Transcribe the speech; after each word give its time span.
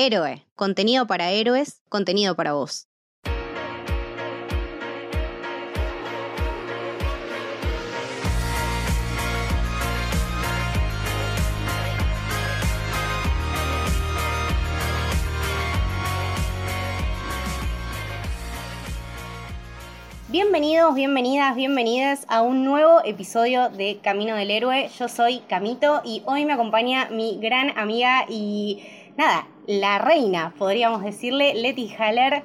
Héroe, 0.00 0.46
contenido 0.54 1.08
para 1.08 1.32
héroes, 1.32 1.82
contenido 1.88 2.36
para 2.36 2.52
vos. 2.52 2.86
Bienvenidos, 20.28 20.94
bienvenidas, 20.94 21.56
bienvenidas 21.56 22.24
a 22.28 22.42
un 22.42 22.64
nuevo 22.64 23.00
episodio 23.04 23.68
de 23.70 23.98
Camino 24.00 24.36
del 24.36 24.52
Héroe. 24.52 24.88
Yo 24.96 25.08
soy 25.08 25.40
Camito 25.48 26.02
y 26.04 26.22
hoy 26.24 26.44
me 26.44 26.52
acompaña 26.52 27.08
mi 27.10 27.40
gran 27.40 27.76
amiga 27.76 28.26
y 28.28 28.84
nada, 29.16 29.48
la 29.68 29.98
reina, 29.98 30.54
podríamos 30.56 31.02
decirle, 31.02 31.52
Leti 31.52 31.94
Haller. 31.98 32.42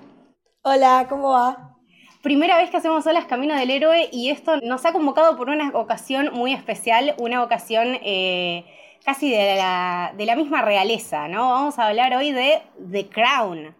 Hola, 0.61 1.05
¿cómo 1.07 1.29
va? 1.29 1.77
Primera 2.21 2.57
vez 2.57 2.69
que 2.69 2.75
hacemos 2.75 3.05
solas 3.05 3.23
Camino 3.25 3.55
del 3.55 3.69
Héroe 3.69 4.09
y 4.11 4.29
esto 4.29 4.57
nos 4.57 4.85
ha 4.85 4.91
convocado 4.91 5.37
por 5.37 5.47
una 5.47 5.69
ocasión 5.69 6.31
muy 6.33 6.51
especial, 6.51 7.15
una 7.17 7.41
ocasión 7.41 7.97
eh, 8.03 8.65
casi 9.05 9.31
de 9.31 9.55
la, 9.55 10.13
de 10.17 10.25
la 10.25 10.35
misma 10.35 10.63
realeza, 10.63 11.29
¿no? 11.29 11.51
Vamos 11.51 11.79
a 11.79 11.87
hablar 11.87 12.13
hoy 12.13 12.33
de 12.33 12.61
The 12.91 13.07
Crown. 13.07 13.73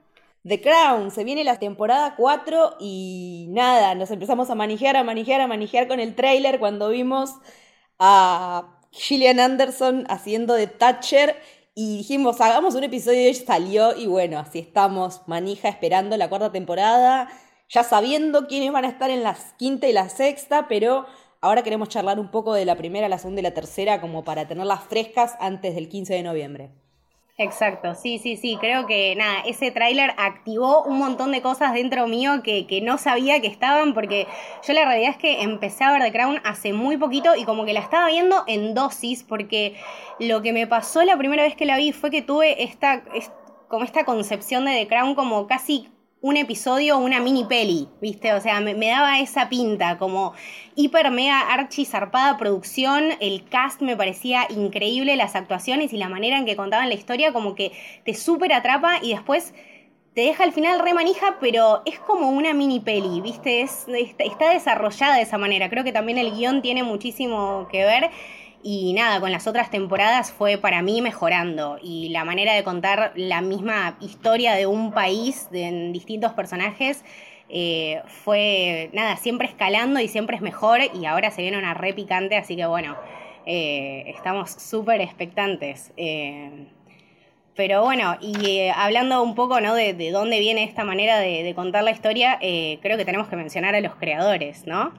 The 0.48 0.62
Crown, 0.62 1.12
se 1.12 1.26
viene 1.26 1.44
la 1.44 1.60
temporada 1.60 2.16
4 2.16 2.78
y 2.80 3.48
nada, 3.50 3.94
nos 3.94 4.10
empezamos 4.12 4.50
a 4.52 4.56
manejar, 4.56 4.96
a 4.96 5.04
manejar, 5.04 5.42
a 5.42 5.48
manejar 5.48 5.90
con 5.90 6.00
el 6.00 6.16
tráiler 6.16 6.60
cuando 6.60 6.88
vimos 6.88 7.32
a 8.00 8.80
Gillian 8.92 9.42
Anderson 9.42 10.06
haciendo 10.08 10.54
de 10.54 10.68
Thatcher 10.68 11.36
y 11.76 11.98
dijimos, 11.98 12.40
hagamos 12.40 12.76
un 12.76 12.84
episodio 12.84 13.30
y 13.30 13.34
salió 13.34 13.96
y 13.98 14.06
bueno, 14.06 14.40
así 14.40 14.60
estamos, 14.60 15.22
manija 15.26 15.70
esperando 15.70 16.16
la 16.18 16.30
cuarta 16.30 16.52
temporada, 16.52 17.30
ya 17.70 17.84
sabiendo 17.84 18.48
quiénes 18.48 18.72
van 18.72 18.86
a 18.86 18.90
estar 18.90 19.10
en 19.10 19.24
la 19.24 19.36
quinta 19.58 19.88
y 19.88 19.94
la 19.94 20.10
sexta, 20.10 20.68
pero 20.68 21.06
ahora 21.42 21.64
queremos 21.64 21.90
charlar 21.90 22.20
un 22.20 22.30
poco 22.30 22.54
de 22.54 22.66
la 22.66 22.76
primera, 22.76 23.10
la 23.10 23.18
segunda 23.18 23.42
y 23.42 23.44
la 23.44 23.54
tercera 23.56 24.02
como 24.02 24.24
para 24.24 24.48
tenerlas 24.48 24.84
frescas 24.84 25.36
antes 25.40 25.74
del 25.74 25.90
15 25.90 26.14
de 26.14 26.24
noviembre. 26.24 26.83
Exacto, 27.36 27.96
sí, 27.96 28.20
sí, 28.20 28.38
sí, 28.38 28.58
creo 28.62 28.86
que 28.86 29.16
nada, 29.16 29.40
ese 29.48 29.72
tráiler 29.72 30.14
activó 30.18 30.84
un 30.84 31.00
montón 31.00 31.32
de 31.32 31.42
cosas 31.42 31.74
dentro 31.74 32.06
mío 32.06 32.44
que, 32.44 32.68
que, 32.68 32.80
no 32.80 33.00
sabía 33.00 33.42
que 33.42 33.48
estaban, 33.48 33.96
porque 33.96 34.28
yo 34.68 34.74
la 34.74 34.86
realidad 34.86 35.10
es 35.12 35.18
que 35.18 35.42
empecé 35.42 35.84
a 35.84 35.92
ver 35.94 36.04
The 36.04 36.12
Crown 36.12 36.42
hace 36.44 36.74
muy 36.74 36.96
poquito 36.96 37.36
y 37.36 37.44
como 37.44 37.66
que 37.66 37.74
la 37.74 37.80
estaba 37.80 38.08
viendo 38.08 38.44
en 38.46 38.76
dosis, 38.76 39.24
porque 39.24 39.76
lo 40.20 40.44
que 40.44 40.54
me 40.54 40.68
pasó 40.68 41.02
la 41.04 41.18
primera 41.18 41.42
vez 41.42 41.56
que 41.56 41.66
la 41.66 41.78
vi 41.78 41.92
fue 41.92 42.12
que 42.12 42.22
tuve 42.22 42.64
esta, 42.64 43.02
como 43.68 43.84
esta 43.84 44.06
concepción 44.06 44.66
de 44.66 44.74
The 44.74 44.88
Crown 44.88 45.16
como 45.16 45.48
casi 45.48 45.90
un 46.24 46.38
episodio, 46.38 46.98
una 47.00 47.20
mini 47.20 47.44
peli, 47.44 47.90
¿viste? 48.00 48.34
O 48.34 48.40
sea, 48.40 48.62
me, 48.62 48.74
daba 48.74 49.20
esa 49.20 49.50
pinta, 49.50 49.98
como 49.98 50.34
hiper 50.74 51.12
mega 51.12 51.42
archi 51.42 51.84
zarpada 51.84 52.38
producción, 52.38 53.10
el 53.20 53.44
cast 53.44 53.82
me 53.82 53.98
parecía 53.98 54.48
increíble, 54.50 55.18
las 55.18 55.36
actuaciones 55.36 55.92
y 55.92 55.98
la 55.98 56.08
manera 56.08 56.38
en 56.38 56.46
que 56.46 56.56
contaban 56.56 56.88
la 56.88 56.96
historia, 56.96 57.34
como 57.34 57.56
que 57.56 57.74
te 58.06 58.14
súper 58.14 58.54
atrapa 58.54 59.00
y 59.02 59.10
después 59.10 59.54
te 60.16 60.22
deja 60.22 60.46
al 60.46 60.54
final 60.54 60.80
re 60.80 60.94
manija, 60.94 61.40
pero 61.42 61.82
es 61.86 62.00
como 62.00 62.30
una 62.30 62.54
mini 62.54 62.80
peli, 62.80 63.20
¿viste? 63.20 63.62
Es, 63.62 63.86
está 64.18 64.50
desarrollada 64.50 65.18
de 65.18 65.24
esa 65.24 65.38
manera. 65.38 65.70
Creo 65.70 65.84
que 65.84 65.92
también 65.92 66.18
el 66.18 66.32
guion 66.32 66.62
tiene 66.62 66.84
muchísimo 66.84 67.68
que 67.70 67.84
ver. 67.84 68.12
Y 68.66 68.94
nada, 68.94 69.20
con 69.20 69.30
las 69.34 69.46
otras 69.46 69.70
temporadas 69.70 70.32
fue 70.32 70.58
para 70.58 70.82
mí 70.82 71.02
mejorando. 71.02 71.78
Y 71.84 72.10
la 72.10 72.24
manera 72.24 72.54
de 72.54 72.64
contar 72.64 73.12
la 73.16 73.42
misma 73.42 73.98
historia 74.00 74.54
de 74.54 74.68
un 74.68 74.94
país 74.94 75.50
de, 75.52 75.92
distintos 75.92 76.32
personajes 76.32 77.04
eh, 77.50 78.02
fue, 78.08 78.90
nada, 78.94 79.18
siempre 79.18 79.50
escalando 79.50 80.00
y 80.00 80.08
siempre 80.08 80.38
es 80.38 80.42
mejor. 80.42 80.80
Y 80.94 81.06
ahora 81.06 81.30
se 81.30 81.42
viene 81.42 81.58
una 81.58 81.74
re 81.74 81.94
picante, 81.94 82.38
así 82.38 82.56
que 82.56 82.66
bueno, 82.66 82.96
eh, 83.46 84.06
estamos 84.08 84.52
súper 84.52 85.02
expectantes. 85.02 85.92
Eh, 85.98 86.68
pero 87.58 87.84
bueno, 87.84 88.16
y 88.22 88.70
hablando 88.74 89.22
un 89.24 89.36
poco 89.36 89.60
¿no? 89.60 89.76
de, 89.76 89.94
dónde 90.12 90.40
viene 90.40 90.64
esta 90.64 90.86
manera 90.86 91.20
de 91.20 91.54
contar 91.54 91.84
la 91.84 91.92
historia, 91.92 92.40
creo 92.40 92.98
que 92.98 93.06
tenemos 93.06 93.28
que 93.28 93.36
mencionar 93.36 93.76
a 93.76 93.82
los 93.82 93.94
creadores, 93.96 94.66
¿no? 94.66 94.92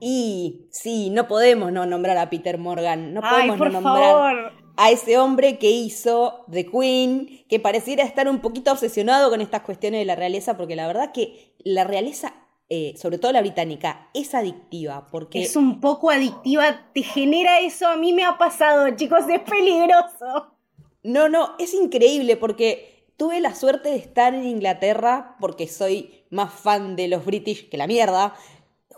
Y 0.00 0.66
sí, 0.70 1.10
no 1.10 1.26
podemos 1.26 1.72
no 1.72 1.86
nombrar 1.86 2.18
a 2.18 2.30
Peter 2.30 2.58
Morgan, 2.58 3.14
no 3.14 3.20
podemos 3.20 3.58
no 3.58 3.80
nombrar 3.80 4.52
a 4.80 4.92
ese 4.92 5.18
hombre 5.18 5.58
que 5.58 5.70
hizo 5.70 6.44
The 6.50 6.66
Queen, 6.66 7.44
que 7.48 7.58
pareciera 7.58 8.04
estar 8.04 8.28
un 8.28 8.38
poquito 8.38 8.70
obsesionado 8.70 9.28
con 9.28 9.40
estas 9.40 9.62
cuestiones 9.62 10.00
de 10.00 10.04
la 10.04 10.14
realeza, 10.14 10.56
porque 10.56 10.76
la 10.76 10.86
verdad 10.86 11.10
que 11.10 11.52
la 11.58 11.82
realeza, 11.82 12.34
eh, 12.68 12.94
sobre 12.96 13.18
todo 13.18 13.32
la 13.32 13.40
británica, 13.40 14.08
es 14.14 14.36
adictiva, 14.36 15.08
porque... 15.10 15.42
Es 15.42 15.56
un 15.56 15.80
poco 15.80 16.10
adictiva, 16.10 16.92
te 16.94 17.02
genera 17.02 17.58
eso, 17.58 17.88
a 17.88 17.96
mí 17.96 18.12
me 18.12 18.24
ha 18.24 18.38
pasado, 18.38 18.88
chicos, 18.94 19.24
es 19.28 19.40
peligroso. 19.40 20.54
No, 21.02 21.28
no, 21.28 21.56
es 21.58 21.74
increíble 21.74 22.36
porque 22.36 23.04
tuve 23.16 23.40
la 23.40 23.56
suerte 23.56 23.88
de 23.88 23.96
estar 23.96 24.32
en 24.32 24.46
Inglaterra, 24.46 25.36
porque 25.40 25.66
soy 25.66 26.24
más 26.30 26.52
fan 26.52 26.94
de 26.94 27.08
los 27.08 27.24
British 27.24 27.68
que 27.68 27.78
la 27.78 27.88
mierda, 27.88 28.34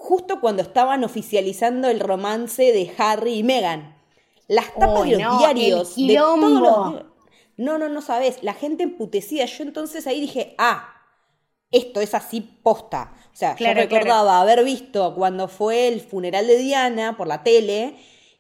justo 0.01 0.41
cuando 0.41 0.63
estaban 0.63 1.05
oficializando 1.05 1.89
el 1.89 2.01
romance 2.01 2.73
de 2.73 2.91
Harry 2.97 3.35
y 3.35 3.43
Meghan. 3.43 3.97
Las 4.49 4.75
tapas 4.75 5.05
de 5.05 5.19
los 5.19 5.39
diarios. 5.39 5.95
De 5.95 6.15
todos 6.15 7.05
No, 7.59 7.79
no, 7.79 7.89
no 7.89 8.01
sabes. 8.01 8.43
La 8.43 8.55
gente 8.55 8.83
emputecía. 8.83 9.45
Yo 9.45 9.63
entonces 9.63 10.07
ahí 10.07 10.23
dije, 10.23 10.55
ah, 10.57 10.95
esto 11.71 12.01
es 12.01 12.15
así 12.15 12.41
posta. 12.41 13.13
O 13.31 13.37
sea, 13.37 13.55
yo 13.57 13.75
recordaba 13.75 14.41
haber 14.41 14.65
visto 14.65 15.15
cuando 15.15 15.49
fue 15.49 15.89
el 15.89 16.01
funeral 16.01 16.47
de 16.47 16.57
Diana 16.57 17.17
por 17.19 17.27
la 17.27 17.45
tele. 17.45 17.97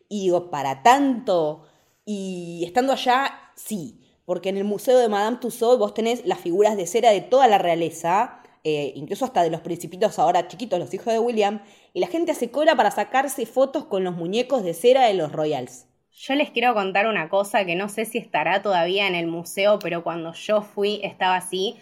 Y 0.08 0.22
digo, 0.22 0.50
para 0.50 0.82
tanto. 0.82 1.66
Y 2.06 2.64
estando 2.64 2.94
allá, 2.94 3.38
sí. 3.54 4.00
Porque 4.24 4.48
en 4.48 4.56
el 4.56 4.64
Museo 4.64 4.98
de 4.98 5.10
Madame 5.10 5.36
Tussauds 5.36 5.78
vos 5.78 5.92
tenés 5.92 6.24
las 6.24 6.40
figuras 6.40 6.76
de 6.78 6.86
cera 6.86 7.10
de 7.10 7.20
toda 7.20 7.46
la 7.48 7.58
realeza 7.58 8.39
eh, 8.64 8.92
incluso 8.94 9.24
hasta 9.24 9.42
de 9.42 9.50
los 9.50 9.60
principitos 9.60 10.18
ahora 10.18 10.48
chiquitos, 10.48 10.78
los 10.78 10.92
hijos 10.92 11.12
de 11.12 11.18
William, 11.18 11.62
y 11.94 12.00
la 12.00 12.06
gente 12.06 12.32
hace 12.32 12.50
cola 12.50 12.76
para 12.76 12.90
sacarse 12.90 13.46
fotos 13.46 13.84
con 13.86 14.04
los 14.04 14.14
muñecos 14.14 14.62
de 14.62 14.74
cera 14.74 15.06
de 15.06 15.14
los 15.14 15.32
Royals. 15.32 15.86
Yo 16.12 16.34
les 16.34 16.50
quiero 16.50 16.74
contar 16.74 17.06
una 17.06 17.28
cosa 17.28 17.64
que 17.64 17.76
no 17.76 17.88
sé 17.88 18.04
si 18.04 18.18
estará 18.18 18.62
todavía 18.62 19.06
en 19.06 19.14
el 19.14 19.26
museo, 19.26 19.78
pero 19.78 20.02
cuando 20.02 20.32
yo 20.34 20.62
fui 20.62 21.00
estaba 21.02 21.36
así. 21.36 21.76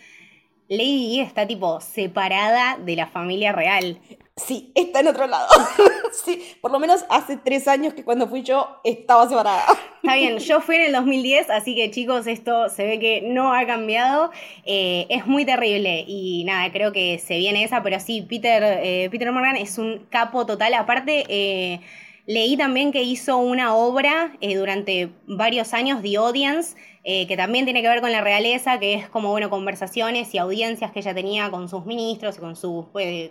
Lady 0.69 1.09
Di 1.09 1.21
está 1.21 1.47
tipo 1.47 1.81
separada 1.81 2.77
de 2.77 2.95
la 2.95 3.07
familia 3.07 3.53
real. 3.53 3.99
Sí, 4.39 4.73
está 4.75 5.01
en 5.01 5.09
otro 5.09 5.27
lado. 5.27 5.49
sí, 6.25 6.43
por 6.61 6.71
lo 6.71 6.79
menos 6.79 7.05
hace 7.11 7.37
tres 7.37 7.69
años 7.69 7.95
que 7.95 8.05
cuando 8.05 8.29
fui 8.29 8.43
yo 8.43 8.81
estaba 8.85 9.29
separada. 9.29 9.65
Está 10.03 10.15
bien, 10.15 10.39
yo 10.39 10.61
fui 10.63 10.77
en 10.77 10.83
el 10.83 10.93
2010, 10.93 11.51
así 11.51 11.75
que 11.75 11.91
chicos, 11.91 12.27
esto 12.27 12.69
se 12.69 12.85
ve 12.85 12.99
que 12.99 13.23
no 13.23 13.53
ha 13.53 13.67
cambiado. 13.67 14.31
Eh, 14.65 15.07
es 15.11 15.27
muy 15.27 15.45
terrible 15.45 16.05
y 16.07 16.45
nada, 16.45 16.71
creo 16.73 16.93
que 16.93 17.19
se 17.19 17.39
viene 17.39 17.65
esa, 17.65 17.83
pero 17.83 17.99
sí, 18.01 18.23
Peter, 18.23 18.63
eh, 18.63 19.09
Peter 19.11 19.31
Morgan 19.33 19.57
es 19.57 19.79
un 19.79 20.07
capo 20.11 20.47
total. 20.47 20.75
Aparte, 20.75 21.25
eh, 21.29 21.81
Leí 22.27 22.59
también 22.59 22.93
que 22.93 23.03
hizo 23.03 23.39
una 23.39 23.75
obra 23.75 24.37
durante 24.43 25.09
varios 25.27 25.73
años, 25.73 26.03
The 26.03 26.19
Audience, 26.19 26.77
eh, 27.11 27.27
que 27.27 27.39
también 27.39 27.65
tiene 27.65 27.81
que 27.81 27.89
ver 27.89 28.03
con 28.03 28.13
la 28.13 28.21
realeza, 28.21 28.79
que 28.79 28.93
es 28.93 29.09
como, 29.09 29.31
bueno, 29.31 29.49
conversaciones 29.49 30.35
y 30.35 30.37
audiencias 30.37 30.93
que 30.93 30.99
ella 30.99 31.15
tenía 31.15 31.51
con 31.51 31.67
sus 31.71 31.87
ministros 31.87 32.37
y 32.37 32.41
con 32.41 32.55
su, 32.55 32.87
pues, 32.93 33.31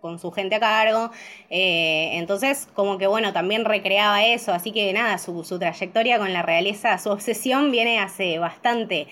con, 0.00 0.20
su 0.20 0.30
gente 0.30 0.54
a 0.54 0.60
cargo. 0.60 1.10
Eh, 1.50 2.10
entonces, 2.12 2.68
como 2.74 2.96
que, 2.96 3.08
bueno, 3.08 3.32
también 3.32 3.64
recreaba 3.64 4.24
eso. 4.24 4.52
Así 4.52 4.70
que 4.70 4.92
nada, 4.92 5.18
su, 5.18 5.42
su 5.42 5.58
trayectoria 5.58 6.16
con 6.18 6.32
la 6.32 6.42
realeza, 6.42 6.96
su 6.98 7.10
obsesión 7.10 7.72
viene 7.72 7.98
hace 7.98 8.38
bastante. 8.38 9.08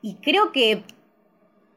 Y 0.00 0.14
creo 0.22 0.52
que 0.52 0.82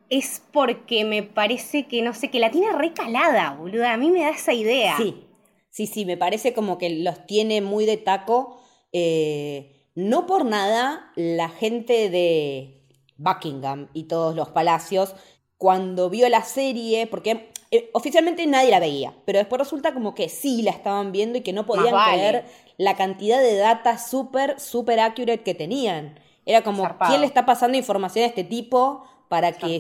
es 0.10 0.42
porque 0.54 1.04
me 1.04 1.22
parece 1.22 1.86
que, 1.88 2.02
no 2.02 2.14
sé, 2.14 2.30
que 2.30 2.40
la 2.40 2.50
tiene 2.50 2.72
recalada, 2.72 3.56
boluda. 3.56 3.92
A 3.92 3.98
mí 3.98 4.10
me 4.10 4.22
da 4.22 4.30
esa 4.30 4.54
idea. 4.54 4.96
Sí, 4.96 5.28
Sí, 5.70 5.88
sí, 5.88 6.06
me 6.06 6.18
parece 6.18 6.54
como 6.54 6.78
que 6.78 6.90
los 6.92 7.26
tiene 7.26 7.60
muy 7.60 7.88
de 7.88 7.98
taco. 7.98 8.62
Eh, 8.92 9.83
no 9.96 10.26
por 10.26 10.46
nada, 10.46 11.12
la 11.16 11.50
gente 11.50 12.10
de 12.10 12.84
Buckingham 13.18 13.90
y 13.94 14.04
todos 14.04 14.36
los 14.36 14.50
palacios, 14.50 15.16
cuando 15.58 16.10
vio 16.10 16.28
la 16.30 16.44
serie, 16.44 17.08
porque 17.08 17.52
eh, 17.72 17.90
oficialmente 17.94 18.46
nadie 18.48 18.70
la 18.70 18.80
veía, 18.80 19.14
pero 19.26 19.40
después 19.40 19.60
resulta 19.60 19.94
como 19.94 20.14
que 20.14 20.30
sí 20.30 20.62
la 20.62 20.72
estaban 20.72 21.12
viendo 21.12 21.38
y 21.38 21.42
que 21.42 21.54
no 21.54 21.66
podían 21.66 21.96
creer 22.10 22.46
la 22.78 22.96
cantidad 22.96 23.40
de 23.40 23.56
data 23.56 23.98
súper, 23.98 24.60
súper 24.60 25.00
accurate 25.00 25.44
que 25.44 25.56
tenían. 25.56 26.20
Era 26.46 26.62
como, 26.62 26.88
¿quién 27.08 27.22
le 27.22 27.28
está 27.28 27.46
pasando 27.46 27.78
información 27.78 28.26
a 28.26 28.28
este 28.28 28.44
tipo 28.44 29.06
para 29.30 29.54
que 29.54 29.80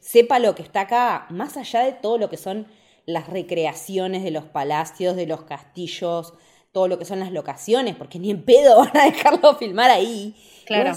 sepa 0.00 0.38
lo 0.38 0.54
que 0.54 0.62
está 0.62 0.82
acá, 0.82 1.26
más 1.30 1.56
allá 1.56 1.80
de 1.80 1.92
todo 1.92 2.18
lo 2.18 2.30
que 2.30 2.36
son 2.36 2.66
las 3.06 3.28
recreaciones 3.28 4.22
de 4.22 4.30
los 4.30 4.44
palacios, 4.44 5.16
de 5.16 5.26
los 5.26 5.42
castillos, 5.42 6.34
todo 6.74 6.88
lo 6.88 6.98
que 6.98 7.04
son 7.04 7.20
las 7.20 7.30
locaciones, 7.30 7.94
porque 7.94 8.18
ni 8.18 8.32
en 8.32 8.42
pedo 8.42 8.78
van 8.92 8.96
a 8.96 9.04
dejarlo 9.04 9.54
filmar 9.54 9.90
ahí. 9.90 10.34
Claro. 10.66 10.92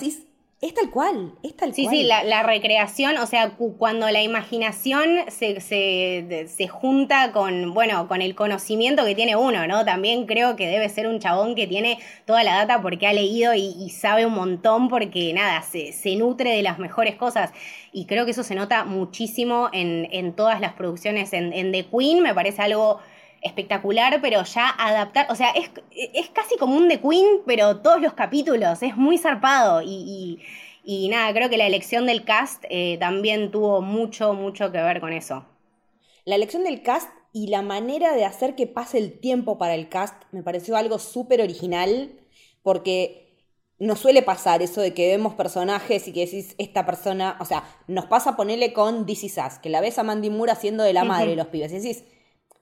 Es 0.59 0.73
tal 0.73 0.89
cual, 0.89 1.33
es 1.43 1.55
tal 1.55 1.71
sí, 1.71 1.83
cual. 1.83 1.95
Sí, 1.95 2.01
sí, 2.01 2.07
la, 2.07 2.23
la, 2.23 2.41
recreación, 2.41 3.15
o 3.17 3.27
sea, 3.27 3.51
cuando 3.77 4.09
la 4.09 4.23
imaginación 4.23 5.07
se, 5.27 5.61
se, 5.61 6.47
se, 6.47 6.67
junta 6.67 7.31
con, 7.31 7.75
bueno, 7.75 8.07
con 8.07 8.23
el 8.23 8.33
conocimiento 8.33 9.05
que 9.05 9.13
tiene 9.13 9.35
uno, 9.35 9.67
¿no? 9.67 9.85
También 9.85 10.25
creo 10.25 10.55
que 10.55 10.65
debe 10.65 10.89
ser 10.89 11.07
un 11.07 11.19
chabón 11.19 11.53
que 11.53 11.67
tiene 11.67 11.99
toda 12.25 12.43
la 12.43 12.55
data 12.55 12.81
porque 12.81 13.05
ha 13.05 13.13
leído 13.13 13.53
y, 13.53 13.75
y 13.79 13.91
sabe 13.91 14.25
un 14.25 14.33
montón 14.33 14.89
porque, 14.89 15.31
nada, 15.31 15.61
se, 15.61 15.93
se, 15.93 16.15
nutre 16.15 16.55
de 16.55 16.63
las 16.63 16.79
mejores 16.79 17.15
cosas. 17.17 17.51
Y 17.91 18.07
creo 18.07 18.25
que 18.25 18.31
eso 18.31 18.43
se 18.43 18.55
nota 18.55 18.83
muchísimo 18.83 19.69
en, 19.73 20.07
en 20.11 20.33
todas 20.33 20.59
las 20.59 20.73
producciones. 20.73 21.33
En, 21.33 21.53
en 21.53 21.71
The 21.71 21.85
Queen 21.85 22.23
me 22.23 22.33
parece 22.33 22.63
algo 22.63 22.97
espectacular, 23.41 24.19
pero 24.21 24.43
ya 24.43 24.69
adaptar, 24.69 25.27
o 25.29 25.35
sea, 25.35 25.51
es, 25.51 25.69
es, 25.91 26.29
casi 26.29 26.57
como 26.57 26.75
un 26.75 26.87
The 26.87 26.99
Queen, 26.99 27.41
pero 27.45 27.77
todos 27.77 28.01
los 28.01 28.13
capítulos, 28.13 28.81
es 28.81 28.97
muy 28.97 29.17
zarpado 29.17 29.81
y, 29.81 29.87
y, 29.89 30.39
y 30.83 31.09
nada, 31.09 31.33
creo 31.33 31.49
que 31.49 31.57
la 31.57 31.67
elección 31.67 32.05
del 32.05 32.23
cast 32.23 32.63
eh, 32.69 32.97
también 32.99 33.51
tuvo 33.51 33.81
mucho, 33.81 34.33
mucho 34.33 34.71
que 34.71 34.79
ver 34.79 34.99
con 34.99 35.13
eso. 35.13 35.45
La 36.25 36.35
elección 36.35 36.63
del 36.63 36.81
cast 36.81 37.09
y 37.31 37.47
la 37.47 37.61
manera 37.61 38.13
de 38.13 38.25
hacer 38.25 38.55
que 38.55 38.67
pase 38.67 38.97
el 38.97 39.19
tiempo 39.19 39.57
para 39.57 39.75
el 39.75 39.89
cast 39.89 40.15
me 40.31 40.43
pareció 40.43 40.75
algo 40.75 40.97
súper 40.97 41.41
original, 41.41 42.11
porque 42.63 43.27
nos 43.79 43.99
suele 43.99 44.23
pasar 44.23 44.61
eso 44.61 44.81
de 44.81 44.93
que 44.93 45.07
vemos 45.09 45.35
personajes 45.35 46.07
y 46.07 46.13
que 46.13 46.25
decís, 46.25 46.55
esta 46.57 46.85
persona, 46.85 47.37
o 47.39 47.45
sea, 47.45 47.63
nos 47.87 48.05
pasa 48.05 48.35
ponerle 48.35 48.73
con 48.73 49.05
This 49.05 49.25
Is 49.25 49.37
Us, 49.37 49.59
que 49.59 49.69
la 49.69 49.81
ves 49.81 49.99
a 49.99 50.03
Mandy 50.03 50.29
Moore 50.29 50.51
haciendo 50.51 50.83
de 50.83 50.93
la 50.93 51.03
madre 51.03 51.25
uh 51.25 51.27
-huh. 51.27 51.29
de 51.31 51.35
los 51.35 51.47
pibes, 51.47 51.71
y 51.71 51.75
decís, 51.75 52.03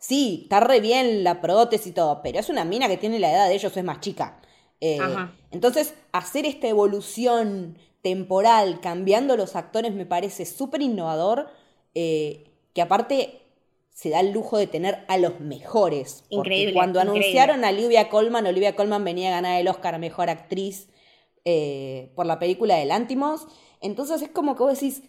Sí, 0.07 0.41
está 0.43 0.59
re 0.59 0.81
bien 0.81 1.23
la 1.23 1.41
prótesis 1.41 1.87
y 1.87 1.91
todo, 1.91 2.21
pero 2.21 2.39
es 2.39 2.49
una 2.49 2.63
mina 2.63 2.87
que 2.87 2.97
tiene 2.97 3.17
la 3.17 3.31
edad 3.31 3.47
de 3.47 3.55
ellos, 3.55 3.75
es 3.75 3.83
más 3.83 4.01
chica. 4.01 4.39
Eh, 4.79 4.99
entonces, 5.49 5.95
hacer 6.11 6.45
esta 6.45 6.67
evolución 6.67 7.79
temporal, 8.03 8.81
cambiando 8.81 9.35
los 9.35 9.55
actores, 9.55 9.95
me 9.95 10.05
parece 10.05 10.45
súper 10.45 10.83
innovador, 10.83 11.47
eh, 11.95 12.51
que 12.73 12.83
aparte 12.83 13.41
se 13.89 14.11
da 14.11 14.19
el 14.19 14.31
lujo 14.31 14.59
de 14.59 14.67
tener 14.67 15.05
a 15.07 15.17
los 15.17 15.39
mejores. 15.39 16.23
Increíble. 16.29 16.75
Cuando 16.75 16.99
increíble. 16.99 17.25
anunciaron 17.25 17.65
a 17.65 17.69
Olivia 17.69 18.07
Colman, 18.07 18.45
Olivia 18.45 18.75
Colman 18.75 19.03
venía 19.03 19.29
a 19.29 19.41
ganar 19.41 19.59
el 19.59 19.67
Oscar 19.67 19.95
a 19.95 19.97
Mejor 19.97 20.29
Actriz 20.29 20.87
eh, 21.45 22.11
por 22.13 22.27
la 22.27 22.37
película 22.37 22.75
de 22.75 22.85
Lántimos. 22.85 23.47
Entonces 23.81 24.21
es 24.21 24.29
como 24.29 24.55
que 24.55 24.61
vos 24.61 24.79
decís, 24.79 25.01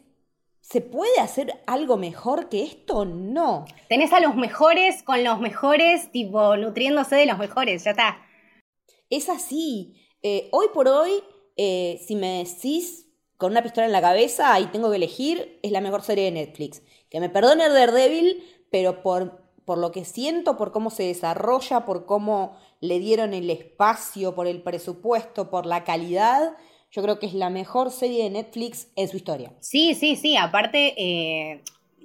¿Se 0.68 0.80
puede 0.80 1.20
hacer 1.20 1.62
algo 1.68 1.96
mejor 1.96 2.48
que 2.48 2.64
esto? 2.64 3.04
No. 3.04 3.66
Tenés 3.88 4.12
a 4.12 4.18
los 4.18 4.34
mejores 4.34 5.04
con 5.04 5.22
los 5.22 5.38
mejores, 5.38 6.10
tipo, 6.10 6.56
nutriéndose 6.56 7.14
de 7.14 7.26
los 7.26 7.38
mejores, 7.38 7.84
ya 7.84 7.92
está. 7.92 8.18
Es 9.08 9.28
así. 9.28 9.94
Eh, 10.22 10.48
hoy 10.50 10.66
por 10.74 10.88
hoy, 10.88 11.22
eh, 11.56 12.02
si 12.04 12.16
me 12.16 12.42
decís 12.42 13.06
con 13.36 13.52
una 13.52 13.62
pistola 13.62 13.86
en 13.86 13.92
la 13.92 14.00
cabeza 14.00 14.58
y 14.58 14.66
tengo 14.66 14.90
que 14.90 14.96
elegir, 14.96 15.60
es 15.62 15.70
la 15.70 15.80
mejor 15.80 16.02
serie 16.02 16.24
de 16.24 16.32
Netflix. 16.32 16.82
Que 17.10 17.20
me 17.20 17.28
perdone 17.28 17.68
Daredevil, 17.68 18.42
pero 18.72 19.02
por, 19.02 19.44
por 19.64 19.78
lo 19.78 19.92
que 19.92 20.04
siento, 20.04 20.56
por 20.56 20.72
cómo 20.72 20.90
se 20.90 21.04
desarrolla, 21.04 21.84
por 21.84 22.06
cómo 22.06 22.58
le 22.80 22.98
dieron 22.98 23.34
el 23.34 23.50
espacio, 23.50 24.34
por 24.34 24.48
el 24.48 24.64
presupuesto, 24.64 25.48
por 25.48 25.64
la 25.64 25.84
calidad, 25.84 26.56
yo 26.96 27.02
creo 27.02 27.18
que 27.18 27.26
es 27.26 27.34
la 27.34 27.50
mejor 27.50 27.90
serie 27.90 28.24
de 28.24 28.30
Netflix 28.30 28.88
en 28.96 29.06
su 29.08 29.18
historia. 29.18 29.52
Sí, 29.60 29.94
sí, 29.94 30.16
sí. 30.16 30.34
Aparte, 30.38 30.94
eh, 30.96 31.60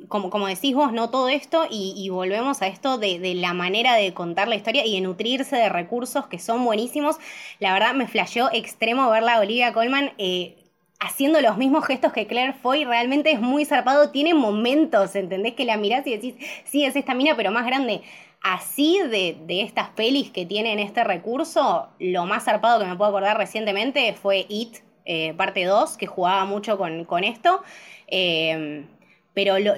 como, 0.10 0.30
como 0.30 0.48
decís 0.48 0.76
vos, 0.76 0.92
no 0.92 1.10
todo 1.10 1.30
esto, 1.30 1.66
y, 1.70 2.10
volvemos 2.10 2.62
a 2.62 2.68
esto 2.68 2.98
de, 2.98 3.18
de, 3.18 3.34
la 3.36 3.54
manera 3.54 3.96
de 3.96 4.14
contar 4.14 4.50
la 4.50 4.56
historia 4.56 4.86
y 4.86 4.96
de 4.96 5.02
nutrirse 5.02 5.56
de 5.56 5.70
recursos 5.70 6.28
que 6.28 6.40
son 6.40 6.66
buenísimos. 6.66 7.16
La 7.60 7.72
verdad, 7.72 7.94
me 7.94 8.06
flasheó 8.06 8.50
extremo 8.52 9.10
verla 9.10 9.36
a 9.36 9.40
Olivia 9.40 9.72
Colman. 9.72 10.12
Eh, 10.18 10.58
haciendo 11.00 11.42
los 11.42 11.58
mismos 11.58 11.84
gestos 11.86 12.14
que 12.14 12.28
Claire 12.28 12.54
Foy, 12.54 12.86
realmente 12.86 13.32
es 13.32 13.42
muy 13.42 13.66
zarpado, 13.66 14.12
tiene 14.12 14.36
momentos, 14.36 15.16
¿entendés? 15.16 15.56
Que 15.56 15.66
la 15.66 15.76
mirás 15.76 16.06
y 16.06 16.12
decís, 16.12 16.36
sí, 16.66 16.86
es 16.86 16.96
esta 16.96 17.16
mina, 17.16 17.36
pero 17.36 17.50
más 17.50 17.66
grande 17.66 18.04
así 18.42 19.00
de, 19.00 19.38
de, 19.46 19.62
estas 19.62 19.90
pelis 19.90 20.32
que 20.32 20.46
tienen 20.46 20.80
este 20.80 21.04
recurso, 21.04 21.90
lo 22.00 22.26
más 22.26 22.46
zarpado 22.46 22.80
que 22.80 22.86
me 22.86 22.96
puedo 22.96 23.10
acordar 23.10 23.38
recientemente 23.38 24.14
fue 24.14 24.46
It, 24.50 24.78
eh, 25.06 25.34
parte 25.36 25.66
2, 25.66 25.98
que 25.98 26.08
jugaba 26.08 26.46
mucho 26.46 26.78
con, 26.78 27.06
con 27.06 27.24
esto. 27.24 27.64
Eh, 28.08 28.86
pero 29.34 29.60
lo, 29.60 29.74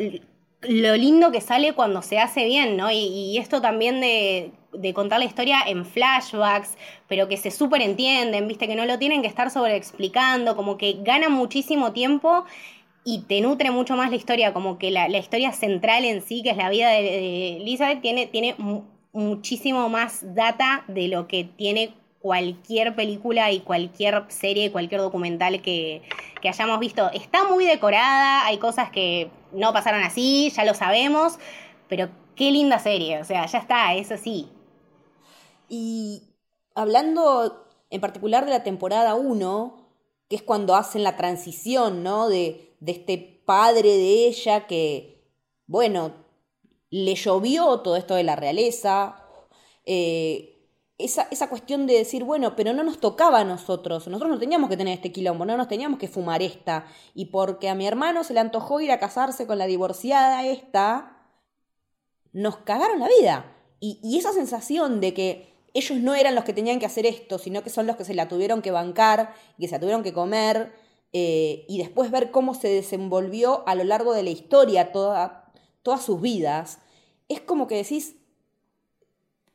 lo, 0.61 0.95
lindo 0.95 1.31
que 1.31 1.41
sale 1.41 1.73
cuando 1.73 2.01
se 2.01 2.19
hace 2.19 2.45
bien, 2.45 2.77
¿no? 2.77 2.89
Y, 2.91 3.37
esto 3.37 3.61
también 3.61 4.01
de, 4.01 4.51
de, 4.73 4.93
contar 4.93 5.19
la 5.19 5.25
historia 5.25 5.59
en 5.65 5.85
flashbacks, 5.85 6.77
pero 7.07 7.27
que 7.27 7.37
se 7.37 7.51
súper 7.51 7.81
entienden, 7.81 8.47
¿viste? 8.47 8.67
Que 8.67 8.75
no 8.75 8.85
lo 8.85 8.97
tienen 8.97 9.21
que 9.21 9.27
estar 9.27 9.51
sobreexplicando, 9.51 10.55
como 10.55 10.77
que 10.77 10.97
gana 11.01 11.29
muchísimo 11.29 11.91
tiempo 11.93 12.45
y 13.05 13.19
te 13.23 13.41
nutre 13.41 13.71
mucho 13.71 13.95
más 13.95 14.09
la 14.09 14.15
historia, 14.15 14.53
como 14.53 14.77
que 14.77 14.91
la, 14.91 15.07
la 15.07 15.17
historia 15.17 15.51
central 15.51 16.05
en 16.05 16.21
sí, 16.21 16.41
que 16.41 16.51
es 16.51 16.57
la 16.57 16.69
vida 16.69 16.89
de, 16.89 17.57
Elizabeth, 17.57 18.01
tiene, 18.01 18.27
tiene 18.27 18.55
muchísimo 19.11 19.89
más 19.89 20.21
data 20.35 20.85
de 20.87 21.07
lo 21.07 21.27
que 21.27 21.43
tiene 21.43 21.93
cualquier 22.19 22.95
película 22.95 23.51
y 23.51 23.59
cualquier 23.59 24.23
serie, 24.29 24.71
cualquier 24.71 25.01
documental 25.01 25.61
que, 25.61 26.01
que, 26.41 26.47
hayamos 26.47 26.79
visto. 26.79 27.11
Está 27.11 27.43
muy 27.43 27.65
decorada, 27.65 28.45
hay 28.45 28.57
cosas 28.57 28.89
que 28.89 29.29
no 29.51 29.73
pasaron 29.73 30.01
así, 30.01 30.49
ya 30.55 30.63
lo 30.63 30.73
sabemos, 30.73 31.37
pero 31.89 32.09
qué 32.35 32.51
linda 32.51 32.79
serie, 32.79 33.19
o 33.19 33.25
sea, 33.25 33.45
ya 33.45 33.57
está, 33.59 33.93
eso 33.93 34.15
sí. 34.17 34.47
Y 35.67 36.23
hablando 36.75 37.67
en 37.89 38.01
particular 38.01 38.45
de 38.45 38.51
la 38.51 38.63
temporada 38.63 39.15
1, 39.15 39.82
que 40.33 40.37
es 40.37 40.41
cuando 40.41 40.73
hacen 40.73 41.03
la 41.03 41.15
transición, 41.15 42.01
¿no? 42.01 42.27
De, 42.27 42.75
este 42.87 43.43
padre 43.45 43.89
de 43.89 44.25
ella 44.25 44.65
que, 44.65 45.29
bueno, 45.67 46.11
le 46.89 47.13
llovió 47.13 47.81
todo 47.81 47.95
esto 47.97 48.15
de 48.15 48.23
la 48.23 48.35
realeza, 48.35 49.27
eh, 49.85 50.71
esa, 50.97 51.27
esa, 51.29 51.49
cuestión 51.49 51.85
de 51.85 51.93
decir, 51.93 52.23
bueno, 52.23 52.55
pero 52.55 52.73
no 52.73 52.83
nos 52.83 52.99
tocaba 52.99 53.41
a 53.41 53.43
nosotros, 53.43 54.07
nosotros 54.07 54.31
no 54.31 54.39
teníamos 54.39 54.71
que 54.71 54.77
tener 54.77 54.95
este 54.95 55.11
quilombo, 55.11 55.45
no 55.45 55.55
nos 55.55 55.67
teníamos 55.67 55.99
que 55.99 56.07
fumar 56.07 56.41
esta, 56.41 56.87
y 57.13 57.25
porque 57.25 57.69
a 57.69 57.75
mi 57.75 57.85
hermano 57.85 58.23
se 58.23 58.33
le 58.33 58.39
antojó 58.39 58.81
ir 58.81 58.91
a 58.91 58.97
casarse 58.97 59.45
con 59.45 59.59
la 59.59 59.67
divorciada 59.67 60.47
esta, 60.47 61.29
nos 62.31 62.57
cagaron 62.57 62.99
la 62.99 63.07
vida. 63.07 63.55
Y 63.79 64.17
esa 64.17 64.33
sensación 64.33 64.99
de 64.99 65.13
que 65.13 65.52
ellos 65.73 65.99
no 65.99 66.15
eran 66.15 66.35
los 66.35 66.43
que 66.43 66.53
tenían 66.53 66.79
que 66.79 66.85
hacer 66.85 67.05
esto, 67.05 67.37
sino 67.39 67.63
que 67.63 67.69
son 67.69 67.87
los 67.87 67.95
que 67.95 68.05
se 68.05 68.13
la 68.13 68.27
tuvieron 68.27 68.61
que 68.61 68.71
bancar, 68.71 69.33
y 69.57 69.63
que 69.63 69.67
se 69.67 69.75
la 69.75 69.79
tuvieron 69.79 70.03
que 70.03 70.13
comer, 70.13 70.73
eh, 71.13 71.65
y 71.67 71.77
después 71.77 72.11
ver 72.11 72.31
cómo 72.31 72.53
se 72.53 72.67
desenvolvió 72.67 73.67
a 73.67 73.75
lo 73.75 73.83
largo 73.83 74.13
de 74.13 74.23
la 74.23 74.29
historia 74.29 74.91
toda, 74.91 75.51
todas 75.81 76.03
sus 76.03 76.21
vidas, 76.21 76.79
es 77.27 77.41
como 77.41 77.67
que 77.67 77.75
decís, 77.75 78.15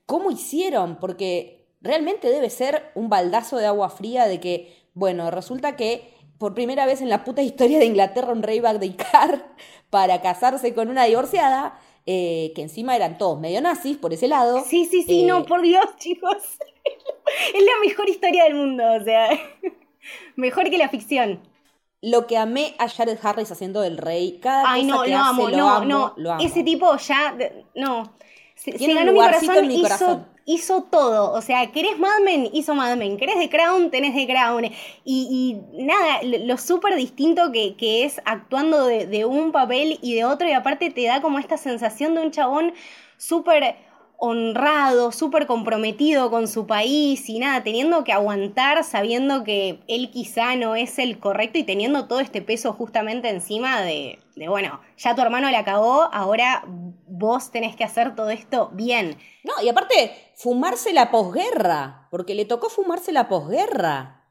¿cómo 0.06 0.30
hicieron? 0.30 0.96
Porque 1.00 1.68
realmente 1.80 2.28
debe 2.30 2.50
ser 2.50 2.90
un 2.94 3.08
baldazo 3.08 3.56
de 3.56 3.66
agua 3.66 3.90
fría 3.90 4.26
de 4.26 4.40
que, 4.40 4.74
bueno, 4.94 5.30
resulta 5.30 5.76
que 5.76 6.14
por 6.38 6.54
primera 6.54 6.86
vez 6.86 7.00
en 7.00 7.08
la 7.08 7.24
puta 7.24 7.42
historia 7.42 7.78
de 7.78 7.86
Inglaterra 7.86 8.32
un 8.32 8.42
rey 8.42 8.60
va 8.60 8.70
a 8.70 8.74
dedicar 8.74 9.54
para 9.90 10.22
casarse 10.22 10.74
con 10.74 10.88
una 10.88 11.04
divorciada, 11.04 11.78
eh, 12.10 12.52
que 12.54 12.62
encima 12.62 12.96
eran 12.96 13.18
todos 13.18 13.38
medio 13.38 13.60
nazis 13.60 13.98
por 13.98 14.14
ese 14.14 14.28
lado. 14.28 14.64
Sí, 14.66 14.86
sí, 14.86 15.02
sí, 15.02 15.24
eh, 15.24 15.26
no, 15.26 15.44
por 15.44 15.60
Dios, 15.60 15.84
chicos. 15.98 16.38
es 17.54 17.62
la 17.62 17.86
mejor 17.86 18.08
historia 18.08 18.44
del 18.44 18.54
mundo, 18.54 18.82
o 18.98 19.04
sea, 19.04 19.28
mejor 20.36 20.70
que 20.70 20.78
la 20.78 20.88
ficción. 20.88 21.42
Lo 22.00 22.26
que 22.26 22.38
amé 22.38 22.74
a 22.78 22.88
Jared 22.88 23.18
Harris 23.22 23.50
haciendo 23.50 23.82
del 23.82 23.98
rey, 23.98 24.38
cada 24.40 24.72
Ay, 24.72 24.86
cosa 24.86 24.96
no, 24.96 25.02
que 25.02 25.10
lo 25.10 25.16
hace, 25.18 25.28
amo, 25.28 25.48
lo 25.50 25.56
no, 25.58 25.68
amo, 25.68 25.84
no. 25.84 26.14
lo 26.16 26.32
amo. 26.32 26.42
Ese 26.42 26.62
tipo 26.62 26.96
ya, 26.96 27.36
no. 27.74 28.14
Se, 28.54 28.78
se 28.78 28.94
ganó 28.94 29.12
mi 29.12 29.18
corazón, 29.18 29.56
en 29.58 29.68
mi 29.68 29.74
hizo, 29.74 29.82
corazón. 29.82 30.26
hizo 30.30 30.37
todo. 30.90 31.32
O 31.32 31.42
sea, 31.42 31.70
¿querés 31.72 31.98
Mad 31.98 32.20
Men? 32.24 32.48
Hizo 32.52 32.74
Mad 32.74 32.96
Men. 32.96 33.16
¿Querés 33.16 33.36
The 33.38 33.50
Crown? 33.50 33.90
Tenés 33.90 34.14
The 34.14 34.26
Crown. 34.26 34.64
Y, 35.04 35.58
nada, 35.72 36.20
lo, 36.22 36.56
súper 36.56 36.96
distinto 36.96 37.52
que, 37.52 37.76
que, 37.76 38.04
es 38.04 38.20
actuando 38.24 38.86
de, 38.86 39.06
de, 39.06 39.24
un 39.24 39.52
papel 39.52 39.98
y 40.02 40.14
de 40.14 40.24
otro. 40.24 40.48
Y 40.48 40.52
aparte 40.52 40.90
te 40.90 41.04
da 41.04 41.20
como 41.20 41.38
esta 41.38 41.56
sensación 41.56 42.14
de 42.14 42.22
un 42.22 42.30
chabón 42.30 42.72
súper 43.16 43.76
honrado, 44.20 45.12
súper 45.12 45.46
comprometido 45.46 46.28
con 46.28 46.48
su 46.48 46.66
país 46.66 47.28
y 47.28 47.38
nada, 47.38 47.62
teniendo 47.62 48.02
que 48.02 48.12
aguantar 48.12 48.82
sabiendo 48.82 49.44
que 49.44 49.78
él 49.86 50.10
quizá 50.10 50.56
no 50.56 50.74
es 50.74 50.98
el 50.98 51.20
correcto 51.20 51.58
y 51.58 51.62
teniendo 51.62 52.08
todo 52.08 52.18
este 52.18 52.42
peso 52.42 52.72
justamente 52.72 53.28
encima 53.28 53.80
de, 53.80 54.18
de 54.34 54.48
bueno, 54.48 54.80
ya 54.96 55.14
tu 55.14 55.22
hermano 55.22 55.48
la 55.50 55.64
cagó, 55.64 56.08
ahora 56.12 56.64
vos 57.06 57.52
tenés 57.52 57.76
que 57.76 57.84
hacer 57.84 58.16
todo 58.16 58.30
esto 58.30 58.70
bien. 58.72 59.16
No, 59.44 59.52
y 59.62 59.68
aparte, 59.68 60.12
fumarse 60.38 60.92
la 60.92 61.10
posguerra, 61.10 62.06
porque 62.12 62.36
le 62.36 62.44
tocó 62.44 62.68
fumarse 62.68 63.10
la 63.10 63.28
posguerra. 63.28 64.24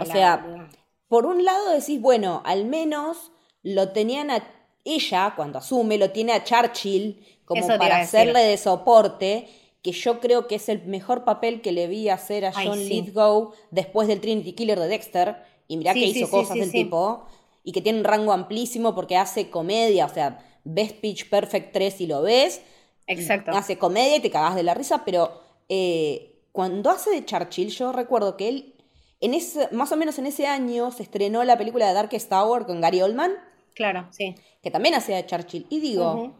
O 0.00 0.04
sea, 0.06 0.70
por 1.08 1.26
un 1.26 1.44
lado 1.44 1.70
decís, 1.70 2.00
bueno, 2.00 2.40
al 2.46 2.64
menos 2.64 3.32
lo 3.62 3.90
tenían 3.90 4.30
a 4.30 4.42
ella, 4.84 5.34
cuando 5.36 5.58
asume, 5.58 5.98
lo 5.98 6.10
tiene 6.10 6.32
a 6.32 6.42
Churchill 6.42 7.22
como 7.44 7.66
para 7.66 7.98
hacerle 7.98 8.40
de 8.40 8.56
soporte, 8.56 9.48
que 9.82 9.92
yo 9.92 10.20
creo 10.20 10.46
que 10.46 10.54
es 10.54 10.70
el 10.70 10.86
mejor 10.86 11.24
papel 11.24 11.60
que 11.60 11.72
le 11.72 11.86
vi 11.86 12.08
hacer 12.08 12.46
a 12.46 12.52
John 12.52 12.78
sí. 12.78 12.88
Lithgow 12.88 13.52
después 13.70 14.08
del 14.08 14.22
Trinity 14.22 14.54
Killer 14.54 14.80
de 14.80 14.88
Dexter, 14.88 15.36
y 15.68 15.76
mirá 15.76 15.92
Sí, 15.92 16.00
que 16.00 16.06
hizo 16.06 16.26
sí, 16.26 16.32
cosas 16.32 16.56
del 16.56 16.72
tipo, 16.72 17.26
y 17.62 17.72
que 17.72 17.82
tiene 17.82 17.98
un 17.98 18.04
rango 18.04 18.32
amplísimo 18.32 18.94
porque 18.94 19.18
hace 19.18 19.50
comedia, 19.50 20.06
o 20.06 20.08
sea, 20.08 20.38
ves 20.64 20.94
Pitch 20.94 21.28
Perfect 21.28 21.74
3 21.74 22.00
y 22.00 22.06
lo 22.06 22.22
ves, 22.22 22.62
Exacto. 23.06 23.50
hace 23.52 23.78
comedia 23.78 24.16
y 24.16 24.20
te 24.20 24.30
cagás 24.30 24.54
de 24.54 24.62
la 24.62 24.74
risa, 24.74 25.04
pero 25.04 25.40
eh, 25.68 26.40
cuando 26.52 26.90
hace 26.90 27.10
de 27.10 27.24
Churchill, 27.24 27.70
yo 27.70 27.92
recuerdo 27.92 28.36
que 28.36 28.48
él, 28.48 28.74
en 29.20 29.34
ese, 29.34 29.68
más 29.72 29.92
o 29.92 29.96
menos 29.96 30.18
en 30.18 30.26
ese 30.26 30.46
año, 30.46 30.90
se 30.90 31.02
estrenó 31.02 31.44
la 31.44 31.56
película 31.58 31.86
de 31.88 31.94
Darkest 31.94 32.28
Tower 32.28 32.64
con 32.66 32.80
Gary 32.80 33.02
Oldman, 33.02 33.32
Claro, 33.74 34.06
sí. 34.10 34.34
que 34.62 34.70
también 34.70 34.94
hacía 34.94 35.16
de 35.16 35.26
Churchill, 35.26 35.66
y 35.70 35.80
digo, 35.80 36.34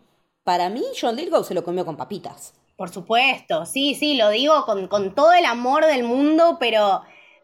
para 0.45 0.69
mí 0.69 0.83
John 1.01 1.17
Lithgow 1.17 1.45
se 1.45 1.55
lo 1.55 1.65
comió 1.65 1.85
con 1.85 1.97
papitas. 1.97 2.55
Por 2.77 2.91
supuesto, 2.91 3.65
sí, 3.65 3.95
sí, 3.95 4.17
lo 4.17 4.31
digo 4.31 4.65
con, 4.65 4.89
con 4.89 5.15
todo 5.15 5.33
el 5.33 5.45
amor 5.45 5.87
del 5.87 6.05
mundo, 6.05 6.57
pero 6.59 7.03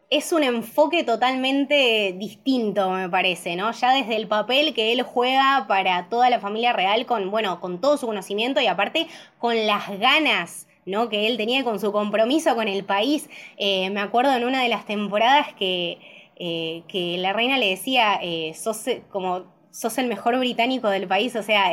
es 0.09 0.33
un 0.33 0.43
enfoque 0.43 1.03
totalmente 1.03 2.15
distinto, 2.17 2.89
me 2.89 3.09
parece, 3.09 3.55
¿no? 3.55 3.71
Ya 3.71 3.93
desde 3.93 4.15
el 4.15 4.27
papel 4.27 4.73
que 4.73 4.91
él 4.91 5.03
juega 5.03 5.65
para 5.67 6.09
toda 6.09 6.29
la 6.31 6.39
familia 6.39 6.73
real, 6.73 7.05
con, 7.05 7.29
bueno, 7.29 7.59
con 7.59 7.79
todo 7.79 7.97
su 7.97 8.07
conocimiento 8.07 8.59
y 8.59 8.67
aparte 8.67 9.07
con 9.37 9.65
las 9.65 9.99
ganas. 9.99 10.65
¿no? 10.85 11.07
que 11.07 11.27
él 11.27 11.37
tenía 11.37 11.63
con 11.63 11.79
su 11.79 11.91
compromiso 11.91 12.55
con 12.55 12.67
el 12.67 12.83
país. 12.83 13.29
Eh, 13.57 13.91
me 13.91 13.99
acuerdo 13.99 14.35
en 14.35 14.43
una 14.43 14.63
de 14.63 14.69
las 14.69 14.87
temporadas 14.87 15.53
que, 15.53 15.99
eh, 16.37 16.81
que 16.87 17.17
la 17.19 17.31
reina 17.31 17.59
le 17.59 17.69
decía, 17.69 18.17
eh, 18.23 18.55
sos 18.55 18.85
como 19.11 19.43
sos 19.69 19.99
el 19.99 20.07
mejor 20.07 20.39
británico 20.39 20.89
del 20.89 21.07
país, 21.07 21.35
o 21.35 21.43
sea, 21.43 21.71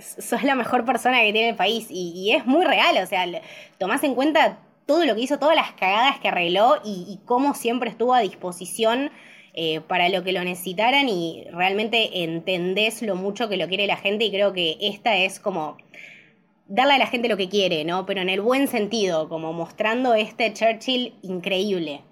sos 0.00 0.42
la 0.42 0.56
mejor 0.56 0.84
persona 0.84 1.20
que 1.20 1.32
tiene 1.32 1.50
el 1.50 1.54
país 1.54 1.86
y, 1.90 2.12
y 2.16 2.32
es 2.32 2.44
muy 2.44 2.64
real, 2.64 2.96
o 3.00 3.06
sea, 3.06 3.24
tomás 3.78 4.02
en 4.02 4.16
cuenta 4.16 4.58
todo 4.90 5.04
lo 5.04 5.14
que 5.14 5.20
hizo, 5.20 5.38
todas 5.38 5.54
las 5.54 5.70
cagadas 5.74 6.18
que 6.18 6.26
arregló 6.26 6.80
y, 6.84 7.20
cómo 7.24 7.54
siempre 7.54 7.90
estuvo 7.90 8.12
a 8.12 8.18
disposición 8.22 9.12
eh, 9.54 9.80
para 9.82 10.08
lo 10.08 10.24
que 10.24 10.32
lo 10.32 10.42
necesitaran 10.42 11.08
y 11.08 11.44
realmente 11.52 12.24
entendés 12.24 13.00
lo 13.00 13.14
mucho 13.14 13.48
que 13.48 13.56
lo 13.56 13.68
quiere 13.68 13.86
la 13.86 13.96
gente 13.96 14.24
y 14.24 14.32
creo 14.32 14.52
que 14.52 14.78
esta 14.80 15.16
es 15.16 15.38
como 15.38 15.76
darle 16.66 16.94
a 16.94 16.98
la 16.98 17.06
gente 17.06 17.28
lo 17.28 17.36
que 17.36 17.48
quiere, 17.48 17.84
¿no? 17.84 18.04
Pero 18.04 18.20
en 18.20 18.30
el 18.30 18.40
buen 18.40 18.66
sentido, 18.66 19.28
como 19.28 19.52
mostrando 19.52 20.14
este 20.14 20.52
Churchill 20.52 21.14
increíble. 21.22 22.02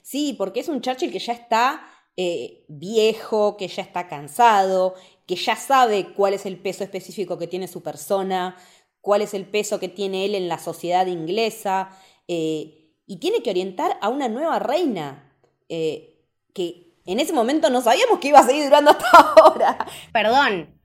Sí, 0.00 0.32
porque 0.38 0.60
es 0.60 0.68
un 0.68 0.82
Churchill 0.82 1.10
que 1.10 1.18
ya 1.18 1.32
está 1.32 1.88
eh, 2.16 2.64
viejo, 2.68 3.56
que 3.56 3.66
ya 3.66 3.82
está 3.82 4.06
cansado, 4.06 4.94
que 5.26 5.34
ya 5.34 5.56
sabe 5.56 6.14
cuál 6.14 6.34
es 6.34 6.46
el 6.46 6.56
peso 6.56 6.84
específico 6.84 7.36
que 7.36 7.48
tiene 7.48 7.66
su 7.66 7.82
persona, 7.82 8.56
cuál 9.06 9.22
es 9.22 9.34
el 9.34 9.46
peso 9.46 9.78
que 9.78 9.88
tiene 9.88 10.24
él 10.24 10.34
en 10.34 10.48
la 10.48 10.58
sociedad 10.58 11.06
inglesa, 11.06 11.96
eh, 12.26 12.90
y 13.06 13.20
tiene 13.20 13.40
que 13.40 13.50
orientar 13.50 13.96
a 14.00 14.08
una 14.08 14.26
nueva 14.26 14.58
reina, 14.58 15.32
eh, 15.68 16.24
que 16.52 16.98
en 17.04 17.20
ese 17.20 17.32
momento 17.32 17.70
no 17.70 17.82
sabíamos 17.82 18.18
que 18.18 18.26
iba 18.26 18.40
a 18.40 18.46
seguir 18.46 18.64
durando 18.64 18.90
hasta 18.90 19.08
ahora. 19.36 19.86
Perdón. 20.12 20.75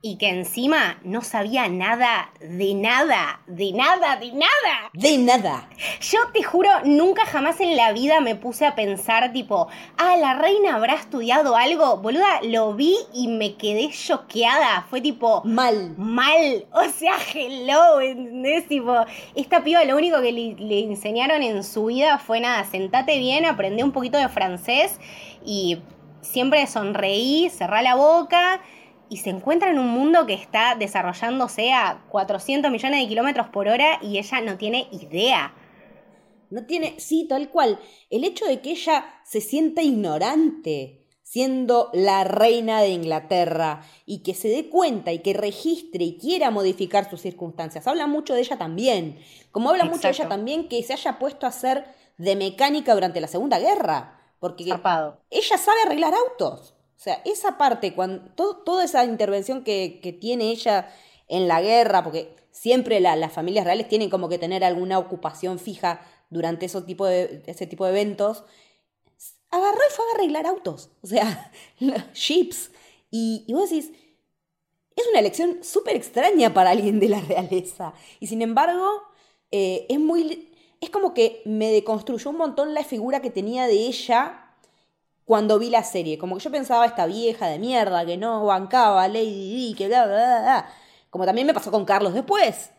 Y 0.00 0.16
que 0.16 0.28
encima 0.28 1.00
no 1.02 1.22
sabía 1.22 1.68
nada, 1.68 2.30
de 2.40 2.72
nada, 2.74 3.40
de 3.48 3.72
nada, 3.72 4.14
de 4.14 4.30
nada. 4.30 4.90
De 4.92 5.18
nada. 5.18 5.68
Yo 6.00 6.20
te 6.32 6.44
juro, 6.44 6.70
nunca 6.84 7.26
jamás 7.26 7.58
en 7.58 7.76
la 7.76 7.92
vida 7.92 8.20
me 8.20 8.36
puse 8.36 8.64
a 8.64 8.76
pensar 8.76 9.32
tipo, 9.32 9.66
ah, 9.96 10.16
la 10.16 10.34
reina 10.34 10.76
habrá 10.76 10.94
estudiado 10.94 11.56
algo. 11.56 11.96
Boluda, 11.96 12.42
lo 12.44 12.74
vi 12.74 12.96
y 13.12 13.26
me 13.26 13.56
quedé 13.56 13.90
choqueada. 13.90 14.86
Fue 14.88 15.00
tipo, 15.00 15.42
Mal. 15.44 15.96
mal. 15.98 16.66
O 16.72 16.84
sea, 16.90 17.16
hello, 17.34 18.00
¿entendés? 18.00 18.68
Tipo, 18.68 18.94
esta 19.34 19.64
piba 19.64 19.82
lo 19.82 19.96
único 19.96 20.22
que 20.22 20.30
le, 20.30 20.54
le 20.54 20.84
enseñaron 20.84 21.42
en 21.42 21.64
su 21.64 21.86
vida 21.86 22.18
fue 22.18 22.38
nada, 22.38 22.62
sentate 22.64 23.18
bien, 23.18 23.44
aprende 23.44 23.82
un 23.82 23.90
poquito 23.90 24.16
de 24.16 24.28
francés 24.28 25.00
y 25.44 25.78
siempre 26.20 26.64
sonreí, 26.68 27.50
cerrá 27.50 27.82
la 27.82 27.96
boca 27.96 28.60
y 29.08 29.18
se 29.18 29.30
encuentra 29.30 29.70
en 29.70 29.78
un 29.78 29.88
mundo 29.88 30.26
que 30.26 30.34
está 30.34 30.74
desarrollándose 30.74 31.72
a 31.72 32.04
400 32.08 32.70
millones 32.70 33.00
de 33.00 33.08
kilómetros 33.08 33.48
por 33.48 33.68
hora 33.68 33.98
y 34.02 34.18
ella 34.18 34.40
no 34.40 34.56
tiene 34.56 34.88
idea. 34.92 35.54
No 36.50 36.64
tiene, 36.66 36.98
sí, 36.98 37.26
tal 37.28 37.50
cual. 37.50 37.78
El 38.10 38.24
hecho 38.24 38.46
de 38.46 38.60
que 38.60 38.70
ella 38.70 39.04
se 39.24 39.40
sienta 39.40 39.82
ignorante 39.82 40.98
siendo 41.22 41.90
la 41.92 42.24
reina 42.24 42.80
de 42.80 42.88
Inglaterra 42.88 43.82
y 44.06 44.22
que 44.22 44.32
se 44.32 44.48
dé 44.48 44.70
cuenta 44.70 45.12
y 45.12 45.18
que 45.18 45.34
registre 45.34 46.02
y 46.02 46.16
quiera 46.16 46.50
modificar 46.50 47.10
sus 47.10 47.20
circunstancias. 47.20 47.86
Habla 47.86 48.06
mucho 48.06 48.32
de 48.32 48.40
ella 48.40 48.56
también. 48.56 49.18
Como 49.50 49.68
habla 49.68 49.84
mucho 49.84 50.08
de 50.08 50.14
ella 50.14 50.26
también 50.26 50.68
que 50.68 50.82
se 50.82 50.94
haya 50.94 51.18
puesto 51.18 51.44
a 51.44 51.50
hacer 51.50 51.84
de 52.16 52.34
mecánica 52.34 52.94
durante 52.94 53.20
la 53.20 53.28
Segunda 53.28 53.58
Guerra. 53.58 54.18
Porque 54.40 54.64
Zarpado. 54.64 55.20
ella 55.28 55.58
sabe 55.58 55.78
arreglar 55.84 56.14
autos. 56.14 56.77
O 56.98 57.00
sea, 57.00 57.22
esa 57.24 57.56
parte, 57.58 57.94
cuando, 57.94 58.30
toda 58.64 58.84
esa 58.84 59.04
intervención 59.04 59.62
que, 59.64 60.00
que 60.02 60.12
tiene 60.12 60.50
ella 60.50 60.90
en 61.28 61.46
la 61.48 61.62
guerra, 61.62 62.02
porque 62.02 62.34
siempre 62.50 62.98
la- 63.00 63.14
las 63.16 63.32
familias 63.32 63.64
reales 63.64 63.88
tienen 63.88 64.10
como 64.10 64.28
que 64.28 64.38
tener 64.38 64.64
alguna 64.64 64.98
ocupación 64.98 65.58
fija 65.60 66.00
durante 66.30 66.66
ese 66.66 66.82
tipo 66.82 67.06
de, 67.06 67.42
ese 67.46 67.66
tipo 67.66 67.84
de 67.84 67.92
eventos, 67.92 68.44
agarró 69.50 69.78
y 69.88 69.92
fue 69.94 70.04
a 70.10 70.14
arreglar 70.16 70.46
autos. 70.46 70.90
O 71.02 71.06
sea. 71.06 71.52
Y, 73.10 73.44
y 73.46 73.54
vos 73.54 73.70
decís, 73.70 73.90
es 74.96 75.06
una 75.10 75.20
elección 75.20 75.58
súper 75.62 75.96
extraña 75.96 76.52
para 76.52 76.70
alguien 76.70 76.98
de 77.00 77.08
la 77.08 77.20
realeza. 77.20 77.94
Y 78.20 78.26
sin 78.26 78.42
embargo, 78.42 78.86
eh, 79.50 79.86
es 79.88 80.00
muy. 80.00 80.52
Es 80.80 80.90
como 80.90 81.14
que 81.14 81.42
me 81.44 81.70
deconstruyó 81.72 82.30
un 82.30 82.36
montón 82.36 82.74
la 82.74 82.84
figura 82.84 83.20
que 83.20 83.30
tenía 83.30 83.66
de 83.66 83.86
ella 83.86 84.47
cuando 85.28 85.58
vi 85.58 85.68
la 85.68 85.84
serie. 85.84 86.16
Como 86.16 86.38
que 86.38 86.42
yo 86.42 86.50
pensaba 86.50 86.86
esta 86.86 87.04
vieja 87.04 87.48
de 87.48 87.58
mierda 87.58 88.06
que 88.06 88.16
no 88.16 88.46
bancaba 88.46 89.06
Lady 89.08 89.54
Di, 89.54 89.74
que 89.76 89.86
bla, 89.86 90.06
bla, 90.06 90.16
bla, 90.16 90.40
bla. 90.40 90.68
Como 91.10 91.26
también 91.26 91.46
me 91.46 91.52
pasó 91.52 91.70
con 91.70 91.84
Carlos 91.84 92.14
después. 92.14 92.70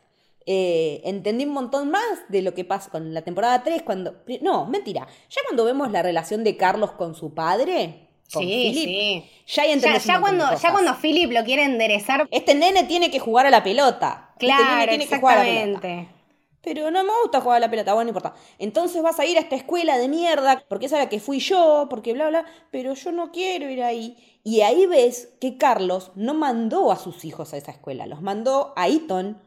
Eh, 0.47 0.99
entendí 1.05 1.45
un 1.45 1.53
montón 1.53 1.91
más 1.91 2.03
de 2.27 2.41
lo 2.41 2.55
que 2.55 2.65
pasa 2.65 2.89
con 2.89 3.13
la 3.13 3.21
temporada 3.21 3.61
3. 3.61 3.83
Cuando, 3.83 4.23
no, 4.41 4.65
mentira. 4.65 5.05
Ya 5.29 5.41
cuando 5.45 5.63
vemos 5.63 5.91
la 5.91 6.01
relación 6.01 6.43
de 6.43 6.57
Carlos 6.57 6.93
con 6.93 7.13
su 7.13 7.35
padre, 7.35 8.07
con 8.33 8.41
Sí, 8.41 8.49
Philip, 8.49 8.83
sí. 8.83 9.31
ya 9.45 9.65
Ya, 9.99 10.19
cuando, 10.19 10.45
ya 10.57 10.71
cuando 10.71 10.95
Philip 10.99 11.31
lo 11.31 11.43
quiere 11.43 11.65
enderezar, 11.65 12.27
Este 12.31 12.55
nene 12.55 12.85
tiene 12.85 13.11
que 13.11 13.19
jugar 13.19 13.45
a 13.45 13.51
la 13.51 13.63
pelota. 13.63 14.31
Este 14.39 14.47
nene 14.47 14.57
claro, 14.57 14.89
tiene 14.89 15.07
que 15.07 15.19
jugar 15.19 15.37
a 15.37 15.43
la 15.43 15.49
pelota. 15.51 16.18
Pero 16.61 16.91
no 16.91 17.03
me 17.03 17.11
gusta 17.23 17.41
jugar 17.41 17.57
a 17.57 17.59
la 17.61 17.69
pelota, 17.69 17.93
bueno, 17.93 18.11
no 18.11 18.17
importa. 18.17 18.35
Entonces 18.57 19.01
vas 19.01 19.19
a 19.19 19.25
ir 19.25 19.37
a 19.37 19.41
esta 19.41 19.55
escuela 19.55 19.97
de 19.97 20.09
mierda, 20.09 20.63
porque 20.67 20.87
esa 20.87 20.97
es 20.97 21.03
la 21.05 21.09
que 21.09 21.19
fui 21.21 21.39
yo, 21.39 21.87
porque 21.89 22.13
bla, 22.13 22.27
bla, 22.29 22.45
pero 22.71 22.93
yo 22.95 23.11
no 23.11 23.31
quiero 23.31 23.69
ir 23.69 23.81
ahí. 23.83 24.17
Y 24.43 24.61
ahí 24.61 24.85
ves 24.85 25.29
que 25.39 25.57
Carlos 25.57 26.11
no 26.15 26.33
mandó 26.33 26.91
a 26.91 26.97
sus 26.97 27.23
hijos 27.25 27.53
a 27.53 27.57
esa 27.57 27.71
escuela, 27.71 28.05
los 28.07 28.21
mandó 28.21 28.73
a 28.75 28.87
Eton. 28.89 29.41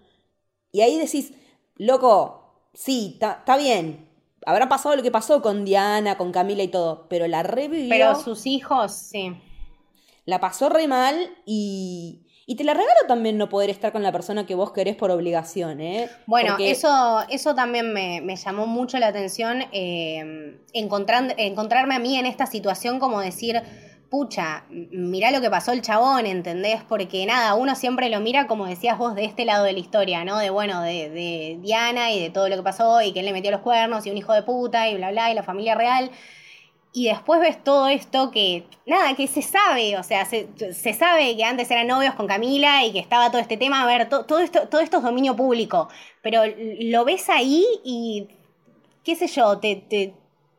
Y 0.72 0.80
ahí 0.82 0.98
decís, 0.98 1.34
loco, 1.76 2.68
sí, 2.74 3.18
está 3.20 3.56
bien. 3.56 4.08
Habrá 4.46 4.68
pasado 4.68 4.96
lo 4.96 5.02
que 5.02 5.10
pasó 5.10 5.42
con 5.42 5.64
Diana, 5.64 6.16
con 6.18 6.32
Camila 6.32 6.62
y 6.62 6.68
todo, 6.68 7.06
pero 7.08 7.28
la 7.28 7.42
revivió, 7.42 7.88
Pero 7.88 8.14
sus 8.16 8.46
hijos, 8.46 8.92
sí. 8.92 9.32
la 10.24 10.40
pasó 10.40 10.68
re 10.68 10.88
mal 10.88 11.36
y, 11.46 12.26
y 12.46 12.56
te 12.56 12.64
la 12.64 12.74
regalo 12.74 12.92
también 13.08 13.38
no 13.38 13.48
poder 13.48 13.70
estar 13.70 13.92
con 13.92 14.02
la 14.02 14.12
persona 14.12 14.46
que 14.46 14.54
vos 14.54 14.72
querés 14.72 14.96
por 14.96 15.10
obligación, 15.10 15.80
¿eh? 15.80 16.08
Bueno, 16.26 16.50
Porque- 16.50 16.70
eso, 16.70 17.22
eso 17.28 17.54
también 17.54 17.92
me, 17.92 18.20
me 18.20 18.36
llamó 18.36 18.66
mucho 18.66 18.98
la 18.98 19.08
atención, 19.08 19.64
eh, 19.72 20.58
encontran- 20.74 21.34
encontrarme 21.36 21.94
a 21.94 21.98
mí 21.98 22.16
en 22.18 22.26
esta 22.26 22.46
situación 22.46 22.98
como 22.98 23.20
decir, 23.20 23.62
pucha, 24.10 24.64
mirá 24.68 25.30
lo 25.30 25.40
que 25.40 25.48
pasó 25.48 25.72
el 25.72 25.80
chabón, 25.80 26.26
¿entendés? 26.26 26.82
Porque 26.86 27.24
nada, 27.24 27.54
uno 27.54 27.74
siempre 27.74 28.10
lo 28.10 28.20
mira, 28.20 28.46
como 28.46 28.66
decías 28.66 28.98
vos, 28.98 29.14
de 29.14 29.24
este 29.24 29.46
lado 29.46 29.64
de 29.64 29.72
la 29.72 29.78
historia, 29.78 30.22
¿no? 30.24 30.38
De, 30.38 30.50
bueno, 30.50 30.82
de, 30.82 31.08
de 31.08 31.58
Diana 31.62 32.12
y 32.12 32.20
de 32.20 32.28
todo 32.28 32.50
lo 32.50 32.56
que 32.56 32.62
pasó 32.62 33.00
y 33.00 33.12
que 33.12 33.20
él 33.20 33.24
le 33.26 33.32
metió 33.32 33.50
los 33.50 33.62
cuernos 33.62 34.04
y 34.06 34.10
un 34.10 34.18
hijo 34.18 34.34
de 34.34 34.42
puta 34.42 34.88
y 34.90 34.96
bla, 34.96 35.10
bla, 35.12 35.30
y 35.30 35.34
la 35.34 35.42
familia 35.42 35.74
real. 35.74 36.10
Y 36.94 37.06
después 37.06 37.40
ves 37.40 37.62
todo 37.64 37.88
esto 37.88 38.30
que, 38.30 38.64
nada, 38.86 39.14
que 39.16 39.26
se 39.26 39.40
sabe, 39.40 39.96
o 39.96 40.02
sea, 40.02 40.26
se, 40.26 40.48
se 40.74 40.92
sabe 40.92 41.34
que 41.36 41.42
antes 41.44 41.70
eran 41.70 41.86
novios 41.86 42.14
con 42.14 42.26
Camila 42.26 42.84
y 42.84 42.92
que 42.92 42.98
estaba 42.98 43.30
todo 43.30 43.40
este 43.40 43.56
tema, 43.56 43.82
a 43.82 43.86
ver, 43.86 44.10
to- 44.10 44.26
todo, 44.26 44.40
esto, 44.40 44.68
todo 44.68 44.80
esto 44.82 44.98
es 44.98 45.02
dominio 45.02 45.34
público, 45.34 45.88
pero 46.22 46.42
lo 46.80 47.04
ves 47.06 47.30
ahí 47.30 47.64
y, 47.82 48.28
qué 49.04 49.16
sé 49.16 49.26
yo, 49.28 49.58
te, 49.58 49.76
te, 49.76 50.12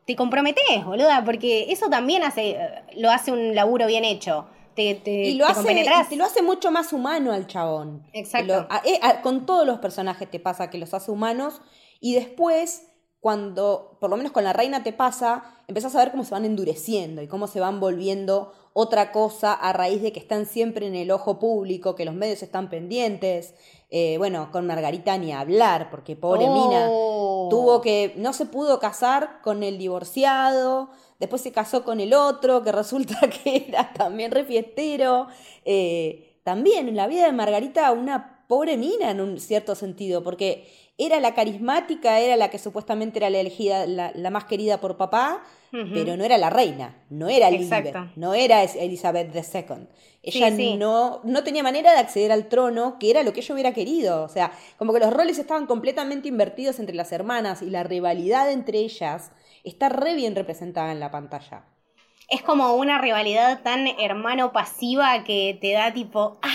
te 0.06 0.16
comprometes, 0.16 0.84
boluda, 0.84 1.22
porque 1.24 1.70
eso 1.72 1.88
también 1.88 2.24
hace, 2.24 2.58
lo 2.96 3.10
hace 3.12 3.30
un 3.30 3.54
laburo 3.54 3.86
bien 3.86 4.04
hecho. 4.04 4.46
Te, 4.74 4.96
te, 4.96 5.12
y 5.28 5.34
lo 5.36 5.46
te 5.46 5.52
hace, 5.52 6.08
te 6.08 6.16
lo 6.16 6.24
hace 6.24 6.42
mucho 6.42 6.72
más 6.72 6.92
humano 6.92 7.32
al 7.32 7.46
chabón. 7.46 8.04
Exacto. 8.12 8.48
Te 8.54 8.60
lo- 8.60 8.66
a- 8.68 8.82
eh, 8.84 8.98
a- 9.02 9.22
con 9.22 9.46
todos 9.46 9.64
los 9.64 9.78
personajes 9.78 10.28
te 10.28 10.40
pasa 10.40 10.68
que 10.68 10.78
los 10.78 10.92
hace 10.94 11.12
humanos 11.12 11.60
y 12.00 12.14
después, 12.14 12.88
cuando, 13.24 13.96
por 14.00 14.10
lo 14.10 14.18
menos 14.18 14.32
con 14.32 14.44
la 14.44 14.52
reina 14.52 14.82
te 14.82 14.92
pasa, 14.92 15.44
empezás 15.66 15.94
a 15.96 15.98
ver 16.00 16.10
cómo 16.10 16.24
se 16.24 16.32
van 16.32 16.44
endureciendo 16.44 17.22
y 17.22 17.26
cómo 17.26 17.46
se 17.46 17.58
van 17.58 17.80
volviendo 17.80 18.52
otra 18.74 19.12
cosa 19.12 19.54
a 19.54 19.72
raíz 19.72 20.02
de 20.02 20.12
que 20.12 20.20
están 20.20 20.44
siempre 20.44 20.86
en 20.86 20.94
el 20.94 21.10
ojo 21.10 21.38
público, 21.38 21.94
que 21.94 22.04
los 22.04 22.14
medios 22.14 22.42
están 22.42 22.68
pendientes. 22.68 23.54
Eh, 23.88 24.16
bueno, 24.18 24.50
con 24.52 24.66
Margarita 24.66 25.16
ni 25.16 25.32
hablar, 25.32 25.88
porque 25.90 26.16
pobre 26.16 26.50
Mina 26.50 26.86
Oh. 26.90 27.48
tuvo 27.50 27.80
que, 27.80 28.12
no 28.18 28.34
se 28.34 28.44
pudo 28.44 28.78
casar 28.78 29.40
con 29.40 29.62
el 29.62 29.78
divorciado, 29.78 30.90
después 31.18 31.40
se 31.40 31.50
casó 31.50 31.82
con 31.82 32.00
el 32.00 32.12
otro, 32.12 32.62
que 32.62 32.72
resulta 32.72 33.18
que 33.42 33.64
era 33.68 33.94
también 33.94 34.32
refiestero. 34.32 35.28
Eh, 35.64 36.40
también 36.44 36.88
en 36.88 36.96
la 36.96 37.06
vida 37.06 37.24
de 37.24 37.32
Margarita 37.32 37.90
una 37.92 38.44
pobre 38.48 38.76
mina 38.76 39.10
en 39.10 39.22
un 39.22 39.40
cierto 39.40 39.74
sentido, 39.74 40.22
porque 40.22 40.68
era 40.96 41.18
la 41.20 41.34
carismática, 41.34 42.20
era 42.20 42.36
la 42.36 42.50
que 42.50 42.58
supuestamente 42.58 43.18
era 43.18 43.30
la 43.30 43.38
elegida, 43.38 43.86
la, 43.86 44.12
la 44.14 44.30
más 44.30 44.44
querida 44.44 44.80
por 44.80 44.96
papá, 44.96 45.42
pero 45.92 46.16
no 46.16 46.24
era 46.24 46.38
la 46.38 46.50
reina, 46.50 47.02
no 47.10 47.28
era 47.28 47.48
Elizabeth, 47.48 47.96
no 48.14 48.32
era 48.32 48.62
Elizabeth 48.62 49.34
II. 49.34 49.88
Ella 50.22 50.50
Sí, 50.50 50.56
sí. 50.56 50.76
No, 50.76 51.20
no 51.24 51.42
tenía 51.42 51.64
manera 51.64 51.92
de 51.92 51.98
acceder 51.98 52.30
al 52.30 52.48
trono, 52.48 52.96
que 53.00 53.10
era 53.10 53.24
lo 53.24 53.32
que 53.32 53.40
ella 53.40 53.54
hubiera 53.54 53.74
querido. 53.74 54.22
O 54.22 54.28
sea, 54.28 54.52
como 54.78 54.92
que 54.92 55.00
los 55.00 55.12
roles 55.12 55.38
estaban 55.38 55.66
completamente 55.66 56.28
invertidos 56.28 56.78
entre 56.78 56.94
las 56.94 57.10
hermanas 57.10 57.60
y 57.60 57.70
la 57.70 57.82
rivalidad 57.82 58.52
entre 58.52 58.78
ellas 58.78 59.32
está 59.64 59.88
re 59.88 60.14
bien 60.14 60.36
representada 60.36 60.92
en 60.92 61.00
la 61.00 61.10
pantalla. 61.10 61.64
Es 62.28 62.42
como 62.42 62.74
una 62.74 63.00
rivalidad 63.00 63.62
tan 63.62 63.86
hermano 63.86 64.52
pasiva 64.52 65.24
que 65.24 65.58
te 65.60 65.72
da 65.72 65.92
tipo. 65.92 66.38
¡ah! 66.42 66.48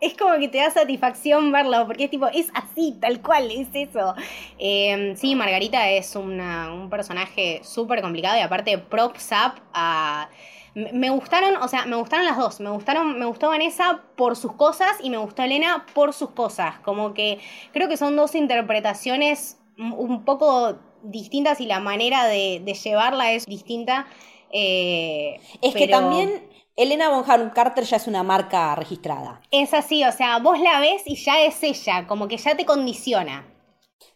Es 0.00 0.16
como 0.16 0.38
que 0.38 0.48
te 0.48 0.58
da 0.58 0.70
satisfacción 0.70 1.52
verlo, 1.52 1.86
porque 1.86 2.04
es 2.04 2.10
tipo, 2.10 2.26
es 2.28 2.48
así, 2.54 2.96
tal 3.00 3.20
cual, 3.20 3.50
es 3.50 3.68
eso. 3.74 4.14
Eh, 4.58 5.14
sí, 5.16 5.34
Margarita 5.34 5.90
es 5.90 6.16
una- 6.16 6.72
un 6.72 6.88
personaje 6.88 7.60
súper 7.62 8.00
complicado 8.00 8.36
y 8.38 8.40
aparte 8.40 8.78
props 8.78 9.30
up 9.32 9.60
a. 9.74 10.28
Me 10.74 11.10
gustaron, 11.10 11.56
o 11.56 11.66
sea, 11.66 11.84
me 11.86 11.96
gustaron 11.96 12.24
las 12.24 12.36
dos. 12.38 12.60
Me 12.60 12.70
gustaron, 12.70 13.18
me 13.18 13.26
gustó 13.26 13.48
Vanessa 13.48 14.02
por 14.16 14.36
sus 14.36 14.52
cosas 14.52 14.92
y 15.02 15.10
me 15.10 15.16
gustó 15.16 15.42
Elena 15.42 15.84
por 15.94 16.12
sus 16.12 16.30
cosas. 16.30 16.78
Como 16.80 17.12
que 17.12 17.38
creo 17.72 17.88
que 17.88 17.96
son 17.96 18.14
dos 18.16 18.34
interpretaciones 18.36 19.58
un- 19.76 20.24
poco 20.24 20.78
distintas 21.02 21.60
y 21.60 21.66
la 21.66 21.80
manera 21.80 22.26
de, 22.26 22.60
de 22.64 22.74
llevarla 22.74 23.32
es 23.32 23.46
distinta. 23.46 24.06
Eh, 24.52 25.40
Es 25.62 25.74
que 25.74 25.88
también 25.88 26.42
Elena 26.82 27.08
Bonham 27.10 27.50
Carter 27.50 27.84
ya 27.84 27.96
es 27.98 28.06
una 28.06 28.22
marca 28.22 28.74
registrada. 28.74 29.40
Es 29.52 29.74
así, 29.74 30.02
o 30.04 30.12
sea, 30.12 30.38
vos 30.38 30.58
la 30.58 30.80
ves 30.80 31.02
y 31.06 31.14
ya 31.16 31.42
es 31.42 31.62
ella, 31.62 32.06
como 32.08 32.26
que 32.26 32.36
ya 32.38 32.56
te 32.56 32.64
condiciona. 32.64 33.46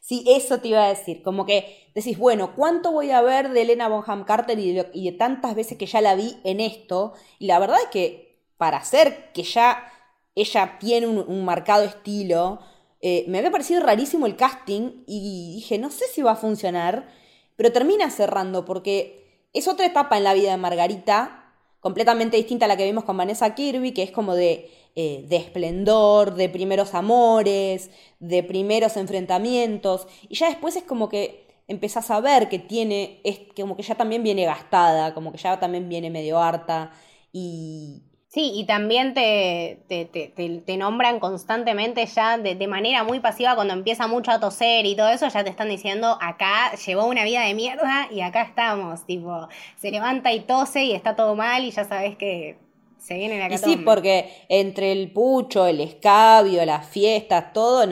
Sí, 0.01 0.25
eso 0.27 0.61
te 0.61 0.69
iba 0.69 0.85
a 0.85 0.89
decir. 0.89 1.23
Como 1.23 1.47
que 1.47 1.91
decís, 1.95 2.19
bueno, 2.19 2.55
¿cuánto 2.55 2.93
voy 2.93 3.11
a 3.11 3.23
ver 3.23 3.51
de 3.51 3.63
Elena 3.63 3.89
Bonham 3.89 4.25
Carter 4.25 4.59
y 4.59 4.73
de, 4.73 4.83
lo- 4.83 4.89
y 4.93 5.11
de 5.11 5.17
tantas 5.17 5.55
veces 5.55 5.79
que 5.79 5.87
ya 5.87 6.01
la 6.01 6.15
vi 6.15 6.37
en 6.45 6.61
esto? 6.61 7.15
Y 7.39 7.47
la 7.47 7.59
verdad 7.59 7.79
es 7.83 7.89
que 7.89 8.39
para 8.57 8.79
hacer 8.79 9.33
que 9.33 9.43
ya 9.43 9.91
ella 10.35 10.79
tiene 10.79 11.07
un, 11.07 11.19
un 11.19 11.45
marcado 11.45 11.85
estilo, 11.85 12.61
eh, 13.01 13.25
me 13.29 13.39
había 13.39 13.51
parecido 13.51 13.81
rarísimo 13.83 14.27
el 14.27 14.37
casting 14.37 15.05
y 15.07 15.55
dije, 15.57 15.79
no 15.79 15.91
sé 15.91 16.05
si 16.13 16.23
va 16.23 16.33
a 16.33 16.37
funcionar, 16.37 17.09
pero 17.57 17.73
termina 17.73 18.11
cerrando 18.11 18.65
porque 18.65 19.47
es 19.53 19.69
otra 19.69 19.87
etapa 19.87 20.17
en 20.17 20.25
la 20.25 20.35
vida 20.35 20.51
de 20.51 20.57
Margarita, 20.57 21.44
completamente 21.85 22.39
distinta 22.39 22.65
a 22.65 22.69
la 22.69 22.79
que 22.79 22.87
vimos 22.87 23.05
con 23.05 23.19
Vanessa 23.19 23.55
Kirby, 23.55 23.93
que 23.93 24.03
es 24.03 24.11
como 24.11 24.35
de, 24.35 24.71
eh, 24.97 25.27
de 25.29 25.37
esplendor, 25.37 26.35
de 26.35 26.49
primeros 26.49 26.95
amores, 26.95 27.91
de 28.21 28.43
primeros 28.43 28.97
enfrentamientos, 28.97 30.09
y 30.31 30.35
ya 30.35 30.49
después 30.49 30.77
es 30.77 30.85
como 30.85 31.11
que 31.11 31.47
empezás 31.69 32.11
a 32.11 32.23
ver 32.23 32.49
que 32.49 32.59
tiene, 32.59 33.21
es 33.23 33.41
como 33.55 33.77
que 33.77 33.83
ya 33.83 33.97
también 33.97 34.23
viene 34.23 34.47
gastada, 34.47 35.13
como 35.13 35.31
que 35.31 35.37
ya 35.37 35.61
también 35.61 35.91
viene 35.91 36.09
medio 36.09 36.39
harta, 36.39 36.91
y... 37.35 38.03
Sí, 38.35 38.51
y 38.55 38.67
también 38.67 39.15
te, 39.15 39.85
te, 39.89 40.07
te, 40.07 40.27
te- 40.29 40.59
te 40.61 40.77
nombran 40.77 41.21
constantemente 41.21 42.05
ya 42.07 42.37
de, 42.37 42.57
de 42.57 42.67
manera 42.67 43.05
muy 43.05 43.21
pasiva 43.21 43.55
cuando 43.55 43.75
empieza 43.75 44.09
mucho 44.09 44.33
a 44.33 44.41
toser 44.41 44.85
y 44.87 44.97
todo 44.97 45.09
eso, 45.11 45.29
ya 45.29 45.45
te 45.45 45.51
están 45.51 45.69
diciendo, 45.69 46.19
acá 46.21 46.75
llevó 46.75 47.07
una 47.07 47.23
vida 47.25 47.43
de 47.43 47.55
mierda 47.55 48.09
y 48.11 48.23
acá 48.23 48.43
estamos, 48.43 49.07
tipo, 49.07 49.49
se 49.77 49.91
levanta 49.93 50.33
y 50.33 50.41
tose 50.41 50.83
y 50.85 50.93
está 50.95 51.15
todo 51.15 51.37
mal 51.37 51.63
y 51.65 51.71
ya 51.71 51.85
sabes 51.85 52.17
que 52.17 52.59
se 52.99 53.15
viene 53.15 53.39
la 53.39 53.49
Y 53.49 53.59
sí, 53.59 53.77
catombe. 53.77 53.77
porque 53.77 54.33
entre 54.49 54.93
el 54.93 55.13
pucho, 55.13 55.67
el 55.67 55.81
escabio, 55.81 56.65
las 56.65 56.87
fiestas, 56.89 57.53
todo, 57.53 57.85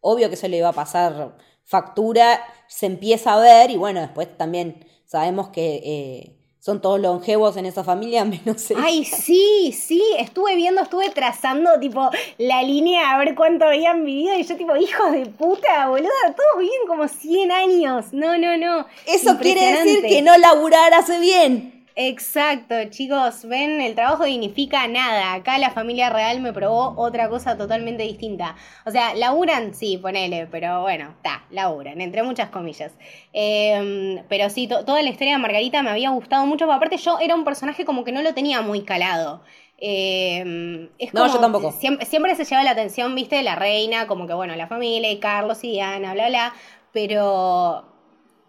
obvio 0.00 0.28
que 0.28 0.34
eso 0.34 0.48
le 0.48 0.58
iba 0.58 0.68
a 0.68 0.72
pasar 0.72 1.36
factura, 1.64 2.40
se 2.66 2.86
empieza 2.86 3.34
a 3.34 3.40
ver, 3.40 3.70
y 3.70 3.76
bueno, 3.76 4.00
después 4.00 4.36
también 4.36 4.86
sabemos 5.04 5.50
que 5.50 5.76
eh, 5.84 6.37
son 6.60 6.80
todos 6.80 7.00
longevos 7.00 7.56
en 7.56 7.66
esa 7.66 7.84
familia, 7.84 8.24
menos 8.24 8.70
ella. 8.70 8.80
Ay, 8.84 9.04
sí, 9.04 9.72
sí, 9.72 10.02
estuve 10.18 10.56
viendo, 10.56 10.82
estuve 10.82 11.10
trazando 11.10 11.78
tipo 11.80 12.10
la 12.38 12.62
línea 12.62 13.12
a 13.12 13.18
ver 13.18 13.34
cuánto 13.34 13.66
habían 13.66 14.04
vivido 14.04 14.36
y 14.36 14.42
yo 14.42 14.56
tipo, 14.56 14.76
hijos 14.76 15.12
de 15.12 15.26
puta, 15.26 15.88
boluda, 15.88 16.08
todos 16.36 16.60
viven 16.60 16.86
como 16.86 17.08
100 17.08 17.52
años. 17.52 18.06
No, 18.12 18.38
no, 18.38 18.56
no. 18.56 18.86
Eso 19.06 19.38
quiere 19.38 19.82
decir 19.82 20.02
que 20.02 20.22
no 20.22 20.36
laburar 20.36 20.94
hace 20.94 21.18
bien. 21.18 21.77
Exacto, 22.00 22.76
chicos, 22.90 23.44
ven, 23.44 23.80
el 23.80 23.96
trabajo 23.96 24.22
dignifica 24.24 24.86
nada. 24.86 25.32
Acá 25.34 25.58
la 25.58 25.70
familia 25.72 26.10
real 26.10 26.38
me 26.40 26.52
probó 26.52 26.94
otra 26.96 27.28
cosa 27.28 27.58
totalmente 27.58 28.04
distinta. 28.04 28.54
O 28.86 28.92
sea, 28.92 29.16
laburan, 29.16 29.74
sí, 29.74 29.98
ponele, 29.98 30.46
pero 30.46 30.82
bueno, 30.82 31.10
está, 31.16 31.44
laburan, 31.50 32.00
entre 32.00 32.22
muchas 32.22 32.50
comillas. 32.50 32.92
Eh, 33.32 34.22
pero 34.28 34.48
sí, 34.48 34.68
to- 34.68 34.84
toda 34.84 35.02
la 35.02 35.10
historia 35.10 35.32
de 35.32 35.38
Margarita 35.40 35.82
me 35.82 35.90
había 35.90 36.10
gustado 36.10 36.46
mucho, 36.46 36.66
porque 36.66 36.76
aparte 36.76 36.96
yo 36.98 37.18
era 37.18 37.34
un 37.34 37.42
personaje 37.44 37.84
como 37.84 38.04
que 38.04 38.12
no 38.12 38.22
lo 38.22 38.32
tenía 38.32 38.62
muy 38.62 38.82
calado. 38.82 39.42
Eh, 39.78 40.88
es 41.00 41.12
No, 41.12 41.22
como- 41.22 41.34
yo 41.34 41.40
tampoco. 41.40 41.72
Siempre, 41.72 42.06
siempre 42.06 42.36
se 42.36 42.44
lleva 42.44 42.62
la 42.62 42.70
atención, 42.70 43.12
viste, 43.16 43.34
de 43.34 43.42
la 43.42 43.56
reina, 43.56 44.06
como 44.06 44.28
que 44.28 44.34
bueno, 44.34 44.54
la 44.54 44.68
familia 44.68 45.10
y 45.10 45.18
Carlos 45.18 45.64
y 45.64 45.72
Diana, 45.72 46.12
bla, 46.14 46.28
bla. 46.28 46.52
Pero 46.92 47.84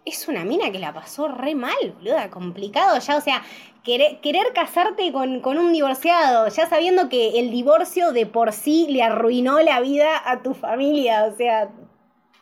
es 0.04 0.28
una 0.28 0.44
mina 0.44 0.70
que 0.72 0.78
la 0.78 0.92
pasó 0.92 1.28
re 1.28 1.54
mal, 1.54 1.92
boluda, 1.96 2.30
complicado 2.30 2.98
ya, 2.98 3.16
o 3.16 3.20
sea, 3.20 3.42
querer, 3.84 4.20
querer 4.20 4.52
casarte 4.54 5.12
con, 5.12 5.40
con 5.40 5.58
un 5.58 5.72
divorciado, 5.72 6.48
ya 6.48 6.68
sabiendo 6.68 7.08
que 7.08 7.38
el 7.38 7.50
divorcio 7.50 8.12
de 8.12 8.26
por 8.26 8.52
sí 8.52 8.86
le 8.88 9.02
arruinó 9.02 9.60
la 9.60 9.80
vida 9.80 10.20
a 10.24 10.42
tu 10.42 10.54
familia, 10.54 11.24
o 11.24 11.36
sea, 11.36 11.70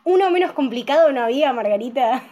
uno 0.03 0.31
menos 0.31 0.53
complicado 0.53 1.11
no 1.11 1.23
había, 1.23 1.53
Margarita. 1.53 2.23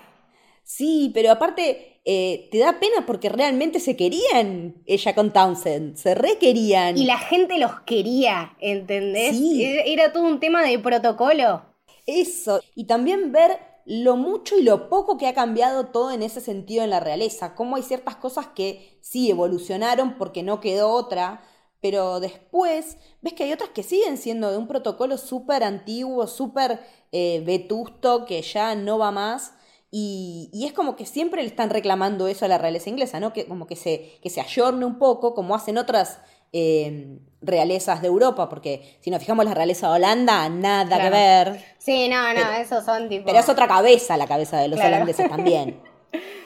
Sí, 0.64 1.12
pero 1.14 1.32
aparte 1.32 2.02
eh, 2.04 2.50
te 2.52 2.58
da 2.60 2.80
pena 2.80 3.06
porque 3.06 3.30
realmente 3.30 3.80
se 3.80 3.96
querían 3.96 4.76
ella 4.86 5.14
con 5.14 5.32
Townsend, 5.32 5.96
se 5.98 6.16
requerían. 6.16 6.98
Y 6.98 7.06
la 7.06 7.18
gente 7.18 7.58
los 7.58 7.82
quería, 7.82 8.56
¿entendés? 8.60 9.38
Sí. 9.38 9.64
Era, 9.64 9.84
era 9.84 10.14
todo 10.14 10.24
un 10.24 10.40
tema 10.40 10.64
de 10.64 10.80
protocolo. 10.80 11.64
Eso, 12.06 12.62
y 12.76 12.86
también 12.86 13.34
ver 13.34 13.60
lo 13.88 14.18
mucho 14.18 14.58
y 14.58 14.64
lo 14.64 14.90
poco 14.90 15.18
que 15.18 15.28
ha 15.28 15.34
cambiado 15.34 15.88
todo 15.88 16.12
en 16.12 16.22
ese 16.22 16.42
sentido 16.42 16.84
en 16.84 16.90
la 16.90 17.00
realeza, 17.00 17.56
cómo 17.56 17.78
hay 17.78 17.84
ciertas 17.84 18.18
cosas 18.18 18.48
que 18.48 19.00
sí 19.02 19.30
evolucionaron 19.30 20.18
porque 20.18 20.44
no 20.44 20.60
quedó 20.60 20.90
otra, 20.90 21.42
pero 21.80 22.20
después 22.20 22.98
ves 23.22 23.34
que 23.34 23.46
hay 23.46 23.54
otras 23.54 23.70
que 23.70 23.84
siguen 23.84 24.18
siendo 24.18 24.52
de 24.52 24.58
un 24.58 24.68
protocolo 24.68 25.18
súper 25.18 25.64
antiguo, 25.64 26.28
súper 26.28 26.82
eh, 27.14 27.42
vetusto, 27.46 28.26
que 28.26 28.42
ya 28.42 28.76
no 28.76 28.98
va 28.98 29.12
más. 29.12 29.54
Y, 29.90 30.52
es 30.66 30.74
como 30.74 30.98
que 30.98 31.06
siempre 31.06 31.42
le 31.42 31.48
están 31.48 31.70
reclamando 31.70 32.28
eso 32.28 32.44
a 32.44 32.50
la 32.50 32.58
realeza 32.58 32.90
inglesa, 32.90 33.22
¿no? 33.22 33.32
Que 33.32 33.48
como 33.48 33.68
que 33.68 33.78
se, 33.78 34.20
que 34.22 34.30
se 34.30 34.42
ayorne 34.42 34.86
un 34.86 35.00
poco, 35.00 35.34
como 35.34 35.56
hacen 35.56 35.78
otras 35.78 36.20
eh, 36.54 37.18
realezas 37.42 38.02
de 38.02 38.08
Europa, 38.08 38.50
porque 38.50 38.98
si 39.02 39.10
nos 39.12 39.20
fijamos 39.20 39.46
la 39.46 39.54
realeza 39.54 39.88
de 39.90 39.96
Holanda, 39.96 40.50
nada 40.50 41.00
que 41.02 41.10
ver. 41.10 41.66
Sí, 41.78 42.10
no, 42.10 42.22
no, 42.34 42.36
Pero- 42.36 42.52
esos 42.62 42.84
son 42.86 43.10
tipo... 43.10 43.26
Pero 43.26 43.40
es 43.40 43.48
otra 43.50 43.68
cabeza 43.68 44.18
la 44.18 44.28
cabeza 44.28 44.58
de 44.60 44.68
los 44.70 44.80
Claro. 44.80 44.96
holandeses 44.96 45.30
también. 45.30 45.80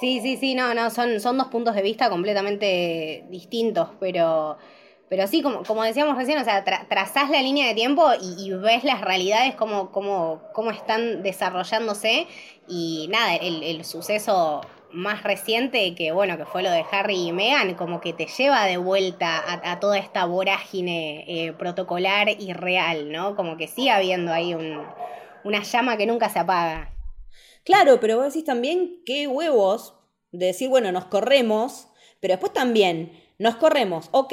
Sí, 0.00 0.20
sí, 0.20 0.36
sí, 0.36 0.54
no, 0.56 0.74
no, 0.74 0.90
son, 0.90 1.20
son 1.20 1.38
dos 1.38 1.46
puntos 1.46 1.76
de 1.76 1.82
vista 1.82 2.10
completamente 2.10 3.24
distintos, 3.30 3.90
pero, 4.00 4.58
pero 5.08 5.28
sí, 5.28 5.42
como, 5.42 5.62
como 5.62 5.84
decíamos 5.84 6.16
recién, 6.16 6.38
o 6.38 6.44
sea, 6.44 6.64
tra- 6.64 6.88
trazás 6.88 7.30
la 7.30 7.40
línea 7.40 7.68
de 7.68 7.74
tiempo 7.74 8.04
y, 8.20 8.46
y 8.48 8.50
ves 8.52 8.82
las 8.82 9.00
realidades 9.00 9.54
como, 9.54 9.92
como, 9.92 10.40
como 10.54 10.72
están 10.72 11.22
desarrollándose 11.22 12.26
y 12.66 13.06
nada, 13.12 13.36
el, 13.36 13.62
el 13.62 13.84
suceso 13.84 14.62
más 14.92 15.22
reciente 15.22 15.94
que 15.94 16.12
bueno, 16.12 16.36
que 16.36 16.44
fue 16.44 16.62
lo 16.62 16.70
de 16.70 16.84
Harry 16.90 17.28
y 17.28 17.32
Meghan, 17.32 17.74
como 17.74 18.00
que 18.00 18.12
te 18.12 18.26
lleva 18.26 18.64
de 18.64 18.76
vuelta 18.76 19.42
a, 19.62 19.80
toda 19.80 19.98
esta 19.98 20.24
vorágine 20.24 21.24
eh, 21.26 21.52
protocolar 21.52 22.28
y 22.28 22.52
real, 22.52 23.10
¿no? 23.10 23.36
Como 23.36 23.56
que 23.56 23.68
sigue 23.68 23.90
habiendo 23.90 24.32
ahí 24.32 24.54
un, 24.54 24.82
una 25.44 25.62
llama 25.62 25.96
que 25.96 26.06
nunca 26.06 26.28
se 26.28 26.38
apaga. 26.38 26.94
Claro, 27.64 28.00
pero 28.00 28.16
vos 28.16 28.26
decís 28.26 28.44
también 28.44 29.02
qué 29.06 29.26
huevos 29.28 29.94
de 30.32 30.46
decir, 30.46 30.68
bueno, 30.68 30.90
nos 30.92 31.06
corremos, 31.06 31.88
pero 32.20 32.32
después 32.32 32.52
también 32.52 33.12
nos 33.38 33.56
corremos, 33.56 34.08
ok, 34.12 34.32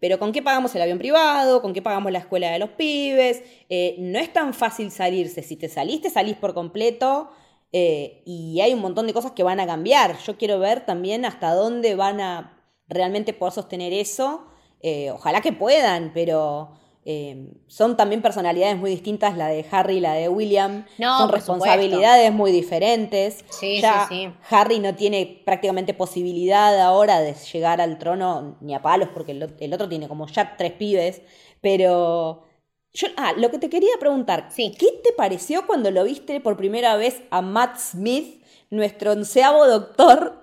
pero 0.00 0.18
¿con 0.18 0.32
qué 0.32 0.42
pagamos 0.42 0.74
el 0.74 0.82
avión 0.82 0.98
privado? 0.98 1.60
¿Con 1.60 1.74
qué 1.74 1.82
pagamos 1.82 2.10
la 2.10 2.20
escuela 2.20 2.50
de 2.50 2.58
los 2.58 2.70
pibes? 2.70 3.42
Eh, 3.68 3.96
no 3.98 4.18
es 4.18 4.32
tan 4.32 4.54
fácil 4.54 4.90
salirse. 4.90 5.42
Si 5.42 5.56
te 5.56 5.68
salís, 5.68 6.00
te 6.00 6.08
salís 6.08 6.36
por 6.36 6.54
completo. 6.54 7.30
Eh, 7.72 8.22
y 8.24 8.60
hay 8.60 8.74
un 8.74 8.80
montón 8.80 9.06
de 9.06 9.12
cosas 9.12 9.32
que 9.32 9.42
van 9.42 9.60
a 9.60 9.66
cambiar. 9.66 10.18
Yo 10.18 10.36
quiero 10.36 10.58
ver 10.58 10.84
también 10.84 11.24
hasta 11.24 11.54
dónde 11.54 11.94
van 11.94 12.20
a 12.20 12.60
realmente 12.88 13.32
poder 13.32 13.54
sostener 13.54 13.92
eso. 13.92 14.46
Eh, 14.82 15.10
ojalá 15.10 15.40
que 15.40 15.52
puedan, 15.52 16.12
pero 16.12 16.72
eh, 17.04 17.52
son 17.68 17.96
también 17.96 18.22
personalidades 18.22 18.76
muy 18.76 18.90
distintas, 18.90 19.36
la 19.36 19.48
de 19.48 19.64
Harry 19.70 19.98
y 19.98 20.00
la 20.00 20.14
de 20.14 20.28
William. 20.28 20.84
son 20.98 21.30
responsabilidades 21.30 22.32
muy 22.32 22.50
diferentes. 22.50 23.44
Sí, 23.50 23.80
ya 23.80 24.06
sí, 24.08 24.26
sí. 24.26 24.32
Harry 24.50 24.80
no 24.80 24.94
tiene 24.96 25.42
prácticamente 25.44 25.94
posibilidad 25.94 26.78
ahora 26.80 27.20
de 27.20 27.34
llegar 27.34 27.80
al 27.80 27.98
trono 27.98 28.56
ni 28.60 28.74
a 28.74 28.82
palos, 28.82 29.10
porque 29.14 29.32
el, 29.32 29.54
el 29.60 29.74
otro 29.74 29.88
tiene 29.88 30.08
como 30.08 30.26
ya 30.26 30.56
tres 30.56 30.72
pibes. 30.72 31.22
Pero. 31.60 32.49
Yo, 32.92 33.08
ah, 33.16 33.32
lo 33.36 33.50
que 33.50 33.58
te 33.58 33.70
quería 33.70 33.90
preguntar, 34.00 34.46
Sí. 34.50 34.74
¿qué 34.78 34.88
te 35.04 35.12
pareció 35.12 35.66
cuando 35.66 35.90
lo 35.90 36.04
viste 36.04 36.40
por 36.40 36.56
primera 36.56 36.96
vez 36.96 37.22
a 37.30 37.40
Matt 37.40 37.76
Smith, 37.78 38.42
nuestro 38.70 39.12
onceavo 39.12 39.66
doctor, 39.66 40.42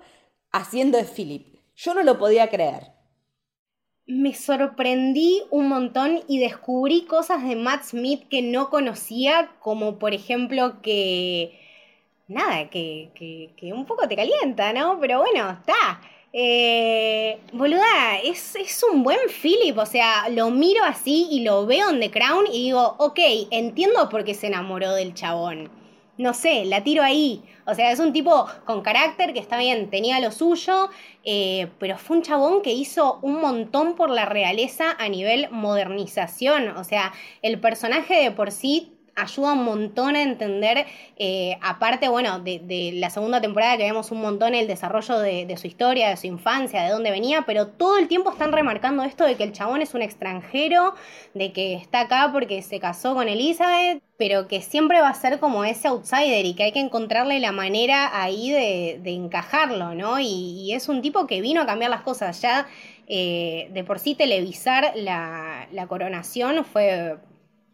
haciendo 0.52 0.98
de 0.98 1.04
Philip? 1.04 1.56
Yo 1.76 1.94
no 1.94 2.02
lo 2.02 2.18
podía 2.18 2.48
creer. 2.48 2.92
Me 4.06 4.34
sorprendí 4.34 5.42
un 5.50 5.68
montón 5.68 6.20
y 6.26 6.38
descubrí 6.38 7.02
cosas 7.02 7.46
de 7.46 7.56
Matt 7.56 7.82
Smith 7.84 8.26
que 8.28 8.40
no 8.42 8.70
conocía, 8.70 9.50
como 9.60 9.98
por 9.98 10.14
ejemplo 10.14 10.80
que... 10.82 11.58
Nada, 12.28 12.68
que, 12.70 13.10
que, 13.14 13.50
que 13.56 13.72
un 13.72 13.86
poco 13.86 14.06
te 14.08 14.16
calienta, 14.16 14.72
¿no? 14.72 14.98
Pero 15.00 15.20
bueno, 15.20 15.50
está. 15.50 16.00
Eh, 16.32 17.38
boluda, 17.52 18.18
es, 18.22 18.54
es 18.56 18.84
un 18.92 19.02
buen 19.02 19.18
Philip, 19.28 19.78
o 19.78 19.86
sea, 19.86 20.28
lo 20.28 20.50
miro 20.50 20.84
así 20.84 21.26
y 21.30 21.40
lo 21.40 21.64
veo 21.64 21.88
en 21.88 22.00
The 22.00 22.10
Crown 22.10 22.46
y 22.46 22.64
digo, 22.64 22.96
ok, 22.98 23.18
entiendo 23.50 24.08
por 24.10 24.24
qué 24.24 24.34
se 24.34 24.48
enamoró 24.48 24.92
del 24.92 25.14
chabón. 25.14 25.70
No 26.18 26.34
sé, 26.34 26.64
la 26.64 26.82
tiro 26.82 27.02
ahí. 27.02 27.42
O 27.64 27.74
sea, 27.74 27.92
es 27.92 28.00
un 28.00 28.12
tipo 28.12 28.46
con 28.64 28.82
carácter 28.82 29.32
que 29.32 29.38
está 29.38 29.56
bien, 29.56 29.88
tenía 29.88 30.18
lo 30.20 30.32
suyo, 30.32 30.90
eh, 31.24 31.68
pero 31.78 31.96
fue 31.96 32.16
un 32.16 32.22
chabón 32.22 32.60
que 32.60 32.72
hizo 32.72 33.20
un 33.22 33.40
montón 33.40 33.94
por 33.94 34.10
la 34.10 34.26
realeza 34.26 34.96
a 34.98 35.08
nivel 35.08 35.48
modernización. 35.50 36.68
O 36.76 36.84
sea, 36.84 37.12
el 37.40 37.60
personaje 37.60 38.22
de 38.22 38.30
por 38.32 38.50
sí 38.50 38.97
ayuda 39.18 39.52
un 39.52 39.64
montón 39.64 40.16
a 40.16 40.22
entender, 40.22 40.86
eh, 41.16 41.58
aparte, 41.62 42.08
bueno, 42.08 42.38
de, 42.40 42.92
la 42.94 43.10
segunda 43.10 43.40
temporada 43.40 43.76
que 43.76 43.84
vemos 43.84 44.10
un 44.10 44.20
montón 44.20 44.54
el 44.54 44.66
desarrollo 44.66 45.18
de, 45.18 45.56
su 45.56 45.66
historia, 45.66 46.08
de 46.10 46.16
su 46.16 46.26
infancia, 46.26 46.82
de 46.82 46.90
dónde 46.90 47.10
venía, 47.10 47.42
pero 47.46 47.68
todo 47.68 47.98
el 47.98 48.08
tiempo 48.08 48.30
están 48.30 48.52
remarcando 48.52 49.02
esto 49.02 49.24
de 49.24 49.36
que 49.36 49.44
el 49.44 49.52
chabón 49.52 49.82
es 49.82 49.94
un 49.94 50.02
extranjero, 50.02 50.94
de 51.34 51.52
que 51.52 51.74
está 51.74 52.00
acá 52.02 52.30
porque 52.32 52.62
se 52.62 52.80
casó 52.80 53.14
con 53.14 53.28
Elizabeth, 53.28 54.02
pero 54.16 54.48
que 54.48 54.62
siempre 54.62 55.00
va 55.00 55.08
a 55.08 55.14
ser 55.14 55.38
como 55.38 55.64
ese 55.64 55.88
outsider 55.88 56.44
y 56.44 56.54
que 56.54 56.64
hay 56.64 56.72
que 56.72 56.80
encontrarle 56.80 57.38
la 57.40 57.52
manera 57.52 58.20
ahí 58.20 58.50
de, 58.50 59.00
de 59.02 59.10
encajarlo, 59.10 59.94
¿no? 59.94 60.18
Y, 60.18 60.72
es 60.72 60.88
un 60.88 61.02
tipo 61.02 61.26
que 61.26 61.40
vino 61.40 61.62
a 61.62 61.66
cambiar 61.66 61.90
las 61.90 62.02
cosas. 62.02 62.40
Ya 62.42 62.66
eh, 63.06 63.68
de 63.72 63.84
por 63.84 63.98
sí 63.98 64.14
televisar 64.14 64.92
la 64.96 65.86
coronación 65.88 66.64
fue 66.64 67.16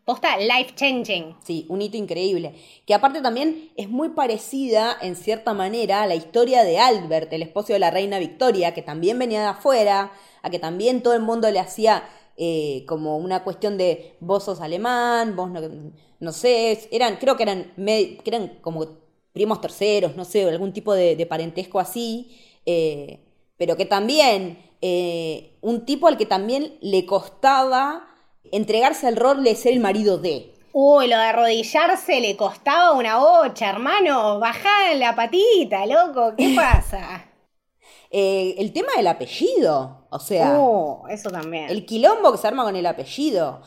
posta 0.05 0.37
life 0.37 0.75
changing. 0.75 1.37
Sí, 1.43 1.67
un 1.69 1.83
hito 1.83 1.97
increíble. 1.97 2.55
Que 2.87 2.95
aparte 2.95 3.21
también 3.21 3.71
es 3.77 3.89
muy 3.89 4.11
parecida, 4.11 4.97
en 5.01 5.17
cierta 5.17 5.55
manera, 5.55 6.03
a 6.03 6.07
la 6.07 6.15
historia 6.15 6.65
de 6.65 6.79
Albert, 6.79 7.33
el 7.33 7.43
esposo 7.43 7.73
de 7.73 7.79
la 7.79 7.91
reina 7.91 8.19
Victoria, 8.19 8.75
que 8.75 8.83
también 8.83 9.19
venía 9.19 9.41
de 9.41 9.49
afuera, 9.49 10.13
a 10.43 10.51
que 10.51 10.59
también 10.59 11.03
todo 11.03 11.15
el 11.15 11.23
mundo 11.23 11.51
le 11.51 11.59
hacía 11.59 12.05
eh, 12.37 12.85
como 12.87 13.17
una 13.17 13.45
cuestión 13.45 13.79
de 13.79 14.17
vos 14.21 14.45
sos 14.45 14.61
alemán, 14.61 15.37
vos 15.37 15.51
no, 16.21 16.33
sé, 16.33 16.89
eran, 16.91 17.17
creo 17.17 17.37
que 17.37 17.45
eran, 17.45 17.73
eran 18.25 18.59
como 18.61 18.87
primos 19.33 19.61
terceros, 19.61 20.17
no 20.17 20.25
sé, 20.25 20.49
algún 20.49 20.73
tipo 20.73 20.95
de, 20.95 21.17
de 21.17 21.27
parentesco 21.27 21.81
así, 21.81 22.37
eh, 22.67 23.21
pero 23.57 23.77
que 23.77 23.85
también 23.85 24.59
eh, 24.81 25.57
un 25.61 25.87
tipo 25.87 26.09
al 26.09 26.17
que 26.17 26.27
también 26.27 26.77
le 26.81 27.07
costaba 27.07 28.14
entregarse 28.53 29.07
al 29.07 29.17
rol 29.17 29.43
de 29.45 29.55
ser 29.57 29.73
el 29.73 29.81
marido 29.81 30.19
de. 30.19 30.53
Uy, 30.73 31.07
lo 31.09 31.17
de 31.17 31.23
arrodillarse 31.23 32.21
le 32.21 32.37
costaba 32.37 32.93
una 32.93 33.19
bocha, 33.19 33.71
hermano. 33.71 34.39
Bajá 34.41 34.95
la 34.95 35.15
patita, 35.15 35.87
loco. 35.87 36.35
¿Qué 36.37 36.53
pasa? 36.57 37.27
Eh, 38.11 38.55
el 38.59 38.73
tema 38.73 38.93
del 38.97 39.07
apellido, 39.09 40.07
o 40.11 40.19
sea, 40.21 40.57
Uh, 40.59 41.07
eso 41.09 41.31
también. 41.31 41.69
el 41.69 41.85
quilombo 41.85 42.31
que 42.33 42.39
se 42.39 42.47
arma 42.47 42.63
con 42.65 42.77
el 42.77 42.87
apellido. 42.87 43.63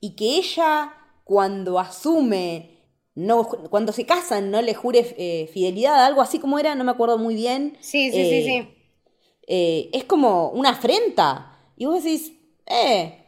Y 0.00 0.14
que 0.14 0.36
ella, 0.36 0.92
cuando 1.24 1.78
asume, 1.78 2.76
no, 3.14 3.44
cuando 3.48 3.92
se 3.92 4.04
casan, 4.06 4.50
no 4.50 4.60
le 4.62 4.74
jure 4.74 5.14
eh, 5.18 5.50
fidelidad, 5.52 6.04
algo 6.04 6.20
así 6.20 6.38
como 6.38 6.58
era, 6.58 6.74
no 6.74 6.84
me 6.84 6.92
acuerdo 6.92 7.18
muy 7.18 7.34
bien. 7.34 7.76
Sí, 7.80 8.10
sí, 8.12 8.20
Eh, 8.20 8.30
sí, 8.30 8.42
sí. 8.44 8.74
eh, 9.48 9.90
es 9.92 10.04
como 10.04 10.50
una 10.50 10.70
afrenta. 10.70 11.58
Y 11.76 11.86
vos 11.86 12.04
decís, 12.04 12.32
eh, 12.66 13.24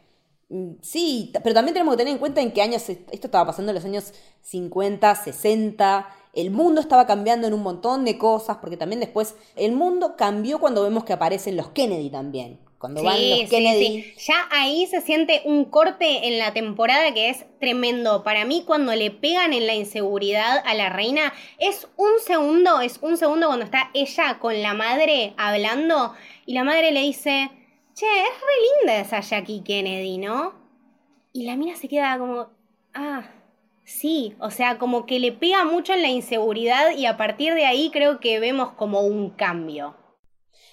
sí, 0.81 1.29
t- 1.33 1.39
pero 1.41 1.53
también 1.55 1.73
tenemos 1.73 1.93
que 1.93 1.97
tener 1.99 2.13
en 2.13 2.19
cuenta 2.19 2.41
en 2.41 2.51
qué 2.51 2.61
años 2.61 2.87
est- 2.89 3.09
esto 3.11 3.27
estaba 3.27 3.45
pasando 3.47 3.71
en 3.71 3.75
los 3.75 3.85
años 3.85 4.13
50, 4.41 5.15
60. 5.15 6.09
El 6.33 6.51
mundo 6.51 6.79
estaba 6.81 7.05
cambiando 7.07 7.47
en 7.47 7.53
un 7.53 7.61
montón 7.63 8.05
de 8.05 8.17
cosas, 8.17 8.57
porque 8.57 8.77
también 8.77 8.99
después 9.01 9.35
el 9.55 9.73
mundo 9.73 10.15
cambió 10.17 10.59
cuando 10.59 10.83
vemos 10.83 11.03
que 11.03 11.13
aparecen 11.13 11.57
los 11.57 11.69
Kennedy 11.69 12.09
también. 12.09 12.59
Cuando 12.77 13.03
van 13.03 13.17
Sí, 13.17 13.29
los 13.29 13.39
sí, 13.41 13.45
Kennedy. 13.47 14.03
sí. 14.03 14.13
Ya 14.27 14.47
ahí 14.49 14.87
se 14.87 15.01
siente 15.01 15.41
un 15.45 15.65
corte 15.65 16.27
en 16.27 16.39
la 16.39 16.51
temporada 16.51 17.13
que 17.13 17.29
es 17.29 17.45
tremendo. 17.59 18.23
Para 18.23 18.43
mí, 18.43 18.63
cuando 18.65 18.95
le 18.95 19.11
pegan 19.11 19.53
en 19.53 19.67
la 19.67 19.75
inseguridad 19.75 20.63
a 20.65 20.73
la 20.73 20.89
reina, 20.89 21.31
es 21.59 21.87
un 21.97 22.09
segundo, 22.25 22.81
es 22.81 22.97
un 23.03 23.17
segundo 23.17 23.47
cuando 23.47 23.65
está 23.65 23.91
ella 23.93 24.39
con 24.39 24.59
la 24.63 24.73
madre 24.73 25.33
hablando 25.37 26.13
y 26.47 26.53
la 26.53 26.63
madre 26.63 26.91
le 26.91 27.01
dice, 27.01 27.51
che, 28.01 28.21
es 28.23 28.41
re 28.41 28.79
linda 28.79 28.99
esa 28.99 29.19
Jackie 29.19 29.61
Kennedy, 29.63 30.17
¿no? 30.17 30.53
Y 31.33 31.45
la 31.45 31.55
mina 31.55 31.75
se 31.75 31.87
queda 31.87 32.17
como, 32.17 32.49
ah, 32.93 33.29
sí, 33.83 34.35
o 34.39 34.49
sea, 34.49 34.79
como 34.79 35.05
que 35.05 35.19
le 35.19 35.31
pega 35.31 35.63
mucho 35.65 35.93
en 35.93 36.01
la 36.01 36.09
inseguridad 36.09 36.95
y 36.97 37.05
a 37.05 37.15
partir 37.15 37.53
de 37.53 37.65
ahí 37.65 37.91
creo 37.91 38.19
que 38.19 38.39
vemos 38.39 38.71
como 38.71 39.01
un 39.01 39.29
cambio. 39.29 39.95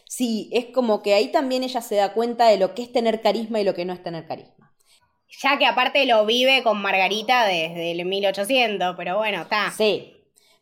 Sí, 0.06 0.48
es 0.52 0.66
como 0.66 1.02
que 1.02 1.12
ahí 1.12 1.30
también 1.30 1.62
ella 1.62 1.82
se 1.82 1.96
da 1.96 2.14
cuenta 2.14 2.46
de 2.46 2.56
lo 2.56 2.74
que 2.74 2.82
es 2.82 2.92
tener 2.92 3.20
carisma 3.20 3.60
y 3.60 3.64
lo 3.64 3.74
que 3.74 3.84
no 3.84 3.92
es 3.92 4.02
tener 4.02 4.26
carisma. 4.26 4.74
Ya 5.42 5.58
que 5.58 5.66
aparte 5.66 6.06
lo 6.06 6.24
vive 6.24 6.62
con 6.62 6.80
Margarita 6.80 7.44
desde 7.44 7.92
el 7.92 8.04
1800, 8.06 8.96
pero 8.96 9.18
bueno, 9.18 9.42
está. 9.42 9.70
Sí, 9.70 10.17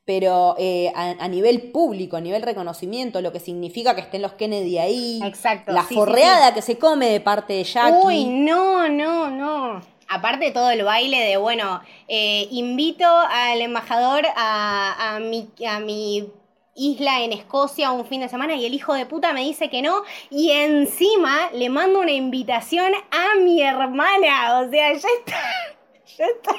pero 0.07 0.55
eh, 0.57 0.93
a, 0.95 1.17
a 1.19 1.29
nivel 1.29 1.61
público, 1.73 2.17
a 2.17 2.21
nivel 2.21 2.41
reconocimiento, 2.41 3.21
lo 3.21 3.33
que 3.33 3.41
significa 3.41 3.95
que 3.97 4.01
estén 4.01 4.23
los 4.23 4.33
Kennedy 4.35 4.79
ahí, 4.79 5.21
Exacto, 5.23 5.73
la 5.73 5.83
sí, 5.83 5.89
sí, 5.89 5.95
forreada 5.97 6.55
que 6.55 6.63
se 6.63 6.79
come 6.79 7.09
de 7.09 7.21
parte 7.21 7.55
de 7.55 7.65
Jackie. 7.65 8.07
Uy, 8.07 8.25
no, 8.25 8.89
no, 8.89 9.29
no. 9.29 9.83
Aparte 10.09 10.53
todo 10.53 10.71
el 10.71 10.85
baile 10.85 11.19
de, 11.19 11.37
bueno, 11.37 11.83
eh, 12.07 12.47
invito 12.53 13.05
al 13.05 13.61
embajador 13.61 14.25
a, 14.37 15.17
a, 15.17 15.19
mi, 15.19 15.51
a 15.69 15.81
mi 15.81 16.31
isla 16.77 17.23
en 17.23 17.33
Escocia 17.33 17.91
un 17.91 18.07
fin 18.07 18.21
de 18.21 18.29
semana 18.29 18.55
y 18.55 18.65
el 18.65 18.75
hijo 18.75 18.95
de 18.95 19.07
puta 19.07 19.33
me 19.33 19.41
dice 19.41 19.69
que 19.71 19.83
no 19.83 20.03
y 20.31 20.53
encima 20.53 21.51
le 21.53 21.69
mando 21.71 21.99
una 22.01 22.13
invitación 22.13 22.93
a 23.11 23.41
mi 23.41 23.61
hermana. 23.61 24.61
O 24.61 24.71
sea, 24.71 24.93
ya 24.93 25.09
está. 25.19 25.37
Ya 26.19 26.25
está. 26.25 26.55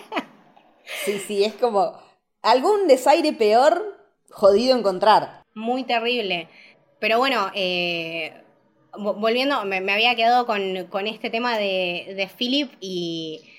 Sí, 1.05 1.17
sí, 1.25 1.43
es 1.43 1.53
como 1.53 2.06
algún 2.51 2.87
desaire 2.87 3.33
peor 3.33 3.73
jodido 4.29 4.77
encontrar. 4.77 5.43
Muy 5.55 5.83
terrible. 5.83 6.47
Pero 6.99 7.17
bueno, 7.19 7.51
eh, 7.55 8.33
vo- 8.93 9.15
volviendo, 9.19 9.65
me, 9.65 9.81
me 9.81 9.93
había 9.93 10.15
quedado 10.15 10.45
con, 10.45 10.85
con 10.87 11.07
este 11.07 11.29
tema 11.29 11.57
de, 11.57 12.13
de 12.15 12.27
Philip 12.37 12.71
y, 12.79 13.49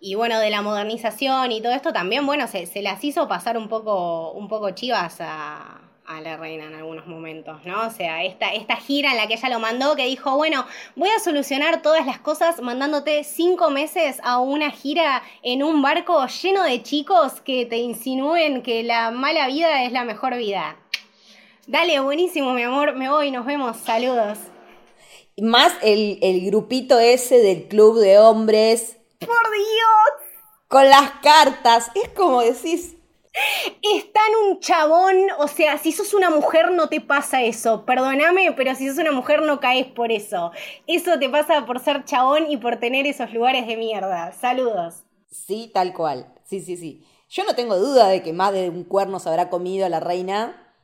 y 0.00 0.14
bueno, 0.14 0.38
de 0.40 0.50
la 0.50 0.62
modernización 0.62 1.52
y 1.52 1.60
todo 1.62 1.72
esto 1.72 1.92
también, 1.92 2.26
bueno, 2.26 2.46
se, 2.48 2.66
se 2.66 2.82
las 2.82 3.02
hizo 3.04 3.28
pasar 3.28 3.58
un 3.58 3.68
poco, 3.68 4.32
un 4.32 4.48
poco 4.48 4.70
chivas 4.72 5.16
a, 5.20 5.89
a 6.10 6.20
la 6.20 6.36
reina 6.36 6.66
en 6.66 6.74
algunos 6.74 7.06
momentos, 7.06 7.64
¿no? 7.64 7.86
O 7.86 7.90
sea, 7.90 8.24
esta, 8.24 8.52
esta 8.52 8.76
gira 8.76 9.12
en 9.12 9.16
la 9.16 9.28
que 9.28 9.34
ella 9.34 9.48
lo 9.48 9.60
mandó, 9.60 9.94
que 9.94 10.06
dijo, 10.06 10.36
bueno, 10.36 10.66
voy 10.96 11.08
a 11.08 11.20
solucionar 11.20 11.82
todas 11.82 12.04
las 12.04 12.18
cosas 12.18 12.60
mandándote 12.60 13.22
cinco 13.22 13.70
meses 13.70 14.18
a 14.24 14.40
una 14.40 14.72
gira 14.72 15.22
en 15.42 15.62
un 15.62 15.82
barco 15.82 16.26
lleno 16.26 16.64
de 16.64 16.82
chicos 16.82 17.40
que 17.42 17.64
te 17.64 17.76
insinúen 17.76 18.62
que 18.62 18.82
la 18.82 19.12
mala 19.12 19.46
vida 19.46 19.84
es 19.84 19.92
la 19.92 20.04
mejor 20.04 20.36
vida. 20.36 20.76
Dale, 21.68 22.00
buenísimo, 22.00 22.54
mi 22.54 22.64
amor, 22.64 22.96
me 22.96 23.08
voy, 23.08 23.30
nos 23.30 23.46
vemos, 23.46 23.76
saludos. 23.76 24.38
Más 25.40 25.72
el, 25.80 26.18
el 26.22 26.44
grupito 26.46 26.98
ese 26.98 27.38
del 27.38 27.68
club 27.68 27.98
de 28.00 28.18
hombres 28.18 28.96
¡Por 29.20 29.28
Dios! 29.28 30.30
con 30.66 30.88
las 30.88 31.12
cartas. 31.22 31.90
Es 31.94 32.08
como 32.10 32.42
decís, 32.42 32.96
Es 33.82 34.12
tan 34.12 34.24
un 34.48 34.60
chabón, 34.60 35.16
o 35.38 35.46
sea, 35.46 35.78
si 35.78 35.92
sos 35.92 36.14
una 36.14 36.30
mujer 36.30 36.72
no 36.72 36.88
te 36.88 37.00
pasa 37.00 37.42
eso, 37.42 37.84
perdóname, 37.86 38.52
pero 38.52 38.74
si 38.74 38.88
sos 38.88 38.98
una 38.98 39.12
mujer 39.12 39.42
no 39.42 39.60
caes 39.60 39.86
por 39.86 40.10
eso. 40.10 40.50
Eso 40.86 41.18
te 41.18 41.28
pasa 41.28 41.64
por 41.64 41.78
ser 41.78 42.04
chabón 42.04 42.50
y 42.50 42.56
por 42.56 42.76
tener 42.78 43.06
esos 43.06 43.32
lugares 43.32 43.66
de 43.66 43.76
mierda. 43.76 44.32
Saludos. 44.32 45.04
sí, 45.30 45.70
tal 45.72 45.92
cual. 45.94 46.26
Sí, 46.44 46.60
sí, 46.60 46.76
sí. 46.76 47.06
Yo 47.28 47.44
no 47.44 47.54
tengo 47.54 47.76
duda 47.76 48.08
de 48.08 48.22
que 48.22 48.32
más 48.32 48.52
de 48.52 48.68
un 48.68 48.82
cuerno 48.82 49.20
se 49.20 49.28
habrá 49.28 49.48
comido 49.50 49.86
a 49.86 49.88
la 49.88 50.00
reina. 50.00 50.74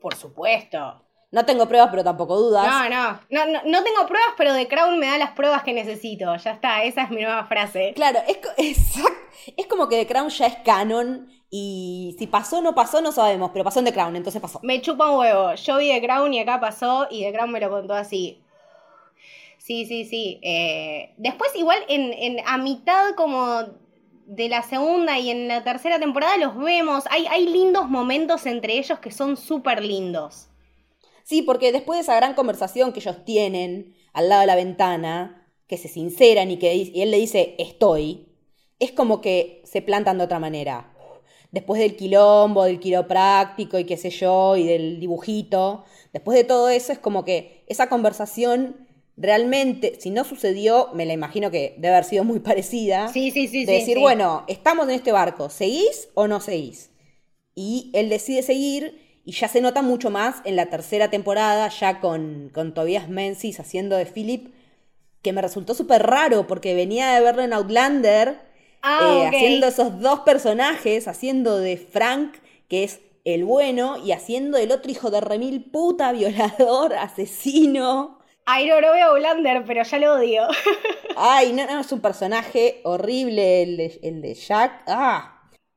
Por 0.00 0.16
supuesto. 0.16 1.00
No 1.30 1.46
tengo 1.46 1.66
pruebas, 1.68 1.88
pero 1.92 2.02
tampoco 2.02 2.36
dudas. 2.36 2.66
No, 2.66 2.88
no, 2.90 3.20
no, 3.30 3.46
no, 3.46 3.60
no 3.64 3.82
tengo 3.84 4.06
pruebas, 4.08 4.34
pero 4.36 4.52
The 4.52 4.66
Crown 4.66 4.98
me 4.98 5.06
da 5.06 5.16
las 5.18 5.30
pruebas 5.30 5.62
que 5.62 5.72
necesito. 5.72 6.34
Ya 6.36 6.50
está, 6.50 6.82
esa 6.82 7.04
es 7.04 7.10
mi 7.10 7.22
nueva 7.22 7.44
frase. 7.46 7.92
Claro, 7.94 8.18
es, 8.26 8.38
exact- 8.58 9.52
es 9.56 9.66
como 9.68 9.88
que 9.88 9.96
The 9.96 10.06
Crown 10.12 10.28
ya 10.30 10.46
es 10.48 10.56
canon 10.64 11.30
y 11.54 12.16
si 12.18 12.26
pasó 12.26 12.58
o 12.58 12.62
no 12.62 12.74
pasó 12.74 13.02
no 13.02 13.12
sabemos, 13.12 13.50
pero 13.52 13.62
pasó 13.64 13.78
en 13.80 13.84
The 13.84 13.92
Crown, 13.92 14.16
entonces 14.16 14.40
pasó. 14.40 14.58
Me 14.62 14.80
chupa 14.80 15.10
un 15.10 15.18
huevo. 15.18 15.54
Yo 15.54 15.76
vi 15.78 15.90
The 15.90 16.00
Crown 16.02 16.32
y 16.32 16.40
acá 16.40 16.58
pasó 16.60 17.06
y 17.10 17.22
The 17.24 17.32
Crown 17.32 17.52
me 17.52 17.60
lo 17.60 17.70
contó 17.70 17.92
así. 17.94 18.40
Sí, 19.58 19.84
sí, 19.86 20.04
sí. 20.04 20.40
Eh, 20.42 21.12
después 21.18 21.54
igual 21.54 21.78
en, 21.88 22.12
en- 22.14 22.38
a 22.46 22.58
mitad 22.58 23.14
como 23.16 23.60
de 24.26 24.48
la 24.48 24.62
segunda 24.62 25.18
y 25.18 25.30
en 25.30 25.46
la 25.46 25.62
tercera 25.62 25.98
temporada 26.00 26.36
los 26.38 26.56
vemos. 26.56 27.04
Hay, 27.10 27.26
hay 27.26 27.46
lindos 27.46 27.88
momentos 27.88 28.46
entre 28.46 28.78
ellos 28.78 28.98
que 28.98 29.10
son 29.10 29.36
súper 29.36 29.84
lindos. 29.84 30.48
Sí, 31.22 31.42
porque 31.42 31.70
después 31.72 31.98
de 31.98 32.02
esa 32.02 32.16
gran 32.16 32.34
conversación 32.34 32.92
que 32.92 33.00
ellos 33.00 33.24
tienen 33.24 33.94
al 34.12 34.28
lado 34.28 34.40
de 34.42 34.46
la 34.48 34.56
ventana, 34.56 35.48
que 35.68 35.76
se 35.78 35.88
sinceran 35.88 36.50
y 36.50 36.58
que 36.58 36.74
y 36.74 37.00
él 37.02 37.10
le 37.10 37.18
dice 37.18 37.54
estoy, 37.58 38.28
es 38.78 38.90
como 38.92 39.20
que 39.20 39.62
se 39.64 39.82
plantan 39.82 40.18
de 40.18 40.24
otra 40.24 40.38
manera. 40.40 40.91
Después 41.52 41.80
del 41.80 41.96
quilombo, 41.96 42.64
del 42.64 42.80
quiropráctico 42.80 43.78
y 43.78 43.84
qué 43.84 43.96
sé 43.96 44.10
yo, 44.10 44.56
y 44.56 44.66
del 44.66 44.98
dibujito, 44.98 45.84
después 46.12 46.36
de 46.36 46.44
todo 46.44 46.68
eso 46.68 46.92
es 46.92 46.98
como 46.98 47.24
que 47.24 47.64
esa 47.68 47.88
conversación 47.88 48.88
realmente, 49.16 49.98
si 50.00 50.10
no 50.10 50.24
sucedió, 50.24 50.88
me 50.94 51.06
la 51.06 51.12
imagino 51.12 51.50
que 51.50 51.74
debe 51.76 51.94
haber 51.94 52.04
sido 52.04 52.24
muy 52.24 52.40
parecida. 52.40 53.08
Sí, 53.08 53.30
sí, 53.30 53.48
sí, 53.48 53.64
de 53.64 53.72
sí, 53.72 53.78
decir, 53.80 53.96
sí. 53.96 54.00
bueno, 54.00 54.44
estamos 54.48 54.88
en 54.88 54.94
este 54.94 55.12
barco, 55.12 55.50
¿seguís 55.50 56.08
o 56.14 56.26
no 56.26 56.40
seguís? 56.40 56.90
Y 57.54 57.90
él 57.94 58.08
decide 58.08 58.42
seguir 58.42 59.20
y 59.24 59.32
ya 59.32 59.48
se 59.48 59.60
nota 59.60 59.82
mucho 59.82 60.10
más 60.10 60.36
en 60.44 60.56
la 60.56 60.66
tercera 60.66 61.10
temporada, 61.10 61.68
ya 61.68 62.00
con, 62.00 62.50
con 62.52 62.74
Tobias 62.74 63.08
Menzies 63.08 63.60
haciendo 63.60 63.96
de 63.96 64.06
Philip, 64.06 64.52
que 65.22 65.32
me 65.32 65.42
resultó 65.42 65.74
súper 65.74 66.02
raro 66.02 66.46
porque 66.46 66.74
venía 66.74 67.12
de 67.12 67.20
verlo 67.20 67.42
en 67.42 67.52
Outlander, 67.52 68.40
Ah, 68.82 69.00
eh, 69.24 69.26
haciendo 69.28 69.66
esos 69.68 70.00
dos 70.00 70.20
personajes, 70.20 71.06
haciendo 71.08 71.58
de 71.58 71.76
Frank, 71.76 72.36
que 72.68 72.84
es 72.84 73.00
el 73.24 73.44
bueno, 73.44 73.96
y 74.04 74.12
haciendo 74.12 74.58
el 74.58 74.72
otro 74.72 74.90
hijo 74.90 75.10
de 75.10 75.20
remil 75.20 75.64
puta, 75.70 76.12
violador, 76.12 76.94
asesino. 76.98 78.18
Ay, 78.44 78.66
no, 78.66 78.80
no 78.80 78.92
veo 78.92 79.14
Blander, 79.14 79.64
pero 79.64 79.84
ya 79.84 79.98
lo 79.98 80.14
odio. 80.14 80.48
Ay, 81.16 81.52
no, 81.52 81.64
no, 81.66 81.80
es 81.80 81.92
un 81.92 82.00
personaje 82.00 82.80
horrible 82.84 83.62
el 83.62 83.76
de, 83.76 84.00
el 84.02 84.20
de 84.22 84.34
Jack. 84.34 84.82
Ah, 84.88 85.28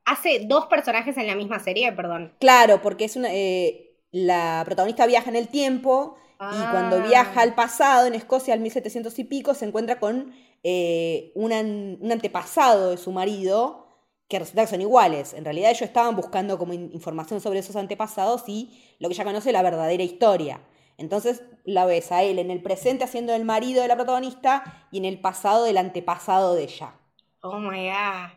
Hace 0.06 0.41
dos 0.48 0.68
personajes 0.68 1.18
en 1.18 1.28
la 1.28 1.36
misma 1.36 1.60
serie, 1.60 1.91
perdón. 1.91 2.34
Claro, 2.39 2.82
porque 2.82 3.06
es 3.06 3.15
una. 3.15 3.30
eh, 3.34 3.82
la 4.12 4.62
protagonista 4.65 5.06
viaja 5.08 5.30
en 5.30 5.36
el 5.36 5.48
tiempo 5.50 6.18
Ah. 6.38 6.52
y 6.54 6.72
cuando 6.72 7.02
viaja 7.08 7.41
al 7.41 7.56
pasado, 7.56 8.08
en 8.08 8.13
Escocia, 8.13 8.54
al 8.54 8.60
1700 8.60 9.18
y 9.20 9.24
pico, 9.24 9.54
se 9.54 9.65
encuentra 9.65 10.00
con 10.00 10.34
eh, 10.67 11.32
un, 11.36 11.54
an- 11.54 11.99
un 12.01 12.12
antepasado 12.12 12.89
de 12.89 12.97
su 12.97 13.12
marido 13.12 13.86
que 14.28 14.39
resulta 14.39 14.63
que 14.63 14.71
son 14.71 14.82
iguales. 14.82 15.34
En 15.36 15.45
realidad, 15.45 15.69
ellos 15.69 15.84
estaban 15.84 16.15
buscando 16.15 16.58
como 16.58 16.73
in- 16.73 16.89
información 16.91 17.39
sobre 17.39 17.60
esos 17.60 17.75
antepasados 17.75 18.43
y 18.47 18.71
lo 18.97 19.08
que 19.08 19.13
ella 19.13 19.23
conoce 19.23 19.51
la 19.51 19.62
verdadera 19.62 20.01
historia. 20.01 20.60
Entonces 20.97 21.43
la 21.65 21.86
ves 21.86 22.12
a 22.12 22.23
él 22.23 22.39
en 22.39 22.49
el 22.49 22.63
presente 22.63 23.04
haciendo 23.04 23.36
el 23.36 23.45
marido 23.45 23.84
de 23.84 23.88
la 23.89 23.95
protagonista 23.95 24.88
y 24.91 24.97
en 24.97 25.06
el 25.06 25.19
pasado 25.19 25.63
del 25.65 25.78
antepasado 25.78 26.56
de 26.56 26.63
ella. 26.63 26.95
Oh 27.41 27.60
my 27.60 27.89
god. 27.89 28.32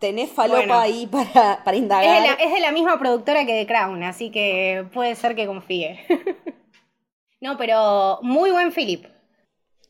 Tenés 0.00 0.30
falopa 0.30 0.58
Bueno. 0.58 0.78
ahí 0.78 1.06
para, 1.06 1.62
para 1.64 1.76
Es 1.76 1.82
indagar. 1.82 2.22
de, 2.22 2.28
la, 2.28 2.34
es 2.34 2.52
de 2.52 2.60
la 2.60 2.72
misma 2.72 2.98
productora 2.98 3.44
que 3.46 3.52
The 3.52 3.66
Crown, 3.66 4.02
así 4.02 4.30
que 4.30 4.86
puede 4.92 5.14
ser 5.14 5.36
que 5.36 5.46
confíe. 5.46 6.00
no, 7.40 7.56
pero 7.56 8.18
muy 8.22 8.50
buen 8.50 8.72
Philip. 8.72 9.06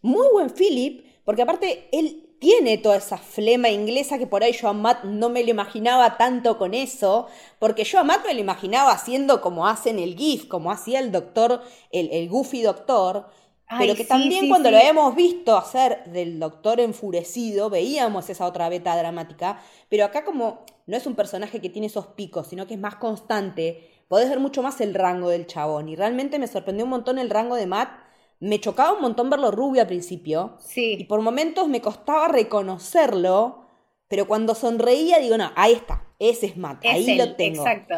Muy 0.02 0.26
buen 0.32 0.50
Philip, 0.50 1.04
porque 1.28 1.42
aparte 1.42 1.90
él 1.92 2.26
tiene 2.38 2.78
toda 2.78 2.96
esa 2.96 3.18
flema 3.18 3.68
inglesa 3.68 4.16
que 4.16 4.26
por 4.26 4.42
ahí 4.42 4.54
yo 4.54 4.66
a 4.66 4.72
Matt 4.72 5.04
no 5.04 5.28
me 5.28 5.44
lo 5.44 5.50
imaginaba 5.50 6.16
tanto 6.16 6.56
con 6.56 6.72
eso, 6.72 7.26
porque 7.58 7.84
yo 7.84 7.98
a 7.98 8.02
Matt 8.02 8.24
me 8.24 8.32
lo 8.32 8.40
imaginaba 8.40 8.92
haciendo 8.92 9.42
como 9.42 9.66
hacen 9.68 9.98
el 9.98 10.16
GIF, 10.16 10.48
como 10.48 10.72
hacía 10.72 11.00
el 11.00 11.12
doctor, 11.12 11.60
el, 11.92 12.08
el 12.12 12.30
goofy 12.30 12.62
doctor, 12.62 13.28
Ay, 13.66 13.80
pero 13.80 13.94
que 13.94 14.04
sí, 14.04 14.08
también 14.08 14.44
sí, 14.44 14.48
cuando 14.48 14.70
sí. 14.70 14.72
lo 14.72 14.78
habíamos 14.78 15.14
visto 15.14 15.54
hacer 15.54 16.02
del 16.06 16.40
doctor 16.40 16.80
enfurecido, 16.80 17.68
veíamos 17.68 18.30
esa 18.30 18.46
otra 18.46 18.70
beta 18.70 18.96
dramática, 18.96 19.60
pero 19.90 20.06
acá 20.06 20.24
como 20.24 20.64
no 20.86 20.96
es 20.96 21.06
un 21.06 21.14
personaje 21.14 21.60
que 21.60 21.68
tiene 21.68 21.88
esos 21.88 22.06
picos, 22.06 22.46
sino 22.46 22.66
que 22.66 22.72
es 22.72 22.80
más 22.80 22.94
constante, 22.94 23.86
podés 24.08 24.30
ver 24.30 24.40
mucho 24.40 24.62
más 24.62 24.80
el 24.80 24.94
rango 24.94 25.28
del 25.28 25.46
chabón, 25.46 25.90
y 25.90 25.94
realmente 25.94 26.38
me 26.38 26.46
sorprendió 26.46 26.86
un 26.86 26.90
montón 26.90 27.18
el 27.18 27.28
rango 27.28 27.56
de 27.56 27.66
Matt, 27.66 28.07
me 28.40 28.60
chocaba 28.60 28.92
un 28.92 29.02
montón 29.02 29.30
verlo 29.30 29.50
rubio 29.50 29.80
al 29.82 29.86
principio, 29.88 30.56
y 30.58 30.62
Sí. 30.68 31.04
por 31.08 31.20
momentos 31.22 31.68
me 31.68 31.80
costaba 31.80 32.28
reconocerlo, 32.28 33.62
pero 34.08 34.26
cuando 34.26 34.54
sonreía 34.54 35.18
digo, 35.18 35.36
no, 35.36 35.50
ahí 35.56 35.72
está, 35.72 36.04
ese 36.18 36.46
es 36.46 36.56
Matt, 36.56 36.84
Es 36.84 36.92
ahí 36.94 37.10
él, 37.10 37.18
lo 37.18 37.36
tengo. 37.36 37.66
Exacto. 37.66 37.94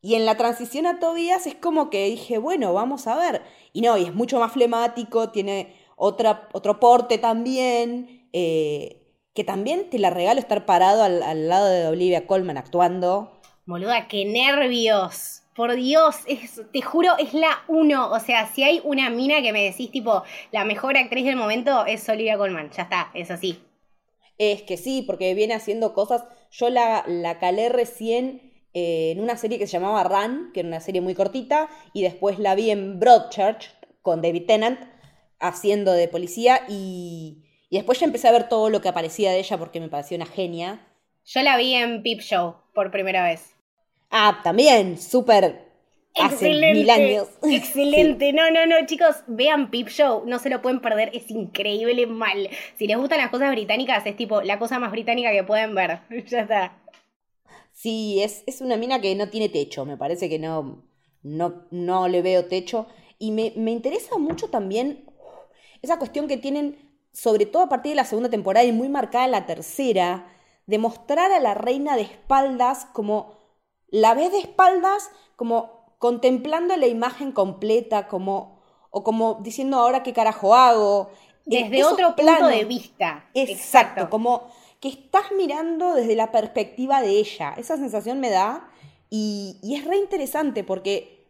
Y 0.00 0.16
en 0.16 0.26
la 0.26 0.36
transición 0.36 0.86
a 0.86 0.98
Tobías 0.98 1.46
es 1.46 1.54
como 1.54 1.88
que 1.90 2.06
dije, 2.06 2.36
bueno, 2.38 2.74
vamos 2.74 3.06
a 3.06 3.16
ver. 3.16 3.42
Y 3.72 3.80
no, 3.80 3.96
y 3.96 4.04
es 4.04 4.14
mucho 4.14 4.38
más 4.38 4.52
flemático, 4.52 5.30
tiene 5.30 5.74
otra, 5.96 6.48
otro 6.52 6.78
porte 6.78 7.16
también, 7.18 8.28
eh, 8.34 9.00
que 9.32 9.44
también 9.44 9.88
te 9.90 9.98
la 9.98 10.10
regalo 10.10 10.40
estar 10.40 10.66
parado 10.66 11.02
al, 11.04 11.22
al 11.22 11.48
lado 11.48 11.66
de 11.68 11.86
Olivia 11.88 12.26
Colman 12.26 12.58
actuando. 12.58 13.40
Boluda, 13.66 14.06
qué 14.08 14.26
nervios. 14.26 15.43
Por 15.54 15.74
Dios, 15.76 16.16
es- 16.26 16.62
te 16.72 16.82
juro, 16.82 17.16
es 17.18 17.32
la 17.32 17.62
uno. 17.68 18.10
O 18.10 18.18
sea, 18.20 18.46
si 18.48 18.64
hay 18.64 18.80
una 18.84 19.08
mina 19.10 19.40
que 19.40 19.52
me 19.52 19.62
decís, 19.62 19.90
tipo, 19.90 20.22
la 20.50 20.64
mejor 20.64 20.96
actriz 20.96 21.24
del 21.24 21.36
momento 21.36 21.86
es 21.86 22.08
Olivia 22.08 22.36
Colman. 22.36 22.70
Ya 22.70 22.82
está, 22.84 23.10
es 23.14 23.30
así. 23.30 23.62
Es 24.36 24.62
que 24.62 24.76
sí, 24.76 25.02
porque 25.06 25.32
viene 25.34 25.54
haciendo 25.54 25.94
cosas. 25.94 26.24
Yo 26.50 26.70
la, 26.70 27.04
la 27.06 27.38
calé 27.38 27.68
recién 27.68 28.52
eh, 28.74 29.12
en 29.12 29.20
una 29.20 29.36
serie 29.36 29.58
que 29.58 29.68
se 29.68 29.74
llamaba 29.74 30.02
Run, 30.02 30.50
que 30.52 30.60
era 30.60 30.68
una 30.68 30.80
serie 30.80 31.00
muy 31.00 31.14
cortita, 31.14 31.68
y 31.92 32.02
después 32.02 32.40
la 32.40 32.56
vi 32.56 32.70
en 32.70 32.98
Broadchurch 32.98 33.70
con 34.02 34.20
David 34.22 34.46
Tennant 34.46 34.80
haciendo 35.38 35.92
de 35.92 36.08
policía, 36.08 36.62
y, 36.68 37.44
y 37.70 37.76
después 37.76 38.00
ya 38.00 38.06
empecé 38.06 38.26
a 38.26 38.32
ver 38.32 38.48
todo 38.48 38.70
lo 38.70 38.80
que 38.80 38.88
aparecía 38.88 39.30
de 39.30 39.38
ella 39.38 39.58
porque 39.58 39.78
me 39.78 39.88
pareció 39.88 40.16
una 40.16 40.26
genia. 40.26 40.84
Yo 41.24 41.42
la 41.42 41.56
vi 41.56 41.74
en 41.74 42.02
Peep 42.02 42.20
Show 42.20 42.56
por 42.74 42.90
primera 42.90 43.22
vez. 43.24 43.53
Ah, 44.16 44.42
también, 44.44 44.96
súper. 44.96 45.72
Hace 46.14 46.48
mil 46.48 46.88
años. 46.88 47.26
Excelente. 47.42 48.32
No, 48.32 48.48
no, 48.48 48.64
no, 48.64 48.86
chicos, 48.86 49.24
vean 49.26 49.72
Peep 49.72 49.88
Show. 49.88 50.22
No 50.24 50.38
se 50.38 50.50
lo 50.50 50.62
pueden 50.62 50.80
perder. 50.80 51.10
Es 51.12 51.28
increíble 51.32 52.06
mal. 52.06 52.48
Si 52.78 52.86
les 52.86 52.96
gustan 52.96 53.18
las 53.18 53.30
cosas 53.30 53.50
británicas, 53.50 54.06
es 54.06 54.16
tipo 54.16 54.40
la 54.42 54.60
cosa 54.60 54.78
más 54.78 54.92
británica 54.92 55.32
que 55.32 55.42
pueden 55.42 55.74
ver. 55.74 55.98
ya 56.28 56.42
está. 56.42 56.80
Sí, 57.72 58.22
es, 58.22 58.44
es 58.46 58.60
una 58.60 58.76
mina 58.76 59.00
que 59.00 59.16
no 59.16 59.28
tiene 59.30 59.48
techo, 59.48 59.84
me 59.84 59.96
parece 59.96 60.28
que 60.28 60.38
no, 60.38 60.84
no, 61.24 61.66
no 61.72 62.06
le 62.06 62.22
veo 62.22 62.44
techo. 62.44 62.86
Y 63.18 63.32
me, 63.32 63.52
me 63.56 63.72
interesa 63.72 64.16
mucho 64.16 64.46
también 64.46 65.06
esa 65.82 65.98
cuestión 65.98 66.28
que 66.28 66.36
tienen, 66.36 66.78
sobre 67.12 67.46
todo 67.46 67.64
a 67.64 67.68
partir 67.68 67.90
de 67.90 67.96
la 67.96 68.04
segunda 68.04 68.30
temporada 68.30 68.64
y 68.64 68.70
muy 68.70 68.88
marcada 68.88 69.24
en 69.24 69.32
la 69.32 69.46
tercera, 69.46 70.28
de 70.66 70.78
mostrar 70.78 71.32
a 71.32 71.40
la 71.40 71.54
reina 71.54 71.96
de 71.96 72.02
espaldas 72.02 72.84
como, 72.92 73.43
la 73.94 74.12
ves 74.14 74.32
de 74.32 74.38
espaldas 74.38 75.12
como 75.36 75.94
contemplando 75.98 76.76
la 76.76 76.88
imagen 76.88 77.30
completa, 77.30 78.08
como, 78.08 78.60
o 78.90 79.04
como 79.04 79.38
diciendo 79.40 79.78
ahora 79.78 80.02
qué 80.02 80.12
carajo 80.12 80.56
hago. 80.56 81.10
Desde 81.46 81.78
esos 81.78 81.92
otro 81.92 82.08
punto 82.08 82.22
planos. 82.22 82.50
de 82.50 82.64
vista. 82.64 83.24
Exacto, 83.34 84.10
como 84.10 84.48
que 84.80 84.88
estás 84.88 85.26
mirando 85.36 85.94
desde 85.94 86.16
la 86.16 86.32
perspectiva 86.32 87.02
de 87.02 87.10
ella. 87.10 87.54
Esa 87.56 87.76
sensación 87.76 88.18
me 88.18 88.30
da 88.30 88.68
y, 89.10 89.58
y 89.62 89.76
es 89.76 89.84
re 89.84 89.96
interesante 89.96 90.64
porque 90.64 91.24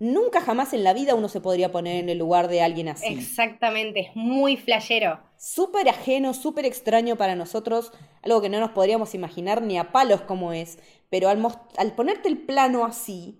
nunca 0.00 0.40
jamás 0.40 0.72
en 0.72 0.82
la 0.82 0.92
vida 0.92 1.14
uno 1.14 1.28
se 1.28 1.40
podría 1.40 1.70
poner 1.70 2.02
en 2.02 2.08
el 2.08 2.18
lugar 2.18 2.48
de 2.48 2.62
alguien 2.62 2.88
así. 2.88 3.06
Exactamente, 3.06 4.00
es 4.00 4.16
muy 4.16 4.56
flashero. 4.56 5.20
Súper 5.38 5.88
ajeno, 5.88 6.32
súper 6.34 6.64
extraño 6.64 7.16
para 7.16 7.34
nosotros, 7.34 7.92
algo 8.22 8.40
que 8.40 8.48
no 8.48 8.58
nos 8.58 8.70
podríamos 8.70 9.14
imaginar 9.14 9.62
ni 9.62 9.78
a 9.78 9.92
palos 9.92 10.22
como 10.22 10.52
es, 10.52 10.78
pero 11.10 11.28
al, 11.28 11.94
ponerte 11.94 12.28
el 12.28 12.38
plano 12.38 12.84
así, 12.86 13.38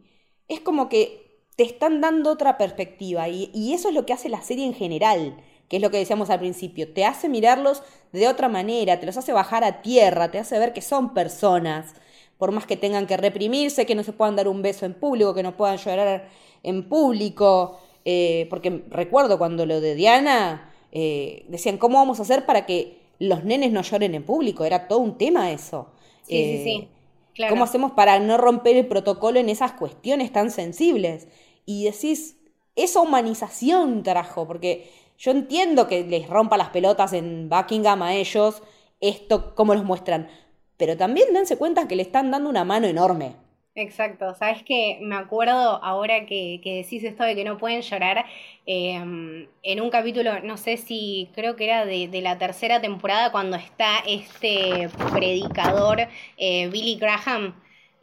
es 0.49 0.61
como 0.61 0.89
que 0.89 1.41
te 1.57 1.65
están 1.65 2.01
dando 2.03 2.31
otra 2.31 2.59
perspectiva 2.59 3.29
y, 3.29 3.51
y 3.55 3.73
eso 3.73 3.89
es 3.89 3.95
lo 3.95 4.05
que 4.05 4.13
hace 4.13 4.29
la 4.29 4.43
serie 4.43 4.67
en 4.67 4.75
general, 4.75 5.43
que 5.69 5.77
es 5.77 5.83
lo 5.83 5.91
que 5.91 5.97
decíamos 5.97 6.29
al 6.29 6.39
principio, 6.39 6.93
te 6.93 7.05
hace 7.07 7.29
mirarlos 7.31 7.83
de 8.13 8.29
otra 8.29 8.49
manera, 8.49 9.01
te 9.01 9.07
los 9.07 9.17
hace 9.17 9.33
bajar 9.33 9.65
a 9.65 9.81
tierra, 9.81 10.31
te 10.31 10.39
hace 10.39 10.59
ver 10.59 10.75
que 10.75 10.83
son 10.83 11.15
personas, 11.15 11.95
por 12.37 12.53
más 12.53 12.67
que 12.67 12.77
tengan 12.77 13.07
que 13.07 13.17
reprimirse, 13.17 13.87
que 13.87 13.95
no 13.95 14.03
se 14.05 14.13
puedan 14.13 14.37
dar 14.37 14.49
un 14.49 14.63
beso 14.63 14.85
en 14.87 14.95
público, 14.95 15.35
que 15.35 15.43
no 15.43 15.57
puedan 15.57 15.79
llorar 15.79 16.29
en 16.63 16.89
público, 16.89 17.81
eh, 18.05 18.47
porque 18.51 18.85
recuerdo 18.91 19.39
cuando 19.39 19.65
lo 19.67 19.81
de 19.81 19.95
Diana, 19.95 20.73
eh, 20.99 21.45
decían, 21.49 21.79
¿cómo 21.79 21.99
vamos 21.99 22.19
a 22.21 22.23
hacer 22.23 22.47
para 22.47 22.67
que 22.67 23.03
los 23.19 23.45
nenes 23.45 23.71
no 23.73 23.83
lloren 23.83 24.15
en 24.15 24.25
público? 24.25 24.65
Era 24.65 24.89
todo 24.89 25.01
un 25.01 25.19
tema 25.19 25.53
eso. 25.53 25.93
Sí, 26.23 26.37
Eh, 26.37 26.47
sí, 26.47 26.59
sí. 26.59 26.89
Claro. 27.35 27.51
¿Cómo 27.53 27.65
hacemos 27.65 27.93
para 27.93 28.19
no 28.19 28.39
romper 28.39 28.77
el 28.77 28.87
protocolo 28.87 29.39
en 29.39 29.49
esas 29.51 29.73
cuestiones 29.73 30.33
tan 30.33 30.51
sensibles? 30.51 31.29
Y 31.67 31.85
decís, 31.85 32.37
esa 32.77 33.01
humanización 33.01 34.03
trajo, 34.03 34.47
porque 34.47 34.91
yo 35.19 35.31
entiendo 35.33 35.87
que 35.87 36.05
les 36.05 36.29
rompa 36.29 36.57
las 36.57 36.71
pelotas 36.71 37.13
en 37.13 37.49
Buckingham 37.51 38.03
a 38.03 38.15
ellos, 38.15 38.63
esto, 39.01 39.55
cómo 39.55 39.75
los 39.75 39.85
muestran, 39.85 40.29
pero 40.77 40.97
también 40.97 41.33
dense 41.35 41.57
cuenta 41.59 41.89
que 41.89 41.97
le 41.97 42.03
están 42.03 42.31
dando 42.31 42.49
una 42.51 42.65
mano 42.65 42.87
enorme. 42.87 43.37
Exacto, 43.79 44.35
sabes 44.35 44.63
que 44.63 44.99
me 45.03 45.17
acuerdo 45.17 45.85
ahora 45.85 46.25
que, 46.25 46.59
decís 46.65 47.05
esto 47.05 47.25
de 47.25 47.35
que 47.37 47.45
no 47.45 47.59
pueden 47.59 47.83
llorar, 47.83 48.25
em, 48.65 49.49
en 49.63 49.81
un 49.83 49.91
capítulo, 49.91 50.41
no 50.41 50.57
sé 50.57 50.79
si 50.79 51.29
creo 51.35 51.57
que 51.57 51.65
era 51.65 51.85
de, 51.85 52.09
la 52.23 52.39
tercera 52.39 52.81
temporada, 52.81 53.31
cuando 53.33 53.57
está 53.59 53.99
este 54.07 54.89
predicador 55.13 56.09
eh, 56.39 56.69
Billy 56.69 56.97
Graham, 56.97 57.55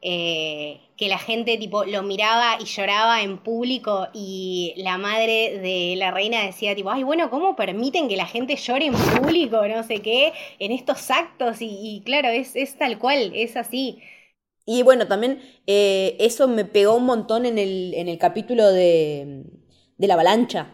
eh, 0.04 0.80
que 0.96 1.08
la 1.08 1.18
gente 1.18 1.58
tipo 1.58 1.86
lo 1.86 2.04
miraba 2.04 2.58
y 2.60 2.66
lloraba 2.66 3.24
en 3.24 3.40
público 3.40 4.10
y 4.14 4.74
la 4.78 4.98
madre 5.00 5.58
de 5.60 5.96
la 5.98 6.12
reina 6.12 6.44
decía 6.44 6.76
tipo, 6.76 6.92
ay 6.92 7.02
bueno, 7.04 7.32
¿cómo 7.32 7.56
permiten 7.56 8.08
que 8.10 8.18
la 8.18 8.28
gente 8.28 8.56
llore 8.58 8.86
en 8.88 8.94
público? 8.94 9.68
No 9.68 9.82
sé 9.84 10.02
qué, 10.04 10.34
en 10.60 10.72
estos 10.72 11.10
actos 11.10 11.58
y, 11.62 12.04
claro, 12.06 12.28
es, 12.30 12.56
es, 12.56 12.78
tal 12.78 13.00
cual, 13.00 13.32
es 13.34 13.58
así. 13.58 14.00
Y 14.66 14.84
bueno, 14.84 15.08
también 15.08 15.42
eh, 15.68 16.16
eso 16.20 16.48
me 16.48 16.66
pegó 16.66 16.96
un 16.96 17.06
montón 17.06 17.46
en 17.46 17.58
el, 17.58 17.94
en 17.96 18.08
el 18.08 18.18
capítulo 18.18 18.72
de, 18.72 19.44
de 19.98 20.08
la 20.08 20.14
avalancha. 20.14 20.74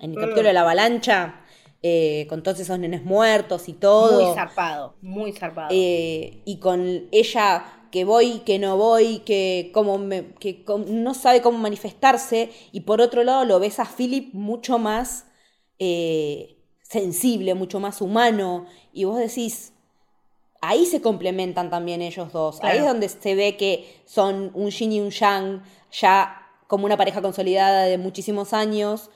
En 0.00 0.10
el 0.10 0.16
mm. 0.16 0.20
capítulo 0.20 0.48
de 0.48 0.52
la 0.54 0.62
avalancha, 0.62 1.44
eh, 1.82 2.26
con 2.28 2.42
todos 2.42 2.58
esos 2.60 2.78
nenes 2.78 3.04
muertos 3.04 3.68
y 3.68 3.74
todo. 3.74 4.20
Muy 4.20 4.34
zarpado, 4.34 4.96
muy 5.00 5.32
zarpado. 5.32 5.68
y 5.70 6.58
con 6.60 7.08
ella 7.12 7.78
que 7.90 8.04
voy, 8.04 8.40
que 8.40 8.58
no 8.58 8.76
voy, 8.76 9.20
que, 9.20 9.70
como 9.72 9.98
me, 9.98 10.34
que 10.34 10.64
no 10.88 11.14
sabe 11.14 11.42
cómo 11.42 11.58
manifestarse, 11.58 12.50
y 12.72 12.80
por 12.80 13.00
otro 13.00 13.24
lado 13.24 13.44
lo 13.44 13.60
ves 13.60 13.78
a 13.78 13.84
Philip 13.84 14.34
mucho 14.34 14.78
más 14.78 15.26
eh, 15.78 16.58
sensible, 16.82 17.54
mucho 17.54 17.80
más 17.80 18.00
humano, 18.00 18.66
y 18.92 19.04
vos 19.04 19.18
decís, 19.18 19.72
ahí 20.60 20.86
se 20.86 21.00
complementan 21.00 21.70
también 21.70 22.02
ellos 22.02 22.32
dos, 22.32 22.58
ahí 22.62 22.78
es 22.78 22.84
donde 22.84 23.08
se 23.08 23.34
ve 23.34 23.56
que 23.56 24.00
son 24.04 24.50
un 24.54 24.70
yin 24.70 24.92
y 24.92 25.00
un 25.00 25.10
yang, 25.10 25.62
ya 25.92 26.42
como 26.66 26.84
una 26.86 26.96
pareja 26.96 27.22
consolidada 27.22 27.84
de 27.84 27.98
muchísimos 27.98 28.52
años, 28.52 29.10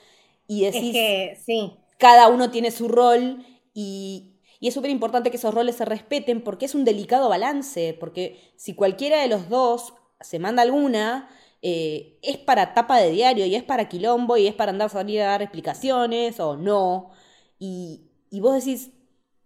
y 0.46 0.64
decís, 0.64 0.92
que, 0.92 1.38
sí. 1.44 1.74
cada 1.98 2.28
uno 2.28 2.50
tiene 2.50 2.70
su 2.70 2.88
rol, 2.88 3.44
y, 3.74 4.33
y 4.61 4.68
es 4.68 4.74
súper 4.74 4.90
importante 4.90 5.31
que 5.31 5.37
esos 5.37 5.55
roles 5.55 5.76
se 5.76 5.85
respeten 5.85 6.42
porque 6.42 6.66
es 6.66 6.74
un 6.74 6.85
delicado 6.85 7.28
balance, 7.28 7.96
porque 7.98 8.38
si 8.57 8.74
cualquiera 8.74 9.20
de 9.20 9.28
los 9.28 9.48
dos 9.48 9.94
se 10.20 10.38
manda 10.38 10.62
alguna, 10.62 11.28
eh, 11.62 12.18
es 12.22 12.38
para 12.38 12.74
tapa 12.74 12.98
de 12.98 13.11
diario 13.11 13.46
y 13.46 13.55
es 13.55 13.62
para 13.62 13.88
quilombo 13.88 14.37
y 14.37 14.48
es 14.48 14.55
para 14.55 14.72
andar 14.72 14.87
a 14.87 14.88
salir 14.88 15.20
a 15.22 15.26
dar 15.26 15.42
explicaciones 15.42 16.40
o 16.40 16.57
no. 16.57 17.11
Y, 17.59 18.09
vos 18.40 18.55
decís, 18.64 18.90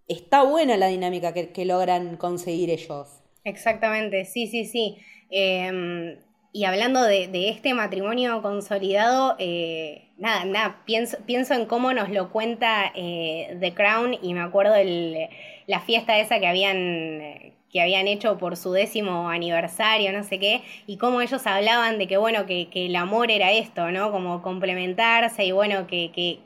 está 0.09 0.42
buena 0.42 0.77
la 0.77 0.88
dinámica 0.88 1.33
que, 1.33 1.64
logran 1.64 2.16
conseguir 2.16 2.71
ellos. 2.71 3.23
Exactamente, 3.45 4.25
sí, 4.25 4.47
sí, 4.47 4.64
sí. 4.64 4.99
Em, 5.31 6.19
y 6.53 6.64
hablando 6.64 7.03
de, 7.03 7.49
este 7.49 7.75
matrimonio 7.75 8.40
consolidado, 8.42 9.37
eh, 9.38 10.09
nada, 10.16 10.45
nada, 10.45 10.83
pienso, 10.87 11.19
pienso 11.27 11.55
en 11.55 11.66
cómo 11.66 11.92
nos 11.92 12.09
lo 12.11 12.31
cuenta 12.31 12.92
eh, 12.95 13.57
The 13.61 13.75
Crown 13.75 14.16
y 14.23 14.35
me 14.35 14.40
acuerdo 14.40 14.73
de 14.73 15.29
la 15.66 15.81
fiesta 15.81 16.19
esa 16.19 16.38
que 16.40 16.47
habían 16.47 17.55
que 17.73 17.83
habían 17.83 18.07
hecho 18.07 18.38
por 18.38 18.57
su 18.57 18.73
décimo 18.73 19.29
aniversario, 19.29 20.12
no 20.12 20.23
sé 20.23 20.38
qué, 20.38 20.62
y 20.87 20.97
cómo 20.97 21.21
ellos 21.21 21.47
hablaban 21.47 21.99
de 21.99 22.07
que, 22.07 22.16
bueno, 22.16 22.47
que, 22.47 22.69
el 22.73 22.97
amor 22.97 23.31
era 23.31 23.53
esto, 23.53 23.90
¿no? 23.90 24.12
Como 24.12 24.40
complementarse 24.40 25.45
y, 25.45 25.53
bueno, 25.53 25.87
que 25.87 26.40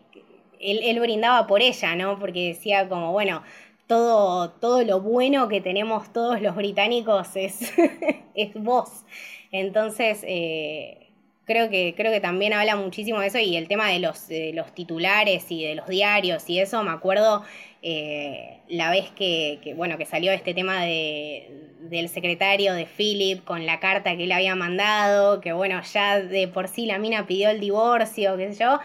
él, 0.60 0.80
él, 0.82 1.00
brindaba 1.00 1.46
por 1.46 1.62
ella, 1.62 1.96
¿no? 1.96 2.18
Porque 2.18 2.48
decía 2.48 2.88
como, 2.88 3.12
bueno, 3.12 3.42
todo, 3.86 4.50
todo 4.50 4.84
lo 4.84 5.00
bueno 5.00 5.48
que 5.48 5.60
tenemos 5.60 6.12
todos 6.12 6.40
los 6.40 6.54
británicos 6.54 7.34
es, 7.34 7.72
es 8.34 8.54
vos. 8.54 9.04
Entonces, 9.50 10.20
eh, 10.22 11.08
creo, 11.44 11.68
que, 11.70 11.94
creo 11.96 12.12
que 12.12 12.20
también 12.20 12.52
habla 12.52 12.76
muchísimo 12.76 13.18
de 13.20 13.26
eso 13.26 13.38
y 13.38 13.56
el 13.56 13.66
tema 13.66 13.88
de 13.88 13.98
los, 13.98 14.28
los 14.54 14.72
titulares 14.74 15.50
y 15.50 15.64
de 15.64 15.74
los 15.74 15.88
diarios 15.88 16.48
y 16.48 16.60
eso, 16.60 16.84
me 16.84 16.92
acuerdo 16.92 17.42
eh, 17.82 18.58
la 18.68 18.90
vez 18.90 19.10
que, 19.10 19.74
bueno, 19.76 19.98
que 19.98 20.06
salió 20.06 20.30
este 20.30 20.54
tema 20.54 20.84
de, 20.84 21.48
del 21.80 22.08
secretario 22.08 22.74
de 22.74 22.86
Philip 22.86 23.42
con 23.42 23.66
la 23.66 23.80
carta 23.80 24.16
que 24.16 24.24
él 24.24 24.32
había 24.32 24.54
mandado, 24.54 25.40
que 25.40 25.52
bueno, 25.52 25.80
ya 25.92 26.20
de 26.20 26.46
por 26.46 26.68
sí 26.68 26.86
la 26.86 26.98
mina 26.98 27.26
pidió 27.26 27.50
el 27.50 27.58
divorcio, 27.58 28.36
qué 28.36 28.52
sé 28.52 28.60
yo, 28.60 28.78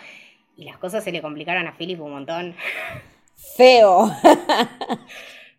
y 0.57 0.65
las 0.65 0.77
cosas 0.77 1.03
se 1.03 1.11
le 1.11 1.21
complicaron 1.21 1.67
a 1.67 1.77
Philip 1.77 1.99
un 2.01 2.11
montón. 2.11 2.55
Feo. 3.57 4.11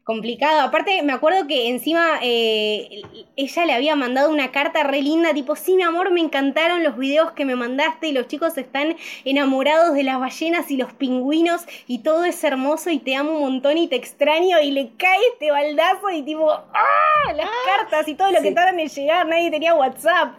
complicado. 0.06 0.60
Aparte, 0.60 1.02
me 1.02 1.12
acuerdo 1.12 1.48
que 1.48 1.68
encima 1.68 2.20
eh, 2.22 3.02
ella 3.34 3.66
le 3.66 3.72
había 3.72 3.96
mandado 3.96 4.30
una 4.30 4.52
carta 4.52 4.84
re 4.84 5.02
linda, 5.02 5.34
tipo, 5.34 5.56
sí, 5.56 5.74
mi 5.74 5.82
amor, 5.82 6.12
me 6.12 6.20
encantaron 6.20 6.84
los 6.84 6.96
videos 6.96 7.32
que 7.32 7.44
me 7.44 7.56
mandaste 7.56 8.06
y 8.06 8.12
los 8.12 8.28
chicos 8.28 8.56
están 8.56 8.96
enamorados 9.24 9.94
de 9.94 10.04
las 10.04 10.20
ballenas 10.20 10.70
y 10.70 10.76
los 10.76 10.92
pingüinos 10.92 11.66
y 11.88 12.04
todo 12.04 12.24
es 12.24 12.42
hermoso 12.44 12.90
y 12.90 13.00
te 13.00 13.16
amo 13.16 13.32
un 13.32 13.40
montón 13.40 13.78
y 13.78 13.88
te 13.88 13.96
extraño 13.96 14.60
y 14.60 14.70
le 14.70 14.92
cae 14.96 15.18
este 15.32 15.50
baldazo 15.50 16.08
y 16.10 16.22
tipo, 16.22 16.52
¡ah! 16.52 17.32
Las 17.34 17.48
ah, 17.48 17.78
cartas 17.78 18.06
y 18.06 18.14
todo 18.14 18.30
lo 18.30 18.40
que 18.42 18.52
tardan 18.52 18.78
en 18.78 18.88
llegar, 18.88 19.26
nadie 19.26 19.50
tenía 19.50 19.74
WhatsApp. 19.74 20.38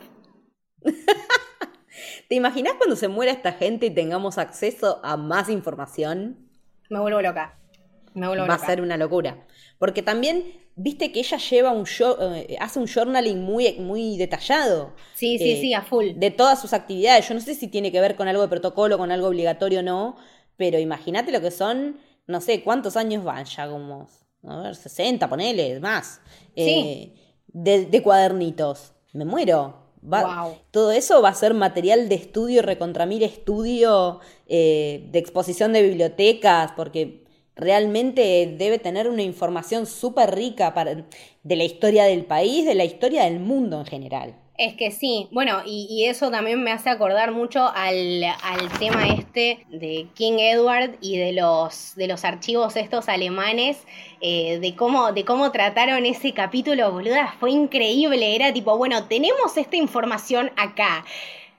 ¿Te 2.28 2.36
imaginas 2.36 2.74
cuando 2.78 2.96
se 2.96 3.08
muera 3.08 3.32
esta 3.32 3.54
gente 3.54 3.88
y 3.88 3.90
tengamos 3.90 4.38
acceso 4.38 5.00
a 5.04 5.18
más 5.18 5.50
información? 5.50 6.50
Me 6.90 7.00
vuelvo 7.00 7.22
loca. 7.22 7.58
Me 8.14 8.28
vuelvo 8.28 8.48
Va 8.48 8.56
a 8.56 8.60
ser 8.60 8.82
una 8.82 8.98
locura. 8.98 9.46
Porque 9.78 10.02
también, 10.02 10.44
viste 10.76 11.12
que 11.12 11.20
ella 11.20 11.38
lleva 11.38 11.72
un 11.72 11.86
eh, 12.36 12.58
hace 12.60 12.80
un 12.80 12.88
journaling 12.88 13.42
muy, 13.42 13.74
muy 13.80 14.18
detallado. 14.18 14.96
Sí, 15.14 15.38
sí, 15.38 15.52
eh, 15.52 15.62
sí, 15.62 15.74
a 15.74 15.84
full. 15.84 16.14
De 16.16 16.32
todas 16.32 16.60
sus 16.60 16.74
actividades. 16.74 17.28
Yo 17.28 17.36
no 17.36 17.42
sé 17.42 17.56
si 17.56 17.68
tiene 17.68 17.92
que 17.92 18.02
ver 18.02 18.16
con 18.16 18.28
algo 18.28 18.42
de 18.42 18.48
protocolo, 18.48 18.98
con 18.98 19.12
algo 19.12 19.28
obligatorio 19.28 19.80
o 19.80 19.84
no, 19.84 20.18
pero 20.56 20.80
imagínate 20.80 21.32
lo 21.32 21.42
que 21.42 21.52
son, 21.52 22.00
no 22.26 22.42
sé, 22.42 22.64
cuántos 22.64 22.98
años 22.98 23.24
van 23.24 23.46
ya, 23.46 23.70
como, 23.70 24.08
a 24.44 24.62
ver, 24.62 24.76
60, 24.76 25.30
ponele, 25.30 25.80
más. 25.80 26.22
Eh, 26.56 27.14
de, 27.48 28.02
cuadernitos. 28.02 28.94
Me 29.14 29.26
muero. 29.26 29.87
Todo 30.72 30.92
eso 30.92 31.22
va 31.22 31.30
a 31.30 31.34
ser 31.34 31.54
material 31.54 32.10
de 32.10 32.16
estudio, 32.16 32.62
recontramir 32.62 33.24
estudio, 33.24 34.20
de 34.48 35.10
exposición 35.14 35.74
de 35.74 35.84
bibliotecas, 35.84 36.72
porque 36.76 37.26
realmente 37.56 38.56
debe 38.58 38.78
tener 38.80 39.10
una 39.10 39.24
información 39.24 39.86
súper 39.86 40.36
rica 40.36 40.74
de 41.44 41.56
la 41.56 41.64
historia 41.64 42.06
del 42.06 42.26
país, 42.26 42.66
de 42.66 42.76
la 42.76 42.86
historia 42.86 43.24
del 43.24 43.40
mundo 43.40 43.80
en 43.80 43.86
general. 43.86 44.36
Es 44.58 44.74
que 44.74 44.90
sí, 44.90 45.28
bueno, 45.32 45.62
y, 45.68 46.06
eso 46.06 46.32
también 46.32 46.64
me 46.64 46.72
hace 46.72 46.90
acordar 46.90 47.32
mucho 47.32 47.72
al, 47.76 48.26
tema 48.80 49.08
este 49.08 49.64
de 49.70 50.08
King 50.16 50.40
Edward 50.40 50.96
y 51.00 51.18
de 51.18 51.32
los, 51.32 51.94
de 51.96 52.08
los 52.08 52.26
archivos 52.26 52.76
estos 52.76 53.08
alemanes, 53.08 53.78
eh, 54.20 54.58
de, 54.60 54.76
cómo, 54.76 55.12
de 55.12 55.26
cómo 55.26 55.52
trataron 55.52 56.08
ese 56.08 56.34
capítulo, 56.34 56.92
boluda, 56.92 57.36
fue 57.40 57.52
increíble, 57.52 58.36
era 58.36 58.52
tipo, 58.52 58.76
bueno, 58.78 59.04
tenemos 59.04 59.56
esta 59.58 59.76
información 59.76 60.50
acá. 60.58 61.06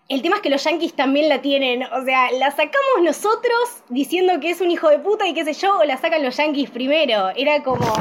El 0.09 0.23
tema 0.23 0.37
es 0.37 0.43
que 0.43 0.49
los 0.49 0.65
yankees 0.65 0.95
también 0.95 1.29
la 1.29 1.43
tienen. 1.43 1.83
O 1.83 2.03
sea, 2.03 2.33
la 2.33 2.51
sacamos 2.51 3.03
nosotros 3.03 3.85
diciendo 3.91 4.41
que 4.41 4.49
es 4.49 4.63
un 4.63 4.71
hijo 4.71 4.89
de 4.89 4.99
puta 4.99 5.29
y 5.29 5.35
qué 5.35 5.45
sé 5.45 5.53
yo, 5.53 5.81
o 5.81 5.85
la 5.85 5.99
sacan 5.99 6.23
los 6.23 6.39
yankees 6.39 6.71
primero. 6.71 7.29
Era 7.37 7.63
como 7.63 7.93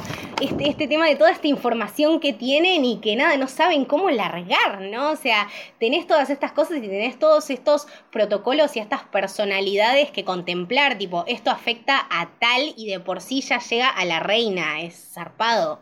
este, 0.42 0.70
este 0.70 0.88
tema 0.88 1.06
de 1.06 1.18
toda 1.18 1.32
esta 1.32 1.48
información 1.48 2.22
que 2.22 2.32
tienen 2.32 2.86
y 2.86 3.02
que 3.02 3.18
nada, 3.18 3.36
no 3.36 3.50
saben 3.50 3.84
cómo 3.84 4.10
largar, 4.10 4.84
¿no? 4.84 5.12
O 5.12 5.16
sea, 5.18 5.50
tenés 5.82 6.08
todas 6.08 6.30
estas 6.30 6.54
cosas 6.54 6.78
y 6.78 6.88
tenés 6.88 7.20
todos 7.20 7.50
estos 7.50 7.88
protocolos 8.10 8.78
y 8.78 8.80
estas 8.80 9.04
personalidades 9.04 10.10
que 10.10 10.24
contemplar. 10.24 10.98
Tipo, 10.98 11.26
esto 11.28 11.52
afecta 11.52 12.08
a 12.10 12.30
tal 12.40 12.74
y 12.78 12.90
de 12.90 13.02
por 13.02 13.20
sí 13.20 13.42
ya 13.42 13.60
llega 13.60 13.90
a 13.90 14.06
la 14.06 14.22
reina. 14.22 14.80
Es 14.80 15.12
zarpado. 15.14 15.82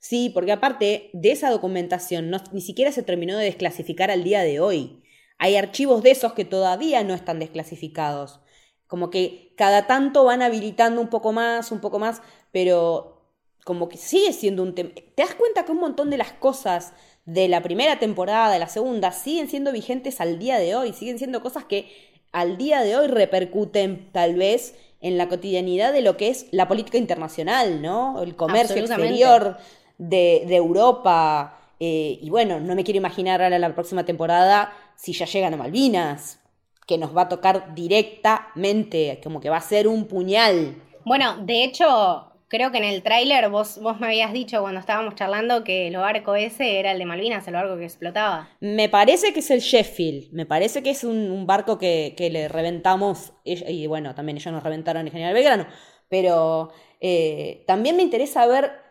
Sí, 0.00 0.28
porque 0.34 0.50
aparte 0.50 1.10
de 1.12 1.30
esa 1.30 1.50
documentación 1.50 2.32
ni 2.50 2.60
siquiera 2.60 2.90
se 2.90 3.04
terminó 3.04 3.38
de 3.38 3.44
desclasificar 3.44 4.10
al 4.10 4.24
día 4.24 4.42
de 4.42 4.58
hoy. 4.58 5.04
Hay 5.38 5.56
archivos 5.56 6.02
de 6.02 6.10
esos 6.12 6.32
que 6.32 6.44
todavía 6.44 7.04
no 7.04 7.14
están 7.14 7.38
desclasificados. 7.38 8.40
Como 8.86 9.10
que 9.10 9.52
cada 9.56 9.86
tanto 9.86 10.24
van 10.24 10.42
habilitando 10.42 11.00
un 11.00 11.08
poco 11.08 11.32
más, 11.32 11.72
un 11.72 11.80
poco 11.80 11.98
más, 11.98 12.22
pero 12.52 13.16
como 13.64 13.88
que 13.88 13.96
sigue 13.96 14.32
siendo 14.32 14.62
un 14.62 14.74
tema. 14.74 14.90
¿Te 14.94 15.22
das 15.22 15.34
cuenta 15.34 15.64
que 15.64 15.72
un 15.72 15.80
montón 15.80 16.08
de 16.08 16.16
las 16.16 16.32
cosas 16.32 16.92
de 17.24 17.48
la 17.48 17.62
primera 17.62 17.98
temporada, 17.98 18.52
de 18.52 18.60
la 18.60 18.68
segunda, 18.68 19.10
siguen 19.10 19.48
siendo 19.48 19.72
vigentes 19.72 20.20
al 20.20 20.38
día 20.38 20.58
de 20.58 20.76
hoy? 20.76 20.92
Siguen 20.92 21.18
siendo 21.18 21.42
cosas 21.42 21.64
que 21.64 21.90
al 22.30 22.56
día 22.56 22.82
de 22.82 22.96
hoy 22.96 23.08
repercuten 23.08 24.12
tal 24.12 24.36
vez 24.36 24.76
en 25.00 25.18
la 25.18 25.28
cotidianidad 25.28 25.92
de 25.92 26.02
lo 26.02 26.16
que 26.16 26.28
es 26.28 26.46
la 26.52 26.68
política 26.68 26.98
internacional, 26.98 27.82
¿no? 27.82 28.22
El 28.22 28.36
comercio 28.36 28.76
exterior 28.76 29.56
de, 29.98 30.44
de 30.46 30.56
Europa. 30.56 31.58
Eh, 31.80 32.18
y 32.22 32.30
bueno, 32.30 32.60
no 32.60 32.74
me 32.74 32.84
quiero 32.84 32.98
imaginar 32.98 33.42
ahora 33.42 33.58
la 33.58 33.74
próxima 33.74 34.04
temporada 34.04 34.72
si 34.96 35.12
ya 35.12 35.26
llegan 35.26 35.54
a 35.54 35.56
Malvinas. 35.56 36.40
que 36.86 36.98
nos 36.98 37.16
va 37.16 37.22
a 37.22 37.28
tocar 37.28 37.74
directamente, 37.74 39.20
como 39.24 39.40
que 39.40 39.50
va 39.50 39.56
a 39.56 39.60
ser 39.60 39.88
un 39.88 40.06
puñal. 40.06 40.80
Bueno, 41.04 41.36
de 41.38 41.64
hecho, 41.64 42.30
creo 42.48 42.70
que 42.70 42.78
en 42.78 42.84
el 42.84 43.02
tráiler 43.02 43.48
vos, 43.48 43.80
vos 43.80 43.98
me 43.98 44.06
habías 44.06 44.32
dicho 44.32 44.60
cuando 44.60 44.80
estábamos 44.80 45.16
charlando 45.16 45.64
que 45.64 45.88
el 45.88 45.96
barco 45.96 46.36
ese 46.36 46.78
era 46.78 46.92
el 46.92 46.98
de 46.98 47.04
Malvinas, 47.04 47.46
el 47.48 47.54
barco 47.54 47.76
que 47.76 47.84
explotaba. 47.84 48.48
Me 48.60 48.88
parece 48.88 49.32
que 49.32 49.40
es 49.40 49.50
el 49.50 49.60
Sheffield, 49.60 50.32
me 50.32 50.46
parece 50.46 50.82
que 50.82 50.90
es 50.90 51.02
un, 51.02 51.44
barco 51.46 51.78
que, 51.78 52.14
le 52.30 52.48
reventamos, 52.48 53.32
y, 53.44 53.86
bueno, 53.88 54.14
también 54.14 54.36
ellos 54.36 54.52
nos 54.52 54.62
reventaron 54.62 55.06
en 55.06 55.12
General 55.12 55.34
Belgrano, 55.34 55.66
pero 56.08 56.70
eh, 57.00 57.64
también 57.66 57.96
me 57.96 58.02
interesa 58.02 58.46
ver 58.46 58.85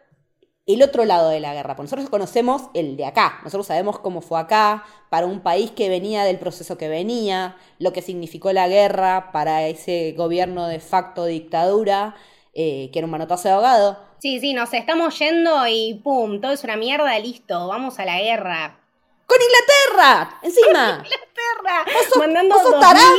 el 0.65 0.81
otro 0.81 1.05
lado 1.05 1.29
de 1.29 1.39
la 1.39 1.53
guerra. 1.53 1.75
Porque 1.75 1.87
nosotros 1.87 2.09
conocemos 2.09 2.63
el 2.73 2.97
de 2.97 3.05
acá. 3.05 3.39
Nosotros 3.43 3.67
sabemos 3.67 3.99
cómo 3.99 4.21
fue 4.21 4.39
acá, 4.39 4.83
para 5.09 5.27
un 5.27 5.41
país 5.41 5.71
que 5.71 5.89
venía 5.89 6.23
del 6.23 6.39
proceso 6.39 6.77
que 6.77 6.89
venía, 6.89 7.57
lo 7.79 7.93
que 7.93 8.01
significó 8.01 8.51
la 8.51 8.67
guerra 8.67 9.31
para 9.31 9.67
ese 9.67 10.13
gobierno 10.17 10.67
de 10.67 10.79
facto 10.79 11.25
dictadura, 11.25 12.15
eh, 12.53 12.89
que 12.91 12.99
era 12.99 13.05
un 13.05 13.11
manotazo 13.11 13.47
de 13.47 13.53
ahogado. 13.53 13.99
Sí, 14.19 14.39
sí, 14.39 14.53
nos 14.53 14.73
estamos 14.73 15.17
yendo 15.19 15.67
y 15.67 16.01
pum, 16.03 16.41
todo 16.41 16.51
es 16.51 16.63
una 16.63 16.77
mierda, 16.77 17.17
listo, 17.19 17.67
vamos 17.67 17.99
a 17.99 18.05
la 18.05 18.19
guerra. 18.19 18.79
¡Con 19.25 19.37
Inglaterra! 19.41 20.39
¡Encima! 20.43 20.97
¡Con 20.97 21.05
Inglaterra! 21.05 21.85
Mandando 22.17 22.55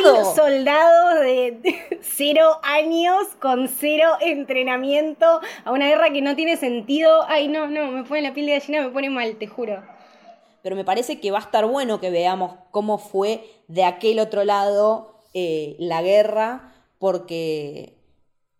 dos 0.02 0.34
soldados 0.36 1.20
de 1.20 2.00
cero 2.02 2.60
años 2.62 3.26
con 3.40 3.68
cero 3.68 4.12
entrenamiento 4.20 5.40
a 5.64 5.72
una 5.72 5.88
guerra 5.88 6.10
que 6.10 6.22
no 6.22 6.36
tiene 6.36 6.56
sentido. 6.56 7.24
Ay, 7.28 7.48
no, 7.48 7.66
no, 7.66 7.90
me 7.90 8.04
pone 8.04 8.22
la 8.22 8.34
piel 8.34 8.46
de 8.46 8.58
gallina, 8.58 8.82
me 8.82 8.90
pone 8.90 9.10
mal, 9.10 9.36
te 9.36 9.46
juro. 9.46 9.82
Pero 10.62 10.76
me 10.76 10.84
parece 10.84 11.20
que 11.20 11.30
va 11.30 11.38
a 11.38 11.42
estar 11.42 11.66
bueno 11.66 12.00
que 12.00 12.10
veamos 12.10 12.54
cómo 12.70 12.98
fue 12.98 13.44
de 13.68 13.84
aquel 13.84 14.20
otro 14.20 14.44
lado 14.44 15.22
eh, 15.34 15.76
la 15.78 16.02
guerra, 16.02 16.72
porque 16.98 17.98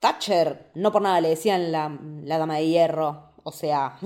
Thatcher, 0.01 0.71
no 0.75 0.93
por 0.93 1.03
nada 1.03 1.21
le 1.21 1.31
decían 1.31 1.73
la, 1.73 1.97
la 2.23 2.39
dama 2.39 2.57
de 2.57 2.67
hierro, 2.67 3.31
o 3.43 3.53
sea, 3.53 3.99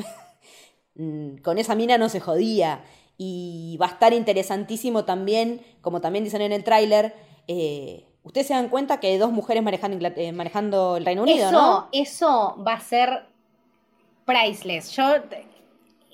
con 1.43 1.59
esa 1.59 1.75
mina 1.75 1.99
no 1.99 2.09
se 2.09 2.21
jodía 2.21 2.85
y 3.23 3.77
va 3.77 3.85
a 3.85 3.91
estar 3.91 4.15
interesantísimo 4.15 5.05
también, 5.05 5.61
como 5.83 6.01
también 6.01 6.25
dicen 6.25 6.41
en 6.41 6.53
el 6.53 6.65
tráiler, 6.65 7.15
eh, 7.49 8.07
ustedes 8.23 8.47
se 8.47 8.55
dan 8.55 8.71
cuenta 8.71 8.99
que 8.99 9.19
dos 9.19 9.31
mujeres 9.31 9.63
manejando, 9.63 10.09
eh, 10.17 10.33
manejando 10.33 10.97
el 10.97 11.05
Reino 11.05 11.25
Unido, 11.25 11.53
¿no? 11.53 11.91
Eso 11.93 12.57
va 12.67 12.73
a 12.73 12.81
ser 12.81 13.27
priceless. 14.25 14.93
Yo 14.93 15.17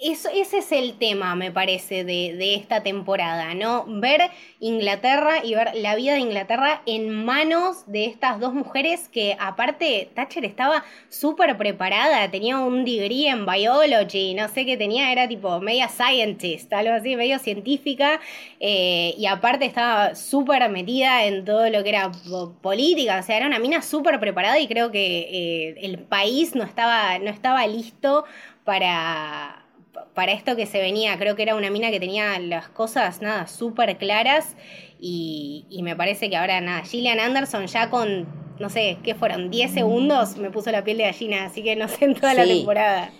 eso, 0.01 0.29
ese 0.35 0.59
es 0.59 0.73
el 0.73 0.99
tema, 0.99 1.35
me 1.37 1.51
parece, 1.51 2.05
de, 2.05 2.55
esta 2.55 2.83
temporada, 2.83 3.55
¿no? 3.55 3.85
Ver 3.89 4.31
Inglaterra 4.61 5.45
y 5.45 5.55
ver 5.55 5.75
la 5.75 5.95
vida 5.97 6.15
de 6.15 6.21
Inglaterra 6.21 6.83
en 6.87 7.25
manos 7.25 7.91
de 7.91 8.05
estas 8.05 8.39
dos 8.39 8.53
mujeres 8.53 9.09
que, 9.09 9.37
aparte, 9.41 10.11
Thatcher 10.15 10.45
estaba 10.45 10.85
súper 11.09 11.57
preparada, 11.57 12.31
tenía 12.31 12.59
un 12.59 12.85
degree 12.85 13.29
en 13.29 13.47
biology, 13.47 14.35
no 14.35 14.49
sé 14.49 14.67
qué 14.67 14.77
tenía, 14.77 15.13
era 15.13 15.29
tipo 15.29 15.61
media 15.61 15.89
scientist, 15.89 16.73
algo 16.73 16.93
así, 16.93 17.17
medio 17.17 17.39
científica, 17.39 18.21
eh, 18.61 19.15
y 19.17 19.27
aparte 19.27 19.65
estaba 19.65 20.15
súper 20.15 20.69
metida 20.69 21.25
en 21.25 21.45
todo 21.45 21.71
lo 21.71 21.83
que 21.83 21.89
era 21.89 22.13
política, 22.61 23.21
o 23.21 23.23
sea, 23.23 23.39
era 23.39 23.47
una 23.47 23.59
mina 23.59 23.81
súper 23.81 24.21
preparada 24.21 24.59
y 24.61 24.69
creo 24.69 24.91
que 24.91 25.19
eh, 25.31 25.75
el 25.83 25.99
país 26.01 26.55
no 26.55 26.65
estaba, 26.65 27.19
no 27.19 27.31
estaba 27.31 27.67
listo 27.67 28.25
para 28.65 29.66
para 30.15 30.33
esto 30.33 30.57
que 30.57 30.67
se 30.67 30.81
venía. 30.81 31.19
Creo 31.19 31.37
que 31.37 31.43
era 31.43 31.55
una 31.55 31.71
mina 31.71 31.91
que 31.91 32.01
tenía 32.01 32.39
las 32.39 32.69
cosas, 32.69 33.21
nada, 33.21 33.47
súper 33.47 33.97
claras. 33.99 34.57
Y, 34.99 35.67
me 35.83 35.95
parece 35.95 36.31
que 36.31 36.37
ahora, 36.37 36.61
nada, 36.61 36.83
Gillian 36.83 37.21
Anderson 37.21 37.67
ya 37.67 37.91
con, 37.91 38.27
no 38.59 38.71
sé, 38.71 38.99
¿qué 39.03 39.15
fueron? 39.15 39.51
10 39.51 39.73
segundos 39.73 40.37
me 40.37 40.51
puso 40.51 40.71
la 40.71 40.85
piel 40.85 40.99
de 40.99 41.05
gallina, 41.05 41.45
así 41.45 41.63
que 41.63 41.77
no 41.77 41.89
sé 41.89 42.07
en 42.07 42.15
toda 42.15 42.35
la 42.35 42.45
temporada. 42.45 43.11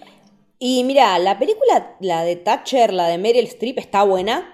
Y 0.59 0.85
mira, 0.85 1.19
la 1.19 1.39
película, 1.39 1.97
la 2.01 2.25
de 2.25 2.37
Thatcher, 2.37 2.93
la 2.93 3.09
de 3.09 3.19
Meryl 3.19 3.45
Streep, 3.45 3.79
está 3.79 4.03
buena. 4.05 4.53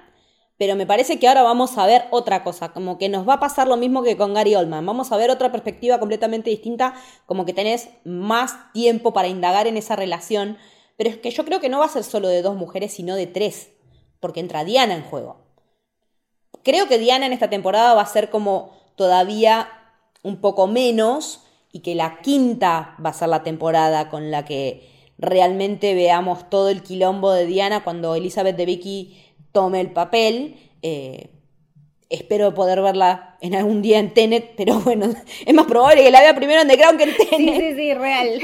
Pero 0.59 0.77
me 0.77 0.87
parece 0.87 1.19
que 1.19 1.27
ahora 1.27 1.43
vamos 1.43 1.77
a 1.77 1.87
ver 1.87 2.05
otra 2.11 2.45
cosa, 2.45 2.73
como 2.73 2.97
que 2.97 3.09
nos 3.09 3.29
va 3.29 3.35
a 3.35 3.41
pasar 3.41 3.67
lo 3.67 3.77
mismo 3.77 4.05
que 4.05 4.17
con 4.17 4.33
Gary 4.35 4.55
Oldman. 4.55 4.87
Vamos 4.87 5.11
a 5.11 5.17
ver 5.17 5.31
otra 5.31 5.51
perspectiva 5.51 5.99
completamente 5.99 6.51
distinta, 6.51 6.95
como 7.27 7.45
que 7.45 7.53
tenés 7.53 7.89
más 8.05 8.73
tiempo 8.73 9.13
para 9.13 9.27
indagar 9.27 9.67
en 9.67 9.77
esa 9.77 9.97
relación 9.97 10.59
pero 10.97 11.11
es 11.11 11.17
que 11.17 11.31
yo 11.31 11.45
creo 11.45 11.61
que 11.61 11.69
no 11.69 11.79
va 11.79 11.87
a 11.87 11.91
ser 11.91 12.05
solo 12.05 12.29
de 12.29 12.43
dos 12.43 12.57
mujeres, 12.57 12.93
sino 12.93 13.17
de 13.17 13.27
tres, 13.27 13.71
porque 14.21 14.41
entra 14.41 14.65
Diana 14.65 14.95
en 14.95 15.03
juego. 15.03 15.41
Creo 16.63 16.89
que 16.89 16.99
Diana 16.99 17.27
en 17.27 17.33
esta 17.33 17.51
temporada 17.51 17.95
va 17.95 18.03
a 18.03 18.07
ser 18.07 18.31
como 18.31 18.71
todavía 18.97 19.69
un 20.23 20.41
poco 20.41 20.67
menos 20.67 21.43
y 21.73 21.81
que 21.81 21.95
la 21.95 22.21
quinta 22.21 22.97
va 23.05 23.11
a 23.11 23.15
ser 23.15 23.29
la 23.29 23.43
temporada 23.43 24.11
con 24.11 24.31
la 24.31 24.45
que 24.45 24.89
realmente 25.19 25.95
veamos 25.95 26.49
todo 26.51 26.69
el 26.69 26.83
quilombo 26.83 27.33
de 27.33 27.47
Diana 27.47 27.83
cuando 27.83 28.15
Elizabeth 28.15 28.57
de 28.57 28.67
Vicky 28.67 29.17
tome 29.53 29.81
el 29.81 29.91
papel. 29.91 30.57
Eh, 30.83 31.31
espero 32.11 32.55
poder 32.55 32.83
verla 32.83 33.39
en 33.41 33.55
algún 33.55 33.83
día 33.83 33.99
en 33.99 34.13
Tenet, 34.13 34.55
pero 34.57 34.79
bueno, 34.81 35.07
es 35.47 35.55
más 35.55 35.67
probable 35.67 36.05
que 36.05 36.11
la 36.11 36.21
vea 36.21 36.37
primero 36.37 36.61
en 36.61 36.69
The 36.69 36.79
Crown 36.79 36.99
que 36.99 37.05
en 37.05 37.17
Tenet. 37.17 37.61
Sí, 37.61 37.61
sí, 37.61 37.75
sí, 37.75 37.95
real. 37.95 38.41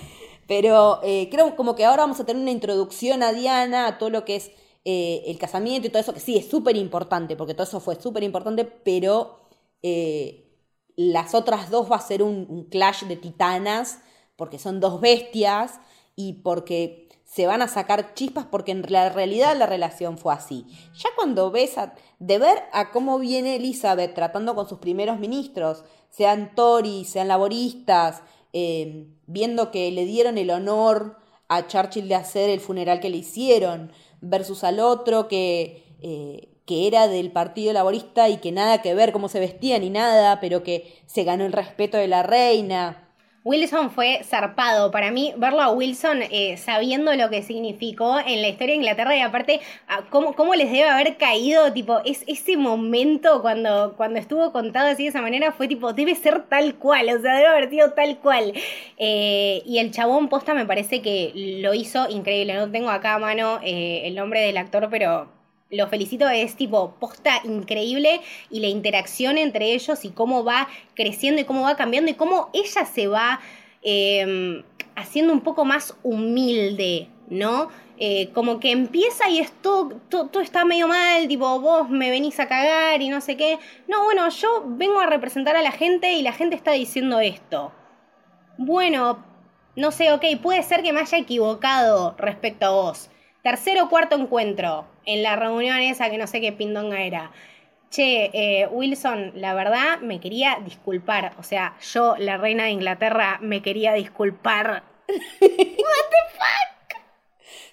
Pero 0.46 1.00
eh, 1.02 1.28
creo 1.30 1.56
como 1.56 1.74
que 1.74 1.84
ahora 1.84 2.02
vamos 2.02 2.20
a 2.20 2.24
tener 2.24 2.40
una 2.40 2.50
introducción 2.50 3.22
a 3.22 3.32
Diana, 3.32 3.86
a 3.86 3.98
todo 3.98 4.10
lo 4.10 4.24
que 4.24 4.36
es 4.36 4.50
eh, 4.84 5.24
el 5.26 5.38
casamiento 5.38 5.88
y 5.88 5.90
todo 5.90 6.00
eso, 6.00 6.14
que 6.14 6.20
sí, 6.20 6.36
es 6.36 6.48
súper 6.48 6.76
importante, 6.76 7.34
porque 7.34 7.54
todo 7.54 7.64
eso 7.64 7.80
fue 7.80 8.00
súper 8.00 8.22
importante, 8.22 8.64
pero 8.64 9.40
eh, 9.82 10.46
las 10.94 11.34
otras 11.34 11.70
dos 11.70 11.90
va 11.90 11.96
a 11.96 12.00
ser 12.00 12.22
un, 12.22 12.68
clash 12.70 13.02
de 13.04 13.16
titanas, 13.16 14.00
porque 14.36 14.60
son 14.60 14.78
dos 14.78 15.00
bestias 15.00 15.80
y 16.14 16.34
porque 16.34 17.08
se 17.24 17.48
van 17.48 17.62
a 17.62 17.68
sacar 17.68 18.14
chispas, 18.14 18.46
porque 18.46 18.70
en 18.70 18.84
la 18.88 19.08
realidad 19.08 19.56
la 19.56 19.66
relación 19.66 20.18
fue 20.18 20.32
así. 20.32 20.66
Ya 20.94 21.08
cuando 21.16 21.50
ves 21.50 21.74
de 22.20 22.38
ver 22.38 22.62
a 22.72 22.92
cómo 22.92 23.18
viene 23.18 23.56
Elizabeth 23.56 24.14
tratando 24.14 24.54
con 24.54 24.68
sus 24.68 24.78
primeros 24.78 25.18
ministros, 25.18 25.84
sean 26.10 26.54
Tories, 26.54 27.08
sean 27.08 27.26
laboristas, 27.26 28.22
Em, 28.58 29.08
viendo 29.26 29.70
que 29.70 29.90
le 29.90 30.06
dieron 30.06 30.38
el 30.38 30.50
honor 30.50 31.18
a 31.46 31.66
Churchill 31.66 32.08
de 32.08 32.14
hacer 32.14 32.48
el 32.48 32.60
funeral 32.60 33.00
que 33.00 33.10
le 33.10 33.18
hicieron, 33.18 33.92
versus 34.22 34.64
al 34.64 34.80
otro 34.80 35.28
que, 35.28 35.84
eh, 36.00 36.48
que 36.64 36.86
era 36.86 37.06
del 37.06 37.32
Partido 37.32 37.74
Laborista 37.74 38.30
y 38.30 38.38
que 38.38 38.52
nada 38.52 38.80
que 38.80 38.94
ver 38.94 39.12
cómo 39.12 39.28
se 39.28 39.40
vestía 39.40 39.78
ni 39.78 39.90
nada, 39.90 40.40
pero 40.40 40.62
que 40.62 40.90
se 41.04 41.22
ganó 41.24 41.44
el 41.44 41.52
respeto 41.52 41.98
de 41.98 42.08
la 42.08 42.22
reina. 42.22 43.05
Wilson 43.46 43.92
fue 43.92 44.24
zarpado. 44.24 44.90
Para 44.90 45.12
mí, 45.12 45.32
verlo 45.36 45.62
a 45.62 45.70
Wilson 45.70 46.18
eh, 46.32 46.56
sabiendo 46.56 47.14
lo 47.14 47.30
que 47.30 47.42
significó 47.42 48.18
en 48.18 48.42
la 48.42 48.48
historia 48.48 48.72
de 48.72 48.78
Inglaterra 48.78 49.16
y 49.16 49.20
aparte, 49.20 49.60
cómo, 50.10 50.34
cómo 50.34 50.56
les 50.56 50.68
debe 50.68 50.88
haber 50.88 51.16
caído, 51.16 51.72
tipo, 51.72 52.00
es, 52.04 52.24
ese 52.26 52.56
momento 52.56 53.42
cuando, 53.42 53.94
cuando 53.96 54.18
estuvo 54.18 54.50
contado 54.50 54.88
así 54.88 55.04
de 55.04 55.10
esa 55.10 55.22
manera 55.22 55.52
fue 55.52 55.68
tipo, 55.68 55.92
debe 55.92 56.16
ser 56.16 56.48
tal 56.48 56.74
cual, 56.74 57.08
o 57.08 57.20
sea, 57.20 57.36
debe 57.36 57.46
haber 57.46 57.70
sido 57.70 57.92
tal 57.92 58.18
cual. 58.18 58.52
Eh, 58.98 59.62
y 59.64 59.78
el 59.78 59.92
chabón 59.92 60.28
posta 60.28 60.52
me 60.52 60.66
parece 60.66 61.00
que 61.00 61.30
lo 61.62 61.72
hizo 61.72 62.10
increíble. 62.10 62.54
No 62.54 62.68
tengo 62.72 62.90
acá 62.90 63.14
a 63.14 63.20
mano 63.20 63.60
eh, 63.62 64.02
el 64.06 64.16
nombre 64.16 64.40
del 64.40 64.56
actor, 64.56 64.88
pero 64.90 65.35
lo 65.70 65.88
felicito, 65.88 66.28
es 66.28 66.56
tipo 66.56 66.94
posta 67.00 67.40
increíble 67.44 68.20
y 68.50 68.60
la 68.60 68.68
interacción 68.68 69.38
entre 69.38 69.72
ellos 69.72 70.04
y 70.04 70.10
cómo 70.10 70.44
va 70.44 70.68
creciendo 70.94 71.40
y 71.40 71.44
cómo 71.44 71.62
va 71.62 71.76
cambiando 71.76 72.10
y 72.10 72.14
cómo 72.14 72.50
ella 72.52 72.84
se 72.84 73.08
va 73.08 73.40
em, 73.82 74.62
haciendo 74.94 75.32
un 75.32 75.40
poco 75.40 75.64
más 75.64 75.96
humilde, 76.02 77.08
¿no? 77.28 77.68
Eh, 77.98 78.28
como 78.34 78.60
que 78.60 78.72
empieza 78.72 79.30
y 79.30 79.38
esto 79.38 80.00
todo, 80.10 80.40
está 80.40 80.66
medio 80.66 80.86
mal, 80.86 81.26
tipo, 81.28 81.60
vos 81.60 81.88
me 81.88 82.10
venís 82.10 82.38
a 82.40 82.46
cagar 82.46 83.00
y 83.00 83.08
no 83.08 83.20
sé 83.20 83.36
qué. 83.36 83.58
No, 83.88 84.04
bueno, 84.04 84.28
yo 84.28 84.64
vengo 84.66 85.00
a 85.00 85.06
representar 85.06 85.56
a 85.56 85.62
la 85.62 85.72
gente 85.72 86.12
y 86.12 86.22
la 86.22 86.32
gente 86.32 86.56
está 86.56 86.72
diciendo 86.72 87.20
esto. 87.20 87.72
Bueno, 88.58 89.24
no 89.76 89.90
sé, 89.92 90.12
ok, 90.12 90.24
puede 90.42 90.62
ser 90.62 90.82
que 90.82 90.92
me 90.92 91.00
haya 91.00 91.18
equivocado 91.18 92.14
respecto 92.18 92.66
a 92.66 92.70
vos. 92.70 93.10
Tercero 93.46 93.84
o 93.84 93.88
cuarto 93.88 94.16
encuentro 94.16 94.88
en 95.04 95.22
la 95.22 95.36
reunión 95.36 95.78
esa 95.78 96.10
que 96.10 96.18
no 96.18 96.26
sé 96.26 96.40
qué 96.40 96.50
pindonga 96.50 97.04
era. 97.04 97.30
Che, 97.90 98.30
eh, 98.32 98.66
Wilson, 98.66 99.34
la 99.36 99.54
verdad 99.54 100.00
me 100.00 100.18
quería 100.18 100.58
disculpar. 100.64 101.32
O 101.38 101.44
sea, 101.44 101.76
yo, 101.80 102.16
la 102.18 102.38
reina 102.38 102.64
de 102.64 102.70
Inglaterra, 102.70 103.38
me 103.40 103.62
quería 103.62 103.92
disculpar. 103.92 104.82
¿What 105.08 105.18
the 105.40 106.22
fuck? 106.32 107.00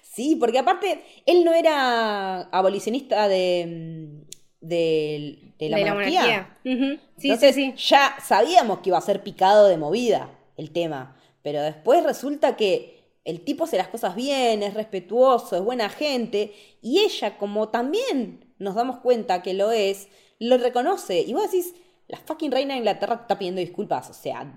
Sí, 0.00 0.36
porque 0.36 0.60
aparte, 0.60 1.02
él 1.26 1.44
no 1.44 1.52
era 1.52 2.42
abolicionista 2.52 3.26
de, 3.26 4.22
de, 4.60 5.54
la, 5.58 5.76
monarquía. 5.76 6.56
sí, 6.62 7.36
sí, 7.36 7.52
sí. 7.52 7.74
Ya 7.78 8.14
sabíamos 8.22 8.78
que 8.78 8.90
iba 8.90 8.98
a 8.98 9.00
ser 9.00 9.24
picado 9.24 9.66
de 9.66 9.76
movida 9.76 10.30
el 10.56 10.70
tema. 10.70 11.16
Pero 11.42 11.62
después 11.62 12.04
resulta 12.04 12.54
que 12.54 12.93
el 13.24 13.40
tipo 13.40 13.64
hace 13.64 13.76
las 13.76 13.88
cosas 13.88 14.14
bien, 14.14 14.62
es 14.62 14.74
respetuoso, 14.74 15.56
es 15.56 15.62
buena 15.62 15.88
gente, 15.88 16.52
y 16.82 17.00
ella, 17.00 17.38
como 17.38 17.68
también 17.68 18.44
nos 18.58 18.74
damos 18.74 18.98
cuenta 18.98 19.42
que 19.42 19.54
lo 19.54 19.72
es, 19.72 20.08
lo 20.38 20.58
reconoce. 20.58 21.20
Y 21.20 21.32
vos 21.32 21.50
decís, 21.50 21.74
la 22.08 22.18
fucking 22.18 22.52
reina 22.52 22.74
de 22.74 22.78
Inglaterra 22.78 23.16
te 23.16 23.22
está 23.22 23.38
pidiendo 23.38 23.60
disculpas. 23.60 24.10
O 24.10 24.14
sea, 24.14 24.52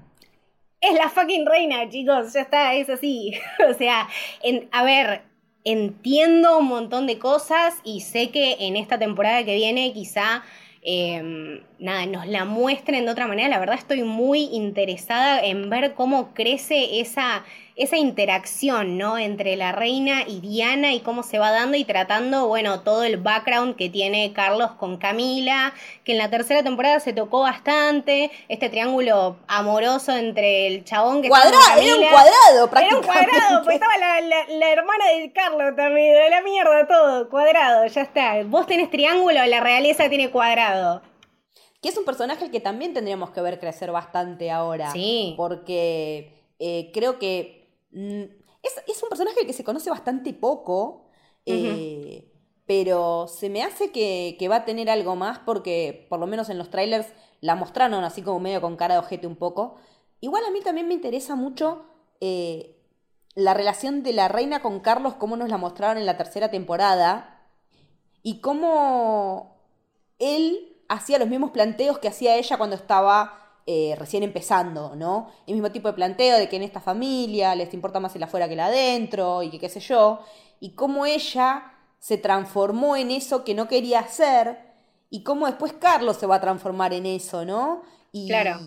es 0.82 0.94
la 0.94 1.10
fucking 1.10 1.46
reina, 1.46 1.90
chicos, 1.90 2.34
ya 2.34 2.42
está, 2.42 2.74
es 2.76 2.90
así. 2.90 3.34
o 3.70 3.74
sea, 3.74 4.08
en, 4.44 4.68
a 4.72 4.84
ver, 4.84 5.22
entiendo 5.64 6.60
un 6.60 6.68
montón 6.68 7.08
de 7.08 7.20
cosas 7.20 7.76
y 7.84 8.02
sé 8.02 8.32
que 8.32 8.58
en 8.60 8.76
esta 8.76 9.00
temporada 9.00 9.46
que 9.46 9.56
viene 9.56 9.94
quizá 9.94 10.44
Em, 10.90 11.64
nada, 11.80 12.06
nos 12.06 12.28
la 12.28 12.46
muestren 12.46 13.04
de 13.04 13.12
otra 13.12 13.28
manera. 13.28 13.50
La 13.50 13.60
verdad 13.60 13.76
estoy 13.78 14.04
muy 14.04 14.46
interesada 14.54 15.42
en 15.42 15.70
ver 15.70 15.96
cómo 15.96 16.34
crece 16.34 17.02
esa, 17.02 17.44
esa 17.78 17.98
interacción, 17.98 18.98
¿no? 18.98 19.18
Entre 19.20 19.56
la 19.56 19.72
reina 19.72 20.24
y 20.28 20.40
Diana 20.40 20.94
y 20.94 21.02
cómo 21.02 21.22
se 21.22 21.38
va 21.38 21.52
dando 21.52 21.78
y 21.78 21.86
tratando, 21.86 22.48
bueno, 22.48 22.82
todo 22.82 23.04
el 23.04 23.18
background 23.18 23.76
que 23.76 23.90
tiene 23.90 24.34
Carlos 24.34 24.72
con 24.72 24.98
Camila, 24.98 25.74
que 26.04 26.14
en 26.14 26.18
la 26.18 26.30
tercera 26.30 26.64
temporada 26.64 27.00
se 27.00 27.14
tocó 27.14 27.42
bastante, 27.42 28.32
este 28.50 28.70
triángulo 28.70 29.38
amoroso 29.48 30.12
entre 30.12 30.68
el 30.68 30.84
chabón 30.86 31.22
que... 31.22 31.30
Cuadrado, 31.30 31.80
era 31.80 31.96
un 31.96 32.10
cuadrado 32.10 32.70
prácticamente. 32.70 33.10
Era 33.10 33.24
un 33.24 33.30
cuadrado, 33.30 33.64
pues 33.64 33.76
estaba 33.76 33.98
la, 33.98 34.22
la 34.48 34.72
hermana 34.72 35.06
de 35.16 35.32
Carlos 35.32 35.76
también, 35.76 36.16
de 36.16 36.30
la 36.32 36.42
mierda 36.42 36.88
todo, 36.88 37.30
cuadrado, 37.30 37.86
ya 37.86 38.02
está. 38.02 38.44
Vos 38.46 38.66
tenés 38.66 38.90
triángulo, 38.90 39.46
la 39.46 39.60
realeza 39.60 40.10
tiene 40.10 40.32
cuadrado. 40.32 41.04
Que 41.80 41.90
es 41.90 41.98
un 41.98 42.06
personaje 42.06 42.44
al 42.44 42.50
que 42.50 42.60
también 42.60 42.96
tendríamos 42.96 43.30
que 43.30 43.42
ver 43.42 43.60
crecer 43.60 43.92
bastante 43.92 44.50
ahora. 44.50 44.92
Sí. 44.92 45.36
Porque 45.38 46.38
eh, 46.58 46.90
creo 46.92 47.20
que 47.20 47.57
mm, 47.92 48.24
es, 48.88 49.04
un 49.04 49.10
personaje 49.10 49.46
que 49.46 49.54
se 49.54 49.64
conoce 49.64 49.90
bastante 49.90 50.34
poco. 50.34 51.06
Eh, 51.46 52.30
pero 52.68 53.28
se 53.30 53.50
me 53.50 53.64
hace 53.64 53.92
que, 53.92 54.48
va 54.50 54.58
a 54.58 54.66
tener 54.66 54.90
algo 54.90 55.16
más 55.16 55.40
porque 55.40 56.06
por 56.10 56.20
lo 56.20 56.28
menos 56.28 56.50
en 56.50 56.58
los 56.58 56.70
trailers 56.70 57.08
la 57.40 57.56
mostraron 57.56 58.04
así 58.04 58.22
como 58.22 58.42
medio 58.42 58.62
con 58.62 58.76
cara 58.76 58.96
de 58.96 59.00
ojete 59.00 59.26
un 59.26 59.38
poco. 59.38 59.78
Igual 60.20 60.44
a 60.46 60.52
mí 60.52 60.60
también 60.60 60.88
me 60.88 60.94
interesa 60.94 61.36
mucho 61.36 61.86
eh, 62.20 62.78
la 63.36 63.54
relación 63.54 64.04
de 64.04 64.12
la 64.12 64.28
reina 64.28 64.62
con 64.62 64.82
Carlos, 64.82 65.14
cómo 65.14 65.38
nos 65.38 65.50
la 65.50 65.58
mostraron 65.58 65.98
en 65.98 66.06
la 66.06 66.18
tercera 66.18 66.52
temporada 66.52 67.48
y 68.22 68.42
cómo 68.42 69.62
él 70.20 70.82
hacía 70.90 71.20
los 71.20 71.30
mismos 71.30 71.52
planteos 71.52 72.00
que 72.00 72.10
hacía 72.10 72.36
ella 72.36 72.58
cuando 72.58 72.76
estaba 72.76 73.47
eh, 73.70 73.96
recién 73.98 74.24
empezando, 74.24 74.96
¿no? 74.96 75.30
El 75.46 75.56
mismo 75.56 75.74
tipo 75.74 75.90
de 75.90 75.94
planteo 75.94 76.38
de 76.38 76.48
que 76.48 76.56
en 76.56 76.64
esta 76.64 76.80
familia 76.80 77.54
les 77.54 77.74
importa 77.74 78.00
más 78.00 78.16
el 78.16 78.24
afuera 78.24 78.48
que 78.48 78.54
el 78.54 78.62
adentro 78.62 79.44
y 79.44 79.50
que 79.50 79.60
qué 79.60 79.68
sé 79.68 79.82
yo, 79.82 80.22
y 80.62 80.70
cómo 80.70 81.06
ella 81.06 81.74
se 82.00 82.18
transformó 82.18 82.96
en 82.96 83.12
eso 83.12 83.44
que 83.44 83.54
no 83.54 83.68
quería 83.68 84.00
hacer 84.00 84.58
y 85.10 85.24
cómo 85.24 85.48
después 85.48 85.74
Carlos 85.74 86.16
se 86.16 86.28
va 86.28 86.36
a 86.36 86.40
transformar 86.42 86.94
en 86.94 87.06
eso, 87.06 87.44
¿no? 87.44 87.82
Y, 88.14 88.30
claro. 88.30 88.60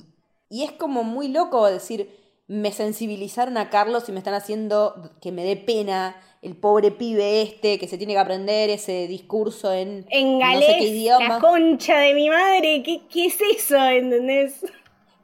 Y 0.51 0.65
es 0.65 0.73
como 0.73 1.03
muy 1.03 1.29
loco 1.29 1.65
decir, 1.65 2.15
me 2.47 2.71
sensibilizaron 2.71 3.57
a 3.57 3.71
Carlos 3.71 4.07
y 4.07 4.13
me 4.13 4.19
están 4.19 4.35
haciendo 4.35 5.13
que 5.23 5.33
me 5.33 5.45
dé 5.45 5.57
pena 5.57 6.21
el 6.43 6.57
pobre 6.57 6.91
pibe 6.91 7.41
este 7.41 7.79
que 7.79 7.89
se 7.89 7.97
tiene 7.97 8.13
que 8.13 8.19
aprender 8.19 8.69
ese 8.69 9.07
discurso 9.07 9.73
en, 9.73 10.05
en 10.11 10.39
galés, 10.39 10.69
no 10.69 10.75
sé 10.75 10.79
qué 10.79 10.89
idioma. 10.89 11.29
La 11.29 11.39
concha 11.39 11.99
de 12.01 12.13
mi 12.13 12.29
madre, 12.29 12.83
¿qué, 12.83 13.01
qué 13.09 13.27
es 13.27 13.39
eso? 13.41 13.77
¿Entendés? 13.77 14.61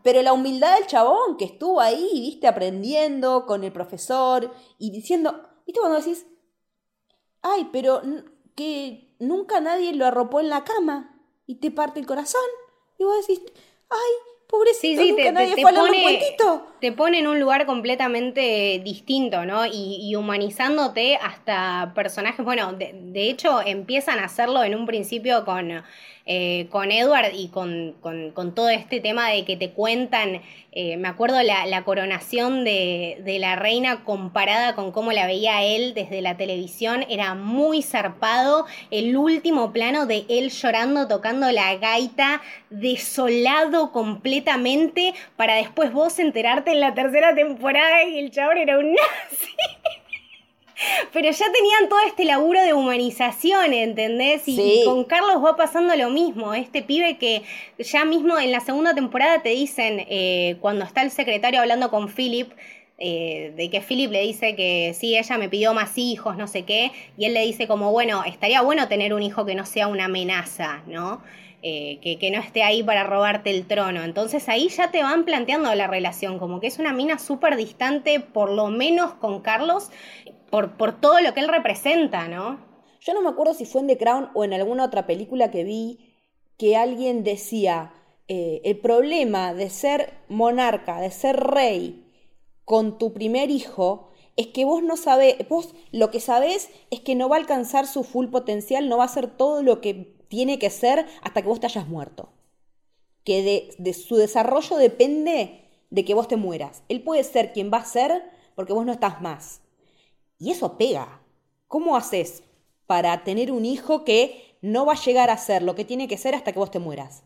Pero 0.07 0.23
la 0.23 0.33
humildad 0.33 0.77
del 0.77 0.87
chabón 0.87 1.37
que 1.37 1.47
estuvo 1.47 1.81
ahí, 1.81 2.09
viste, 2.13 2.47
aprendiendo 2.47 3.45
con 3.45 3.65
el 3.65 3.73
profesor 3.73 4.55
y 4.79 4.93
diciendo, 4.93 5.43
viste, 5.67 5.81
cuando 5.81 5.99
decís, 5.99 6.25
ay, 7.43 7.69
pero 7.73 8.03
que 8.55 9.17
nunca 9.19 9.59
nadie 9.59 9.93
lo 9.95 10.07
arropó 10.07 10.39
en 10.39 10.49
la 10.49 10.63
cama 10.63 11.21
y 11.45 11.57
te 11.57 11.73
parte 11.73 11.99
el 11.99 12.07
corazón. 12.07 12.41
Y 13.01 13.03
vos 13.03 13.27
decís, 13.27 13.43
ay, 13.91 14.37
Pobrecito, 14.47 15.03
sí, 15.03 15.17
te, 15.17 15.33
nadie 15.33 15.61
fue 15.61 15.73
pone, 15.73 16.37
Te 16.81 16.93
pone 16.93 17.19
en 17.19 17.27
un 17.27 17.41
lugar 17.41 17.67
completamente 17.67 18.81
distinto, 18.85 19.45
¿no? 19.45 19.67
Y, 19.67 20.15
humanizándote 20.15 21.17
hasta 21.17 21.91
personajes, 21.97 22.45
bueno, 22.45 22.73
de, 22.75 22.93
de, 22.95 23.29
hecho 23.29 23.61
empiezan 23.61 24.21
a 24.21 24.27
hacerlo 24.27 24.63
en 24.63 24.77
un 24.77 24.87
principio 24.87 25.45
con 25.45 25.83
eh, 26.29 26.67
con 26.71 26.91
Edward 26.91 27.33
y 27.35 27.49
con, 27.49 27.95
todo 28.55 28.69
este 28.69 29.01
tema 29.01 29.31
de 29.31 29.45
que 29.45 29.57
te 29.57 29.71
cuentan, 29.71 30.43
eh, 30.73 30.97
me 30.97 31.07
acuerdo 31.07 31.41
la, 31.43 31.85
coronación 31.85 32.65
de, 32.65 33.21
de, 33.25 33.39
la 33.39 33.55
reina 33.55 34.03
comparada 34.03 34.75
con 34.75 34.91
cómo 34.91 35.13
la 35.13 35.27
veía 35.27 35.63
él 35.63 35.95
desde 35.95 36.21
la 36.23 36.37
televisión, 36.37 37.05
era 37.09 37.35
muy 37.35 37.81
zarpado, 37.81 38.67
el 38.91 39.17
último 39.17 39.73
plano 39.73 40.07
de 40.07 40.25
él 40.29 40.51
llorando, 40.51 41.07
tocando 41.07 41.53
la 41.53 41.77
gaita, 41.77 42.43
desolado 42.71 43.93
completamente, 43.93 45.15
para 45.37 45.55
después 45.55 45.93
vos 45.93 46.19
enterarte 46.19 46.73
en 46.73 46.81
la 46.81 46.93
tercera 46.93 47.37
temporada 47.37 48.03
y 48.03 48.19
el 48.19 48.33
chabón 48.33 48.59
era 48.59 48.79
un 48.79 48.93
nazi. 48.93 49.55
Pero 51.13 51.31
ya 51.31 51.53
tenían 51.53 51.89
todo 51.89 52.01
este 52.07 52.25
laburo 52.25 52.63
de 52.63 52.75
humanización, 52.75 53.73
¿entendés? 53.73 54.43
Y, 54.47 54.83
con 54.85 55.05
Carlos 55.05 55.43
va 55.45 55.57
pasando 55.57 55.97
lo 55.97 56.11
mismo. 56.11 56.55
Este 56.55 56.83
pibe 56.83 57.17
que 57.17 57.43
ya 57.79 58.05
mismo 58.05 58.39
en 58.39 58.53
la 58.53 58.61
segunda 58.61 58.95
temporada 58.95 59.43
te 59.43 59.51
dicen, 59.51 60.05
eh, 60.09 60.57
cuando 60.61 60.85
está 60.85 61.03
el 61.03 61.11
secretario 61.11 61.61
hablando 61.61 61.91
con 61.91 62.09
Philip, 62.09 62.53
eh, 62.99 63.53
de 63.57 63.69
que 63.69 63.81
Philip 63.81 64.11
le 64.11 64.23
dice 64.23 64.57
que 64.57 64.95
sí, 64.99 65.17
ella 65.17 65.37
me 65.37 65.49
pidió 65.49 65.75
más 65.75 65.99
hijos, 65.99 66.37
no 66.37 66.47
sé 66.47 66.65
qué, 66.65 66.93
y 67.19 67.27
él 67.27 67.35
le 67.35 67.45
dice 67.45 67.67
como, 67.67 67.93
bueno, 67.93 68.25
estaría 68.25 68.63
bueno 68.63 68.89
tener 68.89 69.13
un 69.13 69.23
hijo 69.23 69.45
que 69.45 69.55
no 69.55 69.67
sea 69.67 69.87
una 69.87 70.07
amenaza, 70.07 70.83
¿no? 70.87 71.23
Eh, 71.63 71.99
que, 72.01 72.19
que, 72.19 72.31
no 72.31 72.39
esté 72.39 72.63
ahí 72.63 72.83
para 72.83 73.03
robarte 73.03 73.51
el 73.51 73.67
trono. 73.67 74.05
Entonces 74.05 74.49
ahí 74.49 74.69
ya 74.69 74.91
te 74.91 75.03
van 75.03 75.25
planteando 75.25 75.75
la 75.75 75.89
relación, 75.89 76.39
como 76.39 76.61
que 76.61 76.69
es 76.69 76.79
una 76.79 76.93
mina 76.93 77.19
súper 77.19 77.57
distante, 77.57 78.21
por 78.21 78.51
lo 78.53 78.69
menos 78.69 79.15
con 79.15 79.41
Carlos, 79.41 79.91
por, 80.51 81.01
todo 81.01 81.21
lo 81.21 81.35
que 81.35 81.41
él 81.41 81.49
representa, 81.49 82.29
¿no? 82.29 82.59
Yo 83.01 83.15
no 83.15 83.23
me 83.23 83.29
acuerdo 83.29 83.55
si 83.55 83.65
fue 83.65 83.83
en 83.83 83.87
The 83.89 83.99
Crown 83.99 84.31
o 84.35 84.45
en 84.45 84.53
alguna 84.53 84.85
otra 84.85 85.07
película 85.07 85.51
que 85.51 85.65
vi 85.65 86.15
que 86.57 86.77
alguien 86.77 87.23
decía, 87.23 87.93
eh, 88.29 88.63
el 88.65 88.79
problema 88.79 89.55
de 89.55 89.71
ser 89.71 90.15
monarca, 90.29 91.01
de 91.01 91.11
ser 91.11 91.37
rey 91.37 92.05
con 92.65 92.99
tu 92.99 93.13
primer 93.13 93.51
hijo, 93.51 94.11
es 94.37 94.49
que 94.49 94.65
vos 94.65 94.83
no 94.83 94.97
sabés, 94.97 95.37
vos 95.49 95.75
lo 95.93 96.11
que 96.11 96.21
sabés 96.21 96.71
es 96.91 97.01
que 97.01 97.15
no 97.15 97.29
va 97.29 97.37
a 97.37 97.39
alcanzar 97.39 97.87
su 97.87 98.05
full 98.05 98.29
potencial, 98.29 98.89
no 98.89 98.99
va 98.99 99.05
a 99.05 99.09
ser 99.09 99.29
todo 99.29 99.63
lo 99.63 99.81
que 99.81 100.17
tiene 100.29 100.59
que 100.59 100.71
ser 100.71 101.07
hasta 101.23 101.43
que 101.43 101.49
vos 101.49 101.61
te 101.61 101.67
hayas 101.67 101.89
muerto. 101.89 102.31
Que 103.25 103.43
de, 103.43 103.75
de 103.79 103.93
su 103.93 104.17
desarrollo 104.17 104.77
depende 104.77 105.63
de 105.91 106.05
que 106.05 106.15
vos 106.15 106.29
te 106.29 106.37
mueras. 106.37 106.83
Él 106.89 107.03
puede 107.03 107.25
ser 107.25 107.53
quien 107.53 107.71
va 107.73 107.79
a 107.79 107.85
ser 107.85 108.23
porque 108.55 108.73
vos 108.73 108.85
no 108.85 108.93
estás 108.93 109.21
más. 109.21 109.61
Y 110.39 110.51
eso 110.51 110.77
pega. 110.77 111.21
¿Cómo 111.69 111.97
haces 111.97 112.43
para 112.87 113.25
tener 113.25 113.51
un 113.51 113.65
hijo 113.65 114.05
que 114.05 114.57
no 114.61 114.87
va 114.87 114.95
a 114.95 115.03
llegar 115.03 115.31
a 115.31 115.39
ser 115.39 115.63
lo 115.63 115.75
que 115.75 115.85
tiene 115.85 116.09
que 116.09 116.19
ser 116.19 116.35
hasta 116.35 116.53
que 116.53 116.59
vos 116.59 116.71
te 116.71 116.79
mueras? 116.79 117.25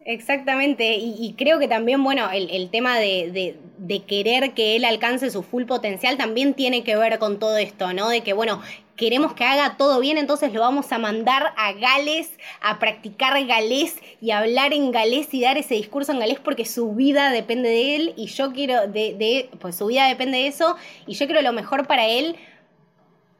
Exactamente, 0.00 0.96
y, 0.96 1.34
creo 1.36 1.58
que 1.58 1.68
también, 1.68 2.02
bueno, 2.02 2.30
el, 2.30 2.70
tema 2.70 2.98
de, 2.98 3.58
de, 3.76 4.00
querer 4.04 4.54
que 4.54 4.74
él 4.74 4.86
alcance 4.86 5.30
su 5.30 5.42
full 5.42 5.64
potencial 5.64 6.16
también 6.16 6.54
tiene 6.54 6.82
que 6.82 6.96
ver 6.96 7.18
con 7.18 7.38
todo 7.38 7.58
esto, 7.58 7.92
¿no? 7.92 8.08
De 8.08 8.22
que, 8.22 8.32
bueno, 8.32 8.62
queremos 8.98 9.32
que 9.32 9.44
haga 9.44 9.76
todo 9.76 10.00
bien, 10.00 10.18
entonces 10.18 10.52
lo 10.52 10.60
vamos 10.60 10.90
a 10.92 10.98
mandar 10.98 11.54
a 11.56 11.72
Gales 11.72 12.32
a 12.60 12.80
practicar 12.80 13.46
galés 13.46 13.96
y 14.20 14.32
hablar 14.32 14.74
en 14.74 14.90
galés 14.90 15.32
y 15.32 15.40
dar 15.40 15.56
ese 15.56 15.76
discurso 15.76 16.10
en 16.12 16.18
galés 16.18 16.40
porque 16.40 16.66
su 16.66 16.92
vida 16.94 17.30
depende 17.30 17.68
de 17.68 17.96
él 17.96 18.14
y 18.16 18.26
yo 18.26 18.52
quiero, 18.52 18.88
de, 18.88 19.14
de 19.14 19.50
pues 19.60 19.76
su 19.76 19.86
vida 19.86 20.08
depende 20.08 20.38
de 20.38 20.48
eso 20.48 20.76
y 21.06 21.14
yo 21.14 21.26
quiero 21.26 21.40
lo 21.42 21.52
mejor 21.52 21.86
para 21.86 22.06
él, 22.08 22.36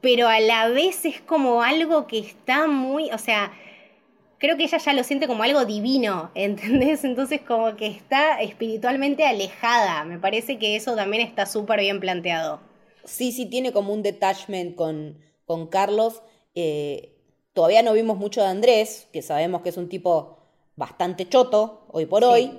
pero 0.01 0.29
a 0.29 0.39
la 0.39 0.69
vez 0.69 1.05
es 1.05 1.21
como 1.21 1.63
algo 1.63 2.07
que 2.07 2.21
está 2.21 2.69
muy, 2.69 3.11
o 3.11 3.19
sea, 3.19 3.53
creo 4.39 4.57
que 4.57 4.63
ella 4.63 4.79
ya 4.79 4.93
lo 4.93 5.03
siente 5.03 5.27
como 5.27 5.43
algo 5.43 5.65
divino, 5.65 6.31
¿entendés? 6.37 7.03
Entonces 7.03 7.41
como 7.41 7.75
que 7.75 7.89
está 7.89 8.41
espiritualmente 8.41 9.27
alejada. 9.27 10.05
Me 10.05 10.21
parece 10.21 10.57
que 10.59 10.77
eso 10.77 10.95
también 10.95 11.27
está 11.27 11.47
súper 11.47 11.81
bien 11.81 11.99
planteado. 11.99 12.61
Sí, 13.03 13.33
sí, 13.33 13.47
tiene 13.47 13.73
como 13.73 13.93
un 13.93 14.03
detachment 14.03 14.77
con, 14.77 15.19
con 15.49 15.67
Carlos. 15.67 16.23
Eh, 16.55 17.17
todavía 17.55 17.83
no 17.83 17.95
vimos 17.95 18.19
mucho 18.19 18.41
de 18.41 18.47
Andrés, 18.47 19.09
que 19.13 19.23
sabemos 19.23 19.63
que 19.63 19.71
es 19.71 19.77
un 19.77 19.89
tipo 19.89 20.39
bastante 20.77 21.29
choto 21.29 21.87
hoy 21.89 22.07
por 22.07 22.23
hoy, 22.23 22.57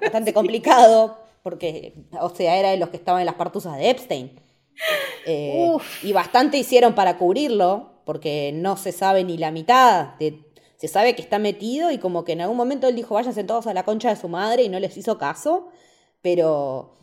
bastante 0.00 0.32
complicado, 0.34 1.18
porque, 1.42 1.92
o 2.18 2.30
sea, 2.30 2.56
era 2.56 2.70
de 2.70 2.78
los 2.78 2.88
que 2.88 2.96
estaban 2.96 3.20
en 3.20 3.26
las 3.26 3.34
partusas 3.34 3.76
de 3.76 3.90
Epstein. 3.90 4.40
Eh, 5.26 5.70
y 6.02 6.12
bastante 6.14 6.56
hicieron 6.56 6.94
para 6.94 7.18
cubrirlo, 7.18 7.90
porque 8.06 8.52
no 8.54 8.78
se 8.78 8.90
sabe 8.92 9.22
ni 9.22 9.36
la 9.36 9.50
mitad 9.50 10.14
de 10.18 10.50
se 10.82 10.88
sabe 10.88 11.14
que 11.14 11.22
está 11.22 11.38
metido 11.38 11.92
y 11.92 11.98
como 11.98 12.24
que 12.24 12.32
en 12.32 12.40
algún 12.40 12.56
momento 12.56 12.88
él 12.88 12.96
dijo, 12.96 13.14
váyanse 13.14 13.44
todos 13.44 13.68
a 13.68 13.72
la 13.72 13.84
concha 13.84 14.08
de 14.08 14.16
su 14.16 14.28
madre 14.28 14.64
y 14.64 14.68
no 14.68 14.80
les 14.80 14.96
hizo 14.96 15.16
caso, 15.16 15.68
pero 16.22 16.96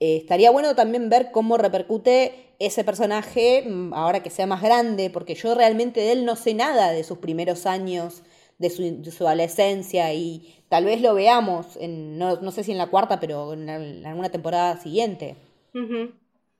eh, 0.00 0.16
estaría 0.16 0.50
bueno 0.50 0.74
también 0.74 1.08
ver 1.08 1.30
cómo 1.32 1.56
repercute 1.56 2.32
ese 2.58 2.84
personaje 2.84 3.64
mm, 3.66 3.94
ahora 3.94 4.22
que 4.22 4.30
sea 4.30 4.46
más 4.46 4.62
grande, 4.62 5.10
porque 5.10 5.34
yo 5.34 5.54
realmente 5.54 6.00
de 6.00 6.12
él 6.12 6.24
no 6.24 6.36
sé 6.36 6.54
nada 6.54 6.92
de 6.92 7.04
sus 7.04 7.18
primeros 7.18 7.66
años 7.66 8.22
de 8.58 8.70
su, 8.70 9.26
adolescencia 9.26 10.12
y 10.14 10.54
tal 10.68 10.84
vez 10.84 11.00
lo 11.00 11.14
veamos, 11.14 11.76
en, 11.76 12.18
no, 12.18 12.50
sé 12.50 12.64
si 12.64 12.72
en 12.72 12.78
la 12.78 12.88
cuarta, 12.88 13.20
pero 13.20 13.52
en, 13.52 14.04
alguna 14.04 14.30
temporada 14.30 14.76
siguiente. 14.78 15.36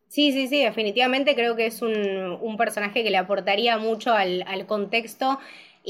Sí, 0.08 0.32
sí, 0.32 0.48
sí, 0.48 0.62
definitivamente 0.62 1.34
creo 1.34 1.54
que 1.54 1.66
es 1.66 1.82
un, 1.82 2.56
personaje 2.56 3.02
que 3.02 3.10
le 3.10 3.18
aportaría 3.18 3.76
mucho 3.78 4.12
al, 4.12 4.66
contexto. 4.66 5.38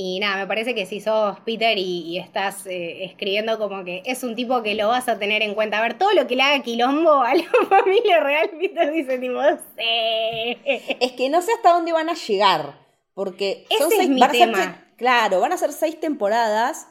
Y 0.00 0.20
nada, 0.20 0.36
me 0.36 0.46
parece 0.46 0.76
que 0.76 0.86
si 0.86 1.00
sos 1.00 1.40
Peter 1.40 1.76
y, 1.76 2.18
estás 2.18 2.64
eh, 2.66 3.04
escribiendo 3.04 3.58
como 3.58 3.82
que 3.84 4.04
es 4.06 4.22
un 4.22 4.36
tipo 4.36 4.62
que 4.62 4.76
lo 4.76 4.86
vas 4.86 5.08
a 5.08 5.18
tener 5.18 5.42
en 5.42 5.54
cuenta. 5.54 5.78
A 5.78 5.82
ver, 5.82 5.98
todo 5.98 6.12
lo 6.12 6.28
que 6.28 6.36
le 6.36 6.42
haga 6.42 6.62
quilombo 6.62 7.14
a 7.14 7.34
la 7.34 7.42
familia 7.68 8.20
real, 8.20 8.48
Peter 8.60 8.92
dice 8.92 9.18
tipo, 9.18 9.40
sí. 9.76 10.56
Es 11.00 11.12
que 11.14 11.28
no 11.28 11.42
sé 11.42 11.50
hasta 11.52 11.72
dónde 11.72 11.92
van 11.92 12.08
a 12.08 12.14
llegar. 12.14 12.78
Porque 13.12 13.66
Ese 13.70 14.02
es 14.02 14.08
mi 14.08 14.20
tema. 14.28 14.86
claro, 14.96 15.40
van 15.40 15.52
a 15.52 15.58
ser 15.58 15.72
seis 15.72 15.98
temporadas. 15.98 16.86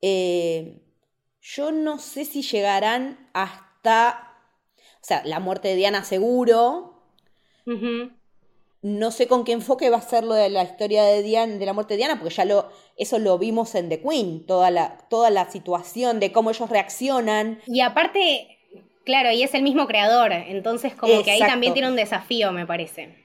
Eh, 0.00 0.84
yo 1.40 1.72
no 1.72 1.98
sé 1.98 2.24
si 2.24 2.42
llegarán 2.42 3.28
hasta 3.32 4.28
o 4.76 5.04
sea, 5.04 5.22
la 5.24 5.40
muerte 5.40 5.66
de 5.66 5.74
Diana 5.74 6.04
seguro. 6.04 7.02
No 8.82 9.12
sé 9.12 9.28
con 9.28 9.44
qué 9.44 9.52
enfoque 9.52 9.90
va 9.90 9.98
a 9.98 10.02
ser 10.02 10.24
lo 10.24 10.34
de 10.34 10.50
la 10.50 10.64
historia 10.64 11.04
de 11.04 11.22
Diana, 11.22 11.54
de 11.54 11.66
la 11.66 11.72
muerte 11.72 11.94
de 11.94 11.98
Diana, 11.98 12.18
porque 12.18 12.34
ya 12.34 12.44
lo, 12.44 12.68
eso 12.96 13.18
lo 13.20 13.38
vimos 13.38 13.76
en 13.76 13.88
The 13.88 14.02
Queen, 14.02 14.44
toda 14.44 14.72
la, 14.72 14.98
toda 15.08 15.30
la 15.30 15.48
situación 15.50 16.18
de 16.18 16.32
cómo 16.32 16.50
ellos 16.50 16.68
reaccionan. 16.68 17.60
Y 17.66 17.80
aparte, 17.80 18.58
claro, 19.04 19.30
y 19.30 19.44
es 19.44 19.54
el 19.54 19.62
mismo 19.62 19.86
creador, 19.86 20.32
entonces 20.32 20.94
como 20.94 21.22
que 21.22 21.30
ahí 21.30 21.38
también 21.38 21.74
tiene 21.74 21.88
un 21.88 21.96
desafío, 21.96 22.50
me 22.50 22.66
parece. 22.66 23.22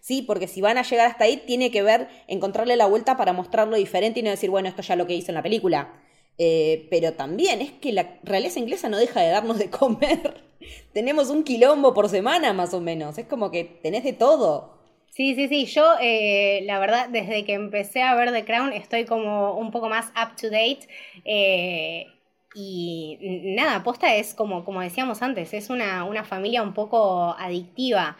Sí, 0.00 0.22
porque 0.22 0.48
si 0.48 0.60
van 0.60 0.78
a 0.78 0.82
llegar 0.82 1.08
hasta 1.08 1.24
ahí, 1.24 1.38
tiene 1.38 1.70
que 1.70 1.82
ver, 1.82 2.08
encontrarle 2.26 2.76
la 2.76 2.86
vuelta 2.86 3.16
para 3.16 3.32
mostrarlo 3.32 3.76
diferente 3.76 4.20
y 4.20 4.22
no 4.22 4.30
decir, 4.30 4.48
bueno, 4.48 4.68
esto 4.68 4.82
ya 4.82 4.96
lo 4.96 5.06
que 5.06 5.14
hizo 5.14 5.30
en 5.30 5.34
la 5.34 5.42
película. 5.42 5.92
Eh, 6.38 6.86
pero 6.88 7.12
también 7.12 7.60
es 7.60 7.72
que 7.72 7.92
la 7.92 8.18
realeza 8.22 8.60
inglesa 8.60 8.88
no 8.88 8.96
deja 8.96 9.20
de 9.20 9.28
darnos 9.28 9.58
de 9.58 9.68
comer. 9.68 10.42
Tenemos 10.94 11.28
un 11.28 11.44
quilombo 11.44 11.92
por 11.92 12.08
semana 12.08 12.54
más 12.54 12.72
o 12.72 12.80
menos. 12.80 13.18
Es 13.18 13.26
como 13.26 13.50
que 13.50 13.64
tenés 13.64 14.04
de 14.04 14.14
todo. 14.14 14.79
Sí, 15.10 15.34
sí, 15.34 15.48
sí. 15.48 15.66
Yo, 15.66 15.94
eh, 16.00 16.62
la 16.64 16.78
verdad, 16.78 17.08
desde 17.08 17.44
que 17.44 17.54
empecé 17.54 18.02
a 18.02 18.14
ver 18.14 18.32
The 18.32 18.44
Crown, 18.44 18.72
estoy 18.72 19.04
como 19.04 19.54
un 19.54 19.70
poco 19.70 19.88
más 19.88 20.06
up 20.10 20.36
to 20.40 20.46
date. 20.50 20.88
Eh, 21.24 22.06
y 22.54 23.18
nada, 23.56 23.76
aposta 23.76 24.14
es 24.16 24.34
como, 24.34 24.64
como 24.64 24.80
decíamos 24.80 25.22
antes, 25.22 25.52
es 25.54 25.70
una, 25.70 26.04
una 26.04 26.24
familia 26.24 26.62
un 26.62 26.74
poco 26.74 27.34
adictiva. 27.38 28.16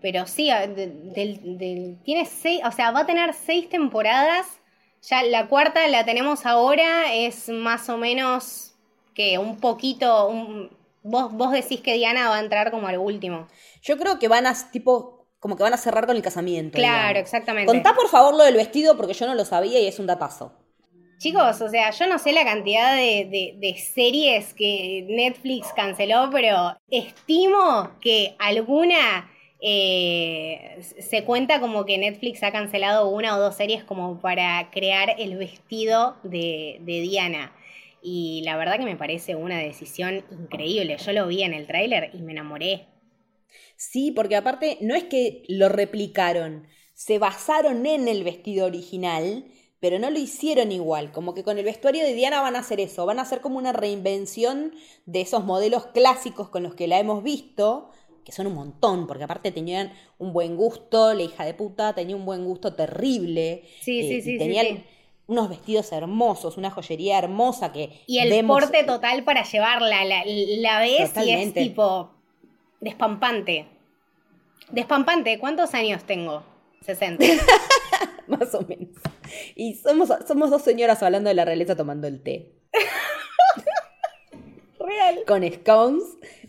pero 0.00 0.26
sí, 0.26 0.50
tiene 2.04 2.26
seis, 2.26 2.60
o 2.64 2.72
sea, 2.72 2.90
va 2.90 3.00
a 3.00 3.06
tener 3.06 3.34
seis 3.34 3.68
temporadas 3.68 4.46
ya 5.02 5.22
la 5.24 5.48
cuarta 5.48 5.86
la 5.88 6.04
tenemos 6.04 6.46
ahora, 6.46 7.12
es 7.12 7.48
más 7.48 7.88
o 7.88 7.98
menos 7.98 8.74
que 9.14 9.36
un 9.38 9.58
poquito, 9.58 10.30
vos, 11.02 11.32
vos 11.32 11.50
decís 11.50 11.80
que 11.80 11.94
Diana 11.94 12.28
va 12.28 12.36
a 12.36 12.40
entrar 12.40 12.70
como 12.70 12.86
al 12.86 12.98
último. 12.98 13.48
Yo 13.82 13.98
creo 13.98 14.18
que 14.20 14.28
van 14.28 14.46
a, 14.46 14.54
tipo, 14.70 15.21
como 15.42 15.56
que 15.56 15.64
van 15.64 15.74
a 15.74 15.76
cerrar 15.76 16.06
con 16.06 16.14
el 16.14 16.22
casamiento. 16.22 16.78
Claro, 16.78 17.18
exactamente. 17.18 17.66
Contá 17.66 17.96
por 17.96 18.08
favor 18.08 18.32
lo 18.36 18.44
del 18.44 18.54
vestido 18.54 18.96
porque 18.96 19.12
yo 19.12 19.26
no 19.26 19.34
lo 19.34 19.44
sabía 19.44 19.80
y 19.80 19.88
es 19.88 19.98
un 19.98 20.06
datazo. 20.06 20.52
Chicos, 21.18 21.60
o 21.60 21.68
sea, 21.68 21.90
yo 21.90 22.06
no 22.06 22.20
sé 22.20 22.32
la 22.32 22.44
cantidad 22.44 22.94
de, 22.94 23.56
de, 23.58 23.76
series 23.76 24.54
que 24.54 25.04
Netflix 25.08 25.72
canceló, 25.74 26.30
pero 26.30 26.76
estimo 26.88 27.90
que 28.00 28.36
alguna 28.38 29.28
eh, 29.60 30.78
se 30.80 31.24
cuenta 31.24 31.58
como 31.58 31.84
que 31.86 31.98
Netflix 31.98 32.44
ha 32.44 32.52
cancelado 32.52 33.08
una 33.08 33.36
o 33.36 33.40
dos 33.40 33.56
series 33.56 33.82
como 33.82 34.20
para 34.20 34.70
crear 34.70 35.16
el 35.18 35.36
vestido 35.36 36.18
de, 36.22 36.78
Diana. 36.84 37.52
Y 38.00 38.42
la 38.44 38.56
verdad 38.56 38.78
que 38.78 38.84
me 38.84 38.96
parece 38.96 39.34
una 39.34 39.58
decisión 39.58 40.24
increíble. 40.30 40.98
Yo 40.98 41.12
lo 41.12 41.26
vi 41.26 41.42
en 41.42 41.52
el 41.52 41.66
tráiler 41.66 42.10
y 42.14 42.18
me 42.22 42.30
enamoré. 42.30 42.91
Sí, 43.90 44.12
porque 44.12 44.36
aparte 44.36 44.78
no 44.80 44.94
es 44.94 45.02
que 45.04 45.42
lo 45.48 45.68
replicaron, 45.68 46.68
se 46.94 47.18
basaron 47.18 47.84
en 47.84 48.06
el 48.06 48.22
vestido 48.22 48.66
original, 48.66 49.44
pero 49.80 49.98
no 49.98 50.08
lo 50.08 50.20
hicieron 50.20 50.70
igual. 50.70 51.10
Como 51.10 51.34
que 51.34 51.42
con 51.42 51.58
el 51.58 51.64
vestuario 51.64 52.04
de 52.04 52.14
Diana 52.14 52.40
van 52.40 52.54
a 52.54 52.60
hacer 52.60 52.78
eso, 52.78 53.06
van 53.06 53.18
a 53.18 53.22
hacer 53.22 53.40
como 53.40 53.58
una 53.58 53.72
reinvención 53.72 54.72
de 55.06 55.22
esos 55.22 55.44
modelos 55.44 55.86
clásicos 55.86 56.48
con 56.48 56.62
los 56.62 56.76
que 56.76 56.86
la 56.86 57.00
hemos 57.00 57.24
visto, 57.24 57.90
que 58.24 58.30
son 58.30 58.46
un 58.46 58.54
montón, 58.54 59.08
porque 59.08 59.24
aparte 59.24 59.50
tenían 59.50 59.92
un 60.16 60.32
buen 60.32 60.56
gusto, 60.56 61.12
la 61.12 61.24
hija 61.24 61.44
de 61.44 61.54
puta 61.54 61.92
tenía 61.92 62.14
un 62.14 62.24
buen 62.24 62.44
gusto 62.44 62.76
terrible. 62.76 63.64
Sí, 63.80 64.02
sí, 64.02 64.14
eh, 64.14 64.22
sí. 64.22 64.38
Tenían 64.38 64.84
unos 65.26 65.48
vestidos 65.48 65.90
hermosos, 65.90 66.56
una 66.56 66.70
joyería 66.70 67.18
hermosa 67.18 67.72
que. 67.72 68.04
Y 68.06 68.20
el 68.20 68.46
porte 68.46 68.84
total 68.84 69.24
para 69.24 69.42
llevarla, 69.42 70.04
la, 70.04 70.22
la 70.24 70.78
ves 70.78 71.10
y 71.16 71.30
es 71.32 71.52
tipo 71.52 72.21
despampante. 72.82 73.66
Despampante, 74.70 75.38
¿cuántos 75.38 75.72
años 75.72 76.04
tengo? 76.04 76.44
60. 76.82 77.24
Más 78.26 78.54
o 78.54 78.62
menos. 78.62 78.96
Y 79.54 79.76
somos, 79.76 80.10
somos 80.26 80.50
dos 80.50 80.62
señoras 80.62 81.02
hablando 81.02 81.28
de 81.28 81.34
la 81.34 81.44
realeza 81.44 81.76
tomando 81.76 82.06
el 82.06 82.22
té. 82.22 82.52
Real. 84.78 85.20
Con 85.26 85.50
scones 85.50 86.02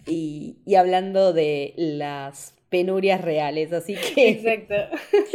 y, 0.08 0.58
hablando 0.76 1.34
de 1.34 1.74
las 1.78 2.56
penurias 2.70 3.22
reales, 3.22 3.72
así 3.72 3.96
que... 3.96 4.30
Exacto. 4.30 4.76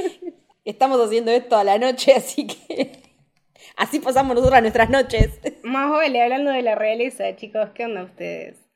Estamos 0.65 1.01
haciendo 1.01 1.31
esto 1.31 1.57
a 1.57 1.65
la 1.65 1.79
noche, 1.79 2.13
así 2.13 2.47
que... 2.47 2.93
Así 3.77 4.01
pasamos 4.01 4.35
nosotras 4.35 4.61
nuestras 4.61 4.91
noches. 4.91 5.41
Más 5.63 5.89
vale, 5.89 6.21
hablando 6.21 6.51
de 6.51 6.63
la 6.63 6.75
realeza, 6.75 7.37
chicos, 7.37 7.71
¿qué 7.75 7.85
onda 7.85 8.03
ustedes? 8.03 8.68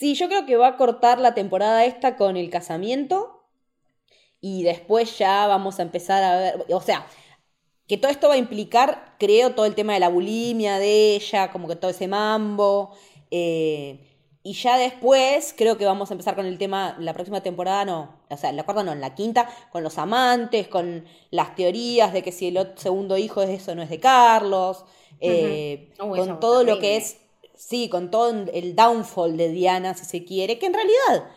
Sí, 0.00 0.14
yo 0.14 0.28
creo 0.28 0.46
que 0.46 0.56
va 0.56 0.68
a 0.68 0.76
cortar 0.78 1.20
la 1.20 1.34
temporada 1.34 1.84
esta 1.84 2.16
con 2.16 2.38
el 2.38 2.48
casamiento 2.48 3.44
y 4.40 4.62
después 4.62 5.18
ya 5.18 5.46
vamos 5.46 5.78
a 5.78 5.82
empezar 5.82 6.24
a 6.24 6.36
ver, 6.38 6.64
o 6.72 6.80
sea, 6.80 7.06
que 7.86 7.98
todo 7.98 8.10
esto 8.10 8.28
va 8.28 8.34
a 8.34 8.38
implicar, 8.38 9.16
creo, 9.18 9.54
todo 9.54 9.66
el 9.66 9.74
tema 9.74 9.92
de 9.92 10.00
la 10.00 10.08
bulimia 10.08 10.78
de 10.78 11.16
ella, 11.16 11.50
como 11.52 11.68
que 11.68 11.76
todo 11.76 11.90
ese 11.90 12.08
mambo. 12.08 12.96
Eh, 13.30 14.08
y 14.42 14.54
ya 14.54 14.78
después 14.78 15.54
creo 15.54 15.76
que 15.76 15.84
vamos 15.84 16.10
a 16.10 16.14
empezar 16.14 16.34
con 16.34 16.46
el 16.46 16.56
tema, 16.56 16.96
la 16.98 17.12
próxima 17.12 17.42
temporada 17.42 17.84
no, 17.84 18.22
o 18.30 18.36
sea, 18.38 18.52
la 18.52 18.64
cuarta 18.64 18.82
no, 18.82 18.92
en 18.92 19.02
la 19.02 19.14
quinta, 19.14 19.50
con 19.70 19.82
los 19.82 19.98
amantes, 19.98 20.66
con 20.68 21.04
las 21.30 21.54
teorías 21.56 22.14
de 22.14 22.22
que 22.22 22.32
si 22.32 22.48
el 22.48 22.72
segundo 22.76 23.18
hijo 23.18 23.42
es 23.42 23.50
eso 23.50 23.74
no 23.74 23.82
es 23.82 23.90
de 23.90 24.00
Carlos, 24.00 24.82
eh, 25.20 25.92
con 25.98 26.40
todo 26.40 26.64
lo 26.64 26.78
que 26.78 26.96
es, 26.96 27.18
sí, 27.60 27.88
con 27.88 28.10
todo 28.10 28.46
el 28.52 28.74
downfall 28.74 29.36
de 29.36 29.50
Diana, 29.50 29.94
si 29.94 30.06
se 30.06 30.24
quiere, 30.24 30.58
que 30.58 30.66
en 30.66 30.74
realidad 30.74 31.30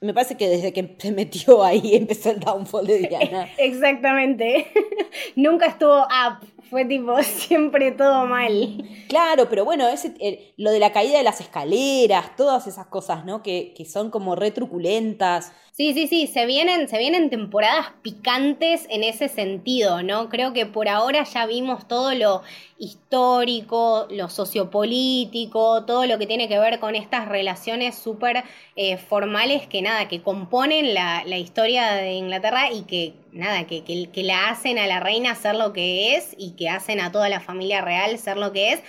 me 0.00 0.14
parece 0.14 0.36
que 0.36 0.48
desde 0.48 0.72
que 0.72 0.96
se 0.98 1.12
metió 1.12 1.62
ahí 1.62 1.94
empezó 1.94 2.30
el 2.30 2.40
downfall 2.40 2.86
de 2.86 2.98
Diana. 3.00 3.48
Exactamente. 3.58 4.66
Nunca 5.36 5.66
estuvo 5.66 6.02
up 6.02 6.46
fue 6.70 6.84
tipo 6.84 7.16
siempre 7.22 7.92
todo 7.92 8.26
mal. 8.26 8.84
Claro, 9.08 9.48
pero 9.48 9.64
bueno, 9.64 9.88
ese, 9.88 10.54
lo 10.56 10.70
de 10.70 10.78
la 10.78 10.92
caída 10.92 11.18
de 11.18 11.24
las 11.24 11.40
escaleras, 11.40 12.36
todas 12.36 12.66
esas 12.66 12.86
cosas, 12.86 13.24
¿no? 13.24 13.42
Que, 13.42 13.72
que 13.76 13.84
son 13.84 14.10
como 14.10 14.34
retruculentas. 14.34 15.52
Sí, 15.76 15.92
sí, 15.92 16.06
sí, 16.06 16.26
se 16.26 16.46
vienen, 16.46 16.88
se 16.88 16.96
vienen 16.96 17.28
temporadas 17.28 17.88
picantes 18.00 18.86
en 18.88 19.04
ese 19.04 19.28
sentido, 19.28 20.02
¿no? 20.02 20.30
Creo 20.30 20.54
que 20.54 20.64
por 20.64 20.88
ahora 20.88 21.24
ya 21.24 21.44
vimos 21.44 21.86
todo 21.86 22.14
lo 22.14 22.40
histórico, 22.78 24.06
lo 24.10 24.30
sociopolítico, 24.30 25.84
todo 25.84 26.06
lo 26.06 26.18
que 26.18 26.26
tiene 26.26 26.48
que 26.48 26.58
ver 26.58 26.80
con 26.80 26.94
estas 26.94 27.28
relaciones 27.28 27.94
súper 27.94 28.44
eh, 28.74 28.96
formales 28.96 29.66
que 29.66 29.82
nada, 29.82 30.08
que 30.08 30.22
componen 30.22 30.94
la, 30.94 31.24
la, 31.26 31.36
historia 31.36 31.92
de 31.92 32.12
Inglaterra 32.14 32.70
y 32.72 32.82
que 32.84 33.12
nada, 33.36 33.66
que, 33.66 33.84
que, 33.84 34.10
que 34.10 34.22
la 34.22 34.48
hacen 34.48 34.78
a 34.78 34.86
la 34.86 35.00
reina 35.00 35.34
ser 35.34 35.54
lo 35.54 35.72
que 35.72 36.16
es 36.16 36.34
y 36.38 36.52
que 36.52 36.68
hacen 36.68 37.00
a 37.00 37.12
toda 37.12 37.28
la 37.28 37.40
familia 37.40 37.82
real 37.82 38.18
ser 38.18 38.36
lo 38.36 38.52
que 38.52 38.72
es. 38.72 38.80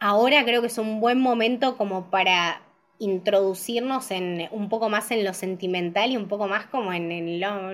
Ahora 0.00 0.44
creo 0.44 0.60
que 0.60 0.66
es 0.66 0.78
un 0.78 1.00
buen 1.00 1.20
momento 1.20 1.76
como 1.76 2.10
para 2.10 2.60
introducirnos 2.98 4.10
en 4.10 4.48
un 4.50 4.68
poco 4.68 4.88
más 4.88 5.10
en 5.10 5.24
lo 5.24 5.34
sentimental 5.34 6.10
y 6.10 6.16
un 6.16 6.28
poco 6.28 6.46
más 6.46 6.66
como 6.66 6.92
en, 6.92 7.40
lo, 7.40 7.70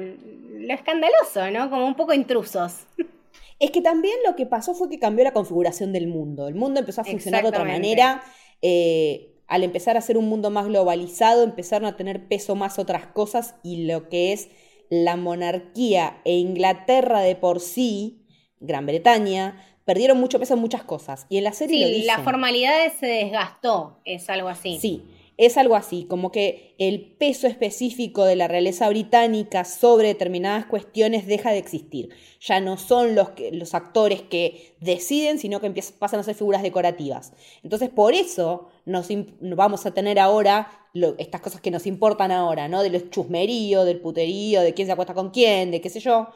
escandaloso, 0.73 1.51
¿no? 1.51 1.71
Como 1.71 1.87
un 1.87 1.95
poco 1.95 2.13
intrusos. 2.13 2.87
Es 3.61 3.71
que 3.73 3.83
también 3.83 4.15
lo 4.27 4.37
que 4.37 4.47
pasó 4.47 4.73
fue 4.73 4.89
que 4.89 4.99
cambió 4.99 5.23
la 5.23 5.35
configuración 5.35 5.93
del 5.93 6.07
mundo. 6.07 6.49
El 6.49 6.55
mundo 6.55 6.81
empezó 6.81 7.03
a 7.03 7.05
funcionar 7.05 7.43
de 7.43 7.51
otra 7.51 7.63
manera. 7.63 8.23
Eh, 8.63 9.35
al 9.49 9.65
empezar 9.65 9.99
a 9.99 10.01
ser 10.01 10.17
un 10.17 10.31
mundo 10.31 10.49
más 10.49 10.67
globalizado, 10.67 11.45
empezaron 11.45 11.87
a 11.87 11.95
tener 11.95 12.27
peso 12.27 12.55
más 12.55 12.79
otras 12.79 13.07
cosas 13.09 13.57
y 13.63 13.85
lo 13.85 14.09
que 14.09 14.33
es 14.33 14.49
la 14.91 15.17
monarquía 15.17 16.21
e 16.25 16.37
Inglaterra 16.37 17.21
de 17.21 17.37
por 17.37 17.61
sí, 17.61 18.27
Gran 18.59 18.85
Bretaña, 18.85 19.65
perdieron 19.85 20.21
mucho 20.21 20.39
peso 20.39 20.55
en 20.55 20.61
muchas 20.61 20.83
cosas. 20.83 21.27
Y 21.31 21.39
en 21.39 21.45
la 21.45 21.53
serie 21.53 21.87
sí, 21.87 22.03
la 22.03 22.19
formalidad 22.19 22.75
se 22.99 23.07
desgastó, 23.07 24.01
es 24.05 24.29
algo 24.29 24.49
así. 24.49 24.79
Sí. 24.79 25.05
Es 25.41 25.57
algo 25.57 25.75
así, 25.75 26.05
como 26.05 26.31
que 26.31 26.75
el 26.77 27.17
peso 27.17 27.47
específico 27.47 28.27
de 28.27 28.37
la 28.37 28.47
realeza 28.47 28.87
británica 28.91 29.65
sobre 29.65 30.09
determinadas 30.09 30.67
cuestiones 30.67 31.27
deja 31.27 31.51
de 31.51 31.57
existir. 31.57 32.11
Ya 32.43 32.61
no 32.61 32.77
son 32.77 33.15
los, 33.15 33.29
los 33.51 33.73
actores 33.75 34.21
que 34.21 34.75
deciden, 34.81 35.39
sino 35.39 35.63
que 35.63 35.71
pasan 35.99 36.21
a 36.21 36.25
ser 36.25 36.35
figuras 36.35 36.63
decorativas. 36.63 37.33
Entonces, 37.63 37.89
por 37.89 38.13
eso 38.13 38.69
nos 38.85 39.09
vamos 39.57 39.87
a 39.87 39.95
tener 39.95 40.19
ahora 40.19 40.71
estas 41.17 41.41
cosas 41.41 41.63
que 41.63 41.71
nos 41.71 41.87
importan 41.87 42.33
ahora, 42.33 42.69
¿no? 42.69 42.83
De 42.83 42.91
los 42.91 43.09
chusmeríos, 43.09 43.87
del 43.87 44.03
puterío, 44.03 44.61
de 44.61 44.75
quién 44.75 44.89
se 44.89 44.93
acuesta 44.93 45.15
con 45.15 45.31
quién, 45.31 45.71
de 45.71 45.81
qué 45.81 45.89
sé 45.89 46.01
yo. 46.01 46.29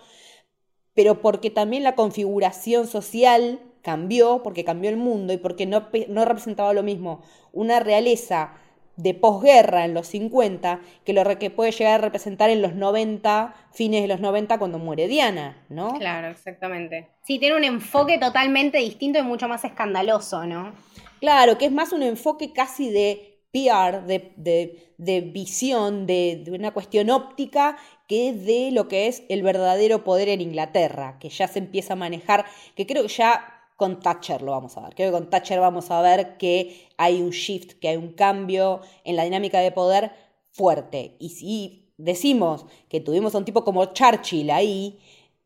Pero 0.95 1.21
porque 1.21 1.51
también 1.51 1.83
la 1.83 1.95
configuración 1.95 2.87
social 2.87 3.61
cambió, 3.83 4.43
porque 4.43 4.65
cambió 4.65 4.89
el 4.89 4.97
mundo 4.97 5.35
y 5.35 5.37
porque 5.37 5.67
no, 5.67 5.91
no 6.09 6.25
representaba 6.25 6.73
lo 6.73 6.83
mismo 6.83 7.21
una 7.53 7.81
realeza 7.81 8.57
de 8.97 9.15
posguerra 9.15 9.85
en 9.85 9.95
los 9.95 10.07
50 10.09 10.81
que 11.05 11.13
lo 11.13 11.25
que 11.39 11.51
puede 11.51 11.73
llegar 11.73 11.95
a 11.95 12.03
representar 12.03 12.51
en 12.51 12.63
los 12.63 12.75
90, 12.75 13.55
fines 13.73 14.03
de 14.03 14.09
los 14.09 14.21
90 14.21 14.59
cuando 14.59 14.79
muere 14.79 15.09
Diana, 15.09 15.65
¿no? 15.69 15.95
Claro, 15.95 16.29
exactamente. 16.29 17.09
Sí, 17.23 17.39
tiene 17.39 17.57
un 17.57 17.65
enfoque 17.65 18.19
totalmente 18.19 18.79
distinto 18.79 19.19
y 19.19 19.23
mucho 19.23 19.49
más 19.49 19.65
escandaloso, 19.65 20.47
¿no? 20.47 20.73
Claro, 21.21 21.59
que 21.59 21.67
es 21.67 21.73
más 21.73 21.93
un 21.93 22.03
enfoque 22.03 22.53
casi 22.53 22.91
de 22.91 23.41
PR, 23.53 24.03
de, 24.03 25.31
visión, 25.33 26.07
de, 26.07 26.43
de, 26.45 26.51
una 26.51 26.73
cuestión 26.73 27.09
óptica, 27.09 27.77
que 28.09 28.33
de 28.33 28.71
lo 28.73 28.89
que 28.89 29.07
es 29.07 29.23
el 29.29 29.43
verdadero 29.43 30.05
poder 30.05 30.29
en 30.29 30.41
Inglaterra, 30.41 31.19
que 31.21 31.29
ya 31.29 31.47
se 31.49 31.61
empieza 31.61 31.93
a 31.93 31.97
manejar, 31.97 32.45
que 32.75 32.87
creo 32.87 33.03
que 33.03 33.09
ya 33.09 33.64
con 33.77 34.01
Thatcher 34.01 34.43
lo 34.43 34.53
vamos 34.53 34.77
a 34.77 34.83
ver. 34.83 34.95
Creo 34.95 35.11
que 35.11 35.19
con 35.19 35.31
Thatcher 35.31 35.61
vamos 35.61 35.91
a 35.91 36.01
ver 36.01 36.37
que 36.39 36.89
hay 36.97 37.21
un 37.21 37.31
shift, 37.31 37.79
que 37.81 37.89
hay 37.89 37.97
un 37.97 38.13
cambio 38.13 38.81
en 39.05 39.17
la 39.17 39.25
dinámica 39.25 39.61
de 39.61 39.73
poder 39.73 40.13
fuerte. 40.51 41.17
Y 41.19 41.31
si 41.31 41.93
decimos 41.97 42.67
que 42.89 43.01
tuvimos 43.01 43.35
a 43.35 43.39
un 43.39 43.45
tipo 43.45 43.65
como 43.65 43.85
Churchill 43.87 44.51
ahí, 44.51 44.99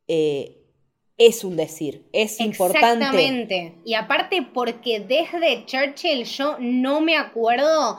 eh, 0.06 0.58
es 1.16 1.42
un 1.42 1.56
decir, 1.56 2.06
es 2.12 2.40
importante. 2.40 3.04
Exactamente. 3.04 3.74
Y 3.84 3.94
aparte 3.94 4.46
porque 4.54 5.00
desde 5.00 5.66
Churchill 5.66 6.24
yo 6.24 6.56
no 6.60 7.00
me 7.00 7.16
acuerdo 7.16 7.98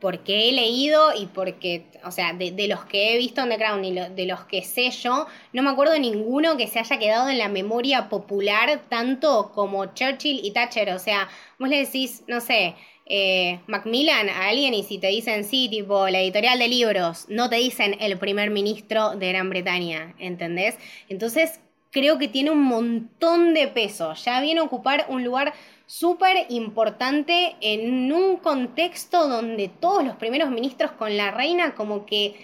porque 0.00 0.48
he 0.48 0.52
leído 0.52 1.14
y 1.14 1.26
porque, 1.26 1.86
o 2.04 2.10
sea, 2.10 2.32
de, 2.32 2.66
los 2.68 2.84
que 2.86 3.14
he 3.14 3.18
visto 3.18 3.42
en 3.42 3.50
The 3.50 3.56
Crown 3.56 3.84
y 3.84 3.92
de 3.92 4.26
los 4.26 4.44
que 4.44 4.62
sé 4.62 4.90
yo, 4.90 5.26
no 5.52 5.62
me 5.62 5.70
acuerdo 5.70 5.92
de 5.92 6.00
ninguno 6.00 6.56
que 6.56 6.66
se 6.66 6.78
haya 6.78 6.98
quedado 6.98 7.28
en 7.28 7.38
la 7.38 7.48
memoria 7.48 8.08
popular 8.08 8.82
tanto 8.88 9.52
como 9.54 9.94
Churchill 9.94 10.40
y 10.42 10.52
Thatcher. 10.52 10.90
O 10.90 10.98
sea, 10.98 11.28
vos 11.58 11.68
le 11.68 11.84
decís, 11.84 12.22
no 12.26 12.40
sé, 12.40 12.74
eh, 13.06 13.60
Macmillan 13.66 14.28
a 14.28 14.48
alguien 14.48 14.72
y 14.72 14.84
si 14.84 14.98
te 14.98 15.08
dicen 15.08 15.44
sí, 15.44 15.68
tipo 15.68 16.08
la 16.08 16.20
editorial 16.20 16.58
de 16.58 16.68
libros, 16.68 17.26
no 17.28 17.50
te 17.50 17.56
dicen 17.56 17.96
el 18.00 18.16
primer 18.18 18.50
ministro 18.50 19.16
de 19.16 19.28
Gran 19.30 19.50
Bretaña, 19.50 20.14
¿entendés? 20.18 20.76
Entonces 21.08 21.60
creo 21.90 22.18
que 22.18 22.28
tiene 22.28 22.50
un 22.50 22.62
montón 22.62 23.52
de 23.52 23.68
peso. 23.68 24.14
Ya 24.14 24.40
viene 24.40 24.60
a 24.60 24.64
ocupar 24.64 25.06
un 25.08 25.24
lugar 25.24 25.52
súper 25.90 26.46
importante 26.50 27.56
en 27.60 28.12
un 28.12 28.36
contexto 28.36 29.26
donde 29.26 29.66
todos 29.66 30.04
los 30.04 30.14
primeros 30.14 30.48
ministros 30.48 30.92
con 30.92 31.16
la 31.16 31.32
reina 31.32 31.74
como 31.74 32.06
que 32.06 32.36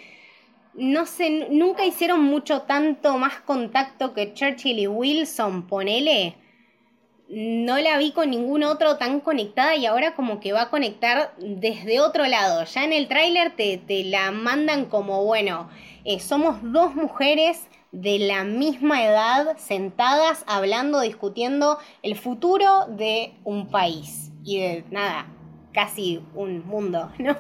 no 0.75 1.07
sé, 1.07 1.47
nunca 1.51 1.87
hicieron 1.87 2.25
mucho 2.25 2.63
tanto 2.63 3.17
más 3.19 3.41
contacto 3.41 4.15
que 4.15 4.35
Churchill 4.35 4.81
y 4.81 4.89
Wilson, 4.89 5.69
ponele. 5.69 6.35
No 7.29 7.79
la 7.79 7.97
vi 7.99 8.11
con 8.11 8.31
ningún 8.31 8.65
otro 8.65 8.97
tan 8.99 9.21
conectada 9.21 9.77
y 9.77 9.87
ahora 9.87 10.17
como 10.17 10.41
que 10.41 10.53
va 10.53 10.63
a 10.63 10.71
conectar 10.71 11.33
desde 11.39 12.01
otro 12.01 12.27
lado. 12.27 12.65
Ya 12.65 12.85
en 12.85 12.93
el 12.93 13.07
tráiler 13.07 13.55
te, 13.55 13.79
te, 13.79 14.03
la 14.05 14.33
mandan 14.33 14.87
como, 14.87 15.25
bueno, 15.25 15.71
eh, 16.05 16.19
somos 16.19 16.59
dos 16.63 16.97
mujeres 16.97 17.67
de 17.97 18.19
la 18.19 18.45
misma 18.45 19.07
edad 19.07 19.57
sentadas 19.57 20.45
hablando, 20.47 21.01
discutiendo 21.01 21.79
el 22.03 22.15
futuro 22.15 22.85
de 22.89 23.33
un 23.43 23.71
país 23.71 24.31
y 24.45 24.61
de 24.61 24.85
nada, 24.91 25.33
casi 25.73 26.23
un 26.35 26.67
mundo, 26.67 27.11
¿no? 27.19 27.35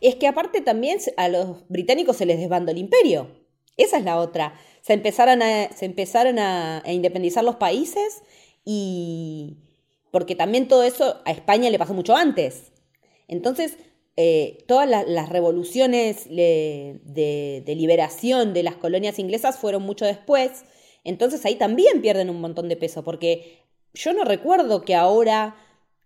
Es 0.00 0.14
que 0.14 0.28
aparte 0.28 0.60
también 0.60 1.00
a 1.16 1.26
los 1.28 1.68
británicos 1.68 2.16
se 2.16 2.24
les 2.24 2.38
desbandó 2.38 2.70
el 2.70 2.78
imperio. 2.78 3.32
Esa 3.76 3.98
es 3.98 4.04
la 4.04 4.18
otra. 4.18 4.54
Se 4.80 4.92
empezaron 4.92 5.42
a, 5.42 5.68
se 5.72 5.86
empezaron 5.86 6.38
a, 6.38 6.82
independizar 6.86 7.42
los 7.42 7.56
países 7.56 8.22
y... 8.64 9.58
Porque 10.12 10.36
también 10.36 10.68
todo 10.68 10.84
eso 10.84 11.20
a 11.26 11.32
España 11.32 11.68
le 11.68 11.78
pasó 11.78 11.94
mucho 11.94 12.16
antes. 12.16 12.72
Entonces, 13.26 13.76
eh, 14.20 14.64
todas 14.66 14.88
las 15.06 15.28
revoluciones 15.28 16.28
de, 16.28 17.62
liberación 17.64 18.52
de 18.52 18.64
las 18.64 18.74
colonias 18.74 19.20
inglesas 19.20 19.60
fueron 19.60 19.84
mucho 19.84 20.06
después, 20.06 20.64
entonces 21.04 21.46
ahí 21.46 21.54
también 21.54 22.02
pierden 22.02 22.28
un 22.28 22.40
montón 22.40 22.68
de 22.68 22.74
peso, 22.74 23.04
porque 23.04 23.60
yo 23.94 24.12
no 24.14 24.24
recuerdo 24.24 24.82
que 24.82 24.96
ahora 24.96 25.54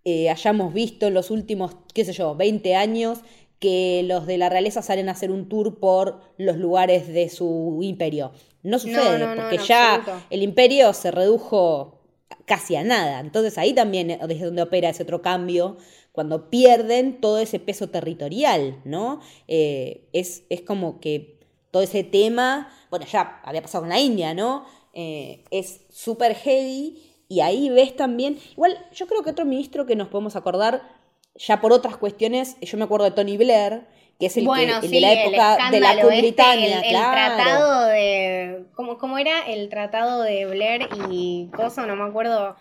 eh, 0.05 0.29
hayamos 0.29 0.75
visto 0.75 1.07
en 1.07 1.15
los 1.15 1.31
últimos, 1.31 1.75
qué 1.95 2.05
sé 2.05 2.13
yo, 2.13 2.37
20 2.37 2.75
años 2.77 3.21
que 3.59 4.03
los 4.05 4.27
de 4.27 4.37
la 4.37 4.51
realeza 4.51 4.83
salen 4.83 5.09
a 5.09 5.13
hacer 5.13 5.31
un 5.31 5.49
tour 5.49 5.81
por 5.81 6.21
los 6.37 6.59
lugares 6.59 7.09
de 7.09 7.31
su 7.31 7.79
imperio. 7.81 8.33
No 8.63 8.79
sucede, 8.79 9.37
porque 9.37 9.57
ya 9.57 10.05
el 10.29 10.43
imperio 10.43 10.93
se 10.93 11.13
redujo 11.13 12.03
casi 12.45 12.77
a 12.77 12.85
nada. 12.85 13.21
Entonces 13.21 13.57
ahí 13.57 13.73
también 13.73 14.11
es 14.11 14.41
donde 14.41 14.63
opera 14.63 14.91
ese 14.91 15.03
otro 15.03 15.23
cambio 15.23 15.79
cuando 16.13 16.51
pierden 16.51 17.21
todo 17.21 17.39
ese 17.39 17.59
peso 17.59 17.89
territorial, 17.89 18.81
¿no? 18.85 19.21
Eh, 19.49 20.09
es, 20.13 20.45
es, 20.51 20.61
como 20.61 21.01
que 21.01 21.41
todo 21.71 21.83
ese 21.83 22.05
tema, 22.05 22.71
bueno, 22.91 23.07
ya 23.07 23.41
había 23.45 23.63
pasado 23.63 23.83
con 23.83 23.89
la 23.89 23.99
India, 23.99 24.35
¿no? 24.35 24.65
Eh, 24.93 25.45
es 25.51 25.81
súper 25.91 26.35
heavy 26.35 27.03
y 27.29 27.41
ahí 27.41 27.71
ves 27.71 27.97
también, 27.97 28.39
igual 28.53 28.79
yo 28.93 29.07
creo 29.07 29.23
que 29.23 29.31
otro 29.31 29.47
ministro 29.47 29.87
que 29.87 29.97
nos 29.97 30.09
podemos 30.09 30.37
acordar, 30.37 30.83
ya 31.35 31.63
por 31.63 31.73
otras 31.73 31.97
cuestiones, 31.97 32.61
yo 32.61 32.77
me 32.77 32.85
acuerdo 32.85 33.07
de 33.07 33.13
Tony 33.13 33.39
Blair, 33.39 33.87
que 34.21 34.27
es 34.27 34.37
el, 34.37 34.47
que, 34.47 34.89
de 34.89 35.01
la 35.01 35.13
época 35.15 35.71
de 35.71 35.81
la 35.81 36.01
Cool 36.01 36.13
este, 36.13 36.29
el, 36.29 36.83
tratado 36.83 37.87
de. 37.87 38.67
¿cómo, 38.75 38.99
¿Cómo 38.99 39.19
era? 39.19 39.41
El 39.49 39.69
tratado 39.69 40.23
de 40.23 40.47
Blair 40.47 40.89
y 41.11 41.51
cosa, 41.57 41.87
no 41.87 41.97
me 41.97 42.05
acuerdo. 42.05 42.55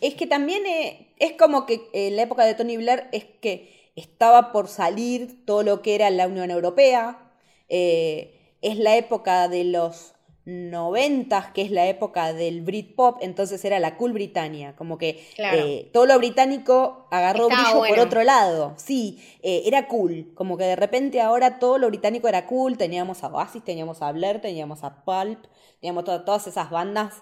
Es 0.00 0.14
que 0.14 0.26
también 0.26 0.64
eh, 0.66 1.14
es 1.18 1.32
como 1.32 1.66
que 1.66 1.88
en 1.92 2.16
la 2.16 2.22
época 2.22 2.44
de 2.44 2.54
Tony 2.54 2.76
Blair 2.76 3.08
es 3.12 3.24
que 3.24 3.92
estaba 3.96 4.52
por 4.52 4.68
salir 4.68 5.44
todo 5.44 5.62
lo 5.62 5.82
que 5.82 5.94
era 5.94 6.10
la 6.10 6.26
Unión 6.26 6.50
Europea. 6.50 7.30
Eh, 7.68 8.56
es 8.62 8.78
la 8.78 8.96
época 8.96 9.48
de 9.48 9.64
los 9.64 10.14
noventas, 10.44 11.52
que 11.52 11.62
es 11.62 11.70
la 11.70 11.86
época 11.86 12.32
del 12.32 12.62
Britpop, 12.62 13.18
entonces 13.20 13.64
era 13.64 13.78
la 13.78 13.96
cool 13.96 14.12
Britannia, 14.12 14.74
como 14.74 14.98
que 14.98 15.24
eh, 15.38 15.88
todo 15.92 16.06
lo 16.06 16.18
británico 16.18 17.06
agarró 17.12 17.46
brillo 17.46 17.84
por 17.86 17.98
otro 18.00 18.24
lado, 18.24 18.74
sí, 18.76 19.20
era 19.40 19.86
cool, 19.86 20.32
como 20.34 20.58
que 20.58 20.64
de 20.64 20.74
repente 20.74 21.20
ahora 21.20 21.60
todo 21.60 21.78
lo 21.78 21.86
británico 21.86 22.26
era 22.26 22.46
cool, 22.46 22.76
teníamos 22.76 23.22
a 23.22 23.28
Oasis, 23.28 23.62
teníamos 23.62 24.02
a 24.02 24.10
Blair, 24.10 24.40
teníamos 24.40 24.82
a 24.82 25.04
Pulp, 25.04 25.44
teníamos 25.80 26.04
todas 26.04 26.44
esas 26.48 26.70
bandas 26.70 27.14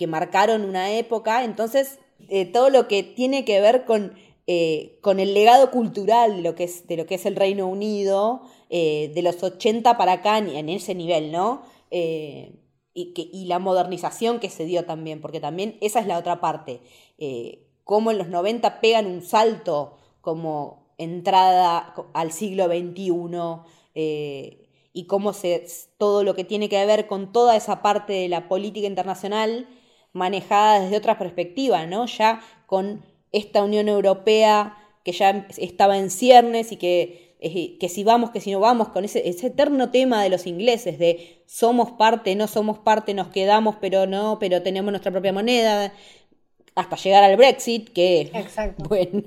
que 0.00 0.06
marcaron 0.06 0.64
una 0.64 0.92
época, 0.92 1.44
entonces 1.44 1.98
eh, 2.30 2.46
todo 2.46 2.70
lo 2.70 2.88
que 2.88 3.02
tiene 3.02 3.44
que 3.44 3.60
ver 3.60 3.84
con, 3.84 4.14
eh, 4.46 4.98
con 5.02 5.20
el 5.20 5.34
legado 5.34 5.70
cultural 5.70 6.36
de 6.36 6.42
lo 6.42 6.54
que 6.54 6.64
es, 6.64 6.86
de 6.86 6.96
lo 6.96 7.04
que 7.04 7.16
es 7.16 7.26
el 7.26 7.36
Reino 7.36 7.68
Unido, 7.68 8.40
eh, 8.70 9.12
de 9.14 9.20
los 9.20 9.42
80 9.42 9.98
para 9.98 10.12
acá, 10.12 10.38
en 10.38 10.70
ese 10.70 10.94
nivel, 10.94 11.30
¿no? 11.30 11.60
y, 11.90 13.12
que, 13.12 13.28
y 13.30 13.44
la 13.44 13.58
modernización 13.58 14.40
que 14.40 14.48
se 14.48 14.64
dio 14.64 14.86
también, 14.86 15.20
porque 15.20 15.38
también 15.38 15.76
esa 15.82 16.00
es 16.00 16.06
la 16.06 16.16
otra 16.16 16.40
parte, 16.40 16.80
cómo 17.84 18.10
en 18.10 18.16
los 18.16 18.28
90 18.28 18.80
pegan 18.80 19.04
un 19.04 19.20
salto 19.20 19.98
como 20.22 20.94
entrada 20.96 21.94
al 22.14 22.32
siglo 22.32 22.68
XXI, 22.68 23.12
y 24.92 25.04
cómo 25.04 25.34
se, 25.34 25.66
todo 25.98 26.24
lo 26.24 26.34
que 26.34 26.44
tiene 26.44 26.70
que 26.70 26.86
ver 26.86 27.06
con 27.06 27.32
toda 27.32 27.54
esa 27.54 27.82
parte 27.82 28.14
de 28.14 28.28
la 28.30 28.48
política 28.48 28.86
internacional 28.86 29.68
manejada 30.12 30.80
desde 30.80 30.96
otra 30.96 31.18
perspectiva, 31.18 31.86
¿no? 31.86 32.06
Ya 32.06 32.40
con 32.66 33.04
esta 33.32 33.62
Unión 33.62 33.88
Europea 33.88 34.76
que 35.04 35.12
ya 35.12 35.46
estaba 35.56 35.96
en 35.96 36.10
ciernes 36.10 36.72
y 36.72 36.76
que, 36.76 37.36
eh, 37.40 37.78
que 37.78 37.88
si 37.88 38.04
vamos, 38.04 38.30
que 38.30 38.40
si 38.40 38.50
no 38.52 38.60
vamos, 38.60 38.88
con 38.88 39.04
ese, 39.04 39.28
ese 39.28 39.48
eterno 39.48 39.90
tema 39.90 40.22
de 40.22 40.28
los 40.28 40.46
ingleses, 40.46 40.98
de 40.98 41.42
somos 41.46 41.92
parte, 41.92 42.34
no 42.34 42.46
somos 42.48 42.78
parte, 42.78 43.14
nos 43.14 43.28
quedamos, 43.28 43.76
pero 43.80 44.06
no, 44.06 44.38
pero 44.38 44.62
tenemos 44.62 44.90
nuestra 44.92 45.12
propia 45.12 45.32
moneda, 45.32 45.92
hasta 46.74 46.96
llegar 46.96 47.24
al 47.24 47.36
Brexit, 47.36 47.90
que, 47.92 48.30
bueno, 48.88 49.22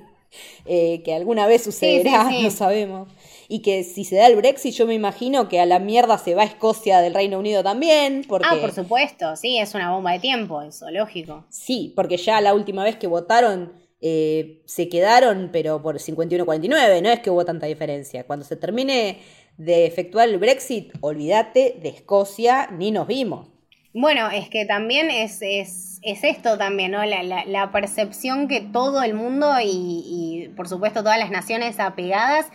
eh, 0.65 1.01
que 1.03 1.13
alguna 1.13 1.47
vez 1.47 1.63
sucederá, 1.63 2.29
no 2.29 2.51
sabemos 2.51 3.07
y 3.53 3.59
que 3.59 3.83
si 3.83 4.03
se 4.03 4.15
da 4.15 4.25
el 4.25 4.35
Brexit 4.35 4.73
yo 4.73 4.87
me 4.87 4.95
imagino 4.95 5.47
que 5.47 5.59
a 5.59 5.67
la 5.67 5.77
mierda 5.77 6.17
se 6.17 6.33
va 6.33 6.43
Escocia 6.43 7.01
del 7.01 7.13
Reino 7.13 7.37
Unido 7.37 7.61
también. 7.61 8.25
Porque... 8.27 8.47
Ah, 8.49 8.57
por 8.59 8.71
supuesto, 8.71 9.35
sí, 9.35 9.59
es 9.59 9.75
una 9.75 9.91
bomba 9.91 10.13
de 10.13 10.17
tiempo, 10.17 10.63
eso, 10.63 10.89
lógico. 10.89 11.45
Sí, 11.49 11.93
porque 11.95 12.17
ya 12.17 12.41
la 12.41 12.55
última 12.55 12.83
vez 12.83 12.95
que 12.95 13.05
votaron 13.05 13.71
eh, 14.01 14.63
se 14.65 14.89
quedaron, 14.89 15.51
pero 15.53 15.83
por 15.83 15.99
51-49, 15.99 17.03
no 17.03 17.09
es 17.09 17.19
que 17.19 17.29
hubo 17.29 17.45
tanta 17.45 17.67
diferencia. 17.67 18.25
Cuando 18.25 18.43
se 18.43 18.55
termine 18.55 19.19
de 19.57 19.85
efectuar 19.85 20.29
el 20.29 20.39
Brexit, 20.39 20.91
olvídate 21.01 21.77
de 21.79 21.89
Escocia, 21.89 22.69
ni 22.71 22.89
nos 22.89 23.05
vimos. 23.05 23.49
Bueno, 23.93 24.31
es 24.31 24.49
que 24.49 24.65
también 24.65 25.11
es, 25.11 25.43
es, 25.43 25.99
es 26.01 26.23
esto 26.23 26.57
también, 26.57 26.89
¿no? 26.89 27.05
La, 27.05 27.21
la, 27.21 27.45
la, 27.45 27.71
percepción 27.71 28.47
que 28.47 28.61
todo 28.61 29.03
el 29.03 29.13
mundo 29.13 29.59
y, 29.63 29.67
y, 29.69 30.47
por 30.55 30.67
supuesto 30.67 31.03
todas 31.03 31.19
las 31.19 31.29
naciones 31.29 31.79
apegadas 31.79 32.47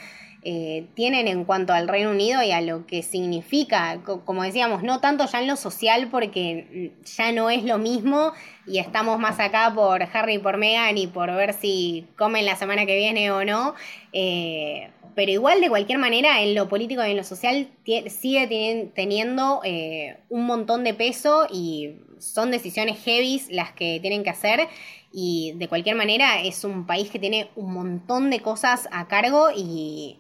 eh, 0.43 0.87
tienen 0.95 1.27
en 1.27 1.45
cuanto 1.45 1.73
al 1.73 1.89
Reino 1.89 2.11
Unido 2.11 2.43
y 2.43 2.53
a 2.53 2.61
lo 2.61 2.87
que 2.87 3.03
significa, 3.03 4.01
como 4.25 4.45
decíamos, 4.45 4.85
no 4.85 5.01
tanto 5.01 5.27
ya 5.27 5.41
en 5.41 5.49
lo 5.49 5.57
social 5.57 6.09
porque 6.11 6.93
ya 7.17 7.33
no 7.33 7.51
es 7.51 7.65
lo 7.65 7.79
mismo 7.79 8.33
y 8.65 8.79
estamos 8.79 9.19
más 9.19 9.41
acá 9.41 9.73
por 9.75 10.03
Harry 10.03 10.35
y 10.35 10.39
por 10.39 10.57
Meghan 10.57 10.97
y 10.97 11.09
por 11.09 11.35
ver 11.35 11.55
si 11.55 12.07
comen 12.17 12.45
la 12.45 12.55
semana 12.55 12.87
que 12.87 12.97
viene 12.97 13.33
o 13.33 13.45
no. 13.45 13.75
Eh, 14.13 14.91
pero 15.17 15.33
igual 15.33 15.61
de 15.61 15.69
cualquier 15.69 15.99
manera 15.99 16.41
en 16.43 16.55
lo 16.55 16.69
político 16.69 17.05
y 17.05 17.11
en 17.11 17.17
lo 17.17 17.25
social 17.25 17.69
sigue 17.85 18.93
teniendo 18.95 19.61
eh, 19.65 20.19
un 20.29 20.47
montón 20.47 20.85
de 20.85 20.95
peso 20.95 21.49
y 21.51 21.97
son 22.21 22.53
decisiones 22.53 23.03
heavy 23.03 23.43
las 23.51 23.73
que 23.73 23.99
tienen 24.01 24.23
que 24.23 24.31
hacer 24.31 24.69
y 25.13 25.55
de 25.57 25.67
cualquier 25.67 25.97
manera 25.97 26.41
es 26.43 26.63
un 26.63 26.87
país 26.87 27.11
que 27.11 27.19
tiene 27.19 27.49
un 27.57 27.73
montón 27.73 28.31
de 28.31 28.39
cosas 28.41 28.89
a 28.93 29.09
cargo 29.09 29.49
y, 29.57 30.19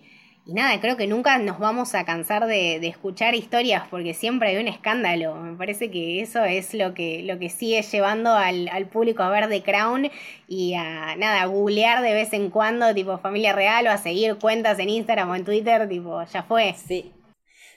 y 0.48 0.54
nada, 0.54 0.80
creo 0.80 0.96
que 0.96 1.06
nunca 1.06 1.36
nos 1.36 1.58
vamos 1.58 1.94
a 1.94 2.06
cansar 2.06 2.46
de, 2.46 2.80
de, 2.80 2.88
escuchar 2.88 3.34
historias 3.34 3.82
porque 3.90 4.14
siempre 4.14 4.48
hay 4.48 4.56
un 4.56 4.66
escándalo. 4.66 5.34
Me 5.34 5.54
parece 5.58 5.90
que 5.90 6.22
eso 6.22 6.42
es 6.42 6.72
lo 6.72 6.94
que, 6.94 7.22
lo 7.22 7.38
que 7.38 7.50
sigue 7.50 7.82
llevando 7.82 8.32
al, 8.32 8.66
al, 8.68 8.86
público 8.86 9.22
a 9.22 9.28
ver 9.28 9.50
The 9.50 9.62
Crown 9.62 10.10
y 10.48 10.72
a 10.72 11.16
nada, 11.16 11.42
a 11.42 11.46
googlear 11.46 12.00
de 12.02 12.14
vez 12.14 12.32
en 12.32 12.48
cuando, 12.48 12.94
tipo 12.94 13.18
familia 13.18 13.52
real, 13.52 13.88
o 13.88 13.90
a 13.90 13.98
seguir 13.98 14.36
cuentas 14.36 14.78
en 14.78 14.88
Instagram 14.88 15.28
o 15.28 15.36
en 15.36 15.44
Twitter, 15.44 15.86
tipo, 15.86 16.24
ya 16.24 16.42
fue. 16.42 16.74
Sí. 16.74 17.12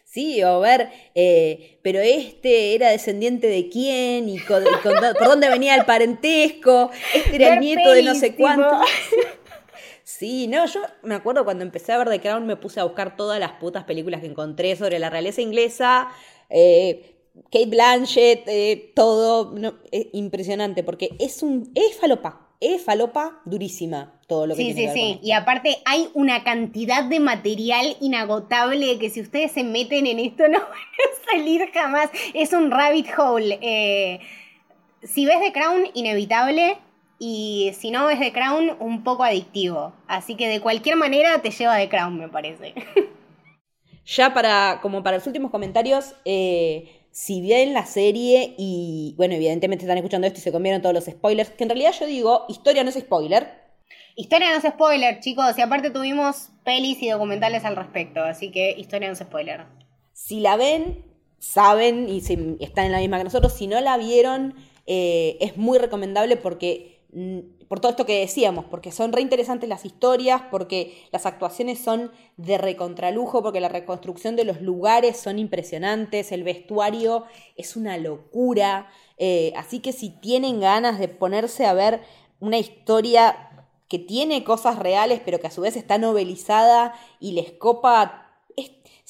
Sí, 0.06 0.42
o 0.42 0.62
ver, 0.62 0.90
eh, 1.14 1.78
pero 1.82 2.00
este 2.00 2.74
era 2.76 2.90
descendiente 2.90 3.48
de 3.48 3.68
quién 3.68 4.30
y, 4.30 4.40
con, 4.40 4.64
y 4.64 4.82
con, 4.82 4.94
por 5.18 5.28
dónde 5.28 5.50
venía 5.50 5.76
el 5.76 5.84
parentesco, 5.84 6.90
este 7.14 7.36
era 7.36 7.50
ver 7.50 7.54
el 7.56 7.60
nieto 7.60 7.90
pelis, 7.90 7.96
de 7.96 8.14
no 8.14 8.16
sé 8.16 8.36
cuánto. 8.36 8.80
Sí, 10.22 10.46
no, 10.46 10.68
yo 10.68 10.82
me 11.02 11.16
acuerdo 11.16 11.44
cuando 11.44 11.64
empecé 11.64 11.94
a 11.94 11.98
ver 11.98 12.08
The 12.08 12.22
Crown 12.22 12.46
me 12.46 12.56
puse 12.56 12.80
a 12.80 12.84
buscar 12.84 13.18
todas 13.18 13.40
las 13.40 13.54
putas 13.54 13.86
películas 13.86 14.22
que 14.22 14.28
encontré 14.28 14.76
sobre 14.76 15.00
la 15.00 15.10
realeza 15.10 15.42
inglesa, 15.42 16.10
eh, 16.48 17.16
Kate 17.46 17.66
Blanchett, 17.66 18.44
eh, 18.46 18.92
todo, 18.96 19.52
no, 19.58 19.80
es 19.92 20.10
impresionante, 20.14 20.84
porque 20.84 21.10
es 21.18 21.42
un, 21.42 21.72
es 21.74 22.00
falopa, 22.00 22.50
es 22.60 22.84
falopa 22.84 23.42
durísima 23.46 24.22
todo 24.28 24.46
lo 24.46 24.56
que 24.56 24.62
sí, 24.62 24.76
tiene 24.76 24.94
Sí, 24.94 24.94
que 24.94 24.94
sí, 24.94 25.14
sí, 25.14 25.20
y 25.24 25.32
aparte 25.32 25.78
hay 25.86 26.10
una 26.14 26.44
cantidad 26.44 27.04
de 27.04 27.20
material 27.20 27.98
inagotable 28.00 29.00
que 29.00 29.10
si 29.10 29.22
ustedes 29.22 29.54
se 29.54 29.64
meten 29.64 30.06
en 30.06 30.20
esto 30.20 30.44
no 30.48 30.60
van 30.60 30.70
a 30.70 31.32
salir 31.32 31.68
jamás, 31.74 32.12
es 32.36 32.54
un 32.54 32.70
rabbit 32.70 33.08
hole. 33.18 33.58
Eh, 33.60 34.20
si 35.02 35.26
ves 35.26 35.40
The 35.42 35.52
Crown, 35.52 35.88
inevitable, 35.96 36.78
y 37.24 37.72
si 37.78 37.92
no 37.92 38.10
es 38.10 38.20
de 38.20 38.34
Crown, 38.34 38.78
un 38.80 39.04
poco 39.04 39.24
adictivo. 39.24 39.94
Así 40.08 40.34
que 40.34 40.50
de 40.50 40.60
cualquier 40.60 40.96
manera 40.96 41.40
te 41.40 41.52
lleva 41.52 41.76
de 41.76 41.88
Crown, 41.88 42.18
me 42.18 42.28
parece. 42.28 42.74
Ya 44.04 44.34
para, 44.34 44.80
como 44.82 45.04
para 45.04 45.18
los 45.18 45.28
últimos 45.28 45.52
comentarios, 45.52 46.16
eh, 46.26 47.06
si 47.12 47.40
bien 47.40 47.74
la 47.74 47.86
serie 47.86 48.56
y, 48.58 49.14
bueno, 49.16 49.36
evidentemente 49.36 49.86
están 49.86 50.00
escuchando 50.00 50.26
esto 50.26 50.40
y 50.40 50.42
se 50.42 50.52
comieron 50.52 50.82
todos 50.82 50.96
los 50.96 51.06
spoilers, 51.06 51.52
que 51.52 51.64
en 51.64 51.70
realidad 51.70 51.94
yo 51.98 52.08
digo, 52.08 52.46
historia 52.50 52.84
no 52.84 52.90
es 52.90 52.96
spoiler. 52.96 53.48
Historia 54.16 54.50
no 54.50 54.58
es 54.58 54.64
spoiler, 54.64 55.20
chicos, 55.20 55.56
y 55.56 55.62
aparte 55.62 55.92
tuvimos 55.92 56.50
pelis 56.66 57.02
y 57.04 57.10
documentales 57.10 57.64
al 57.64 57.76
respecto, 57.76 58.24
así 58.24 58.52
que 58.52 58.72
historia 58.72 59.08
no 59.08 59.14
es 59.14 59.20
spoiler. 59.20 59.66
Si 60.14 60.40
la 60.40 60.58
ven, 60.58 61.06
saben 61.38 62.10
y 62.10 62.22
si 62.22 62.58
están 62.60 62.88
en 62.88 62.92
la 62.92 63.00
misma 63.00 63.20
que 63.20 63.26
nosotros, 63.26 63.54
si 63.54 63.68
no 63.68 63.80
la 63.82 63.98
vieron, 63.98 64.56
eh, 64.88 65.38
es 65.40 65.58
muy 65.58 65.78
recomendable 65.78 66.38
porque 66.38 67.01
por 67.68 67.80
todo 67.80 67.92
esto 67.92 68.06
que 68.06 68.20
decíamos, 68.20 68.66
porque 68.66 68.92
son 68.92 69.12
re 69.12 69.22
interesantes 69.22 69.68
las 69.68 69.86
historias, 69.86 70.42
porque 70.50 71.08
las 71.12 71.26
actuaciones 71.26 71.80
son 71.80 72.12
de 72.38 72.58
recontralujo, 72.58 73.44
porque 73.44 73.60
la 73.60 73.68
reconstrucción 73.68 74.36
de 74.36 74.46
los 74.46 74.62
lugares 74.62 75.18
son 75.18 75.40
impresionantes, 75.40 76.32
el 76.32 76.44
vestuario 76.44 77.26
es 77.58 77.76
una 77.76 77.98
locura. 77.98 78.88
Eh, 79.18 79.52
así 79.56 79.80
que 79.80 79.92
si 79.92 80.10
tienen 80.10 80.60
ganas 80.62 81.00
de 81.00 81.10
ponerse 81.10 81.66
a 81.66 81.74
ver 81.74 82.02
una 82.40 82.58
historia 82.58 83.50
que 83.88 84.00
tiene 84.00 84.46
cosas 84.46 84.80
reales, 84.80 85.22
pero 85.24 85.42
que 85.42 85.48
a 85.48 85.52
su 85.52 85.62
vez 85.62 85.76
está 85.76 85.98
novelizada 85.98 86.94
y 87.20 87.34
les 87.34 87.52
copa 87.52 88.21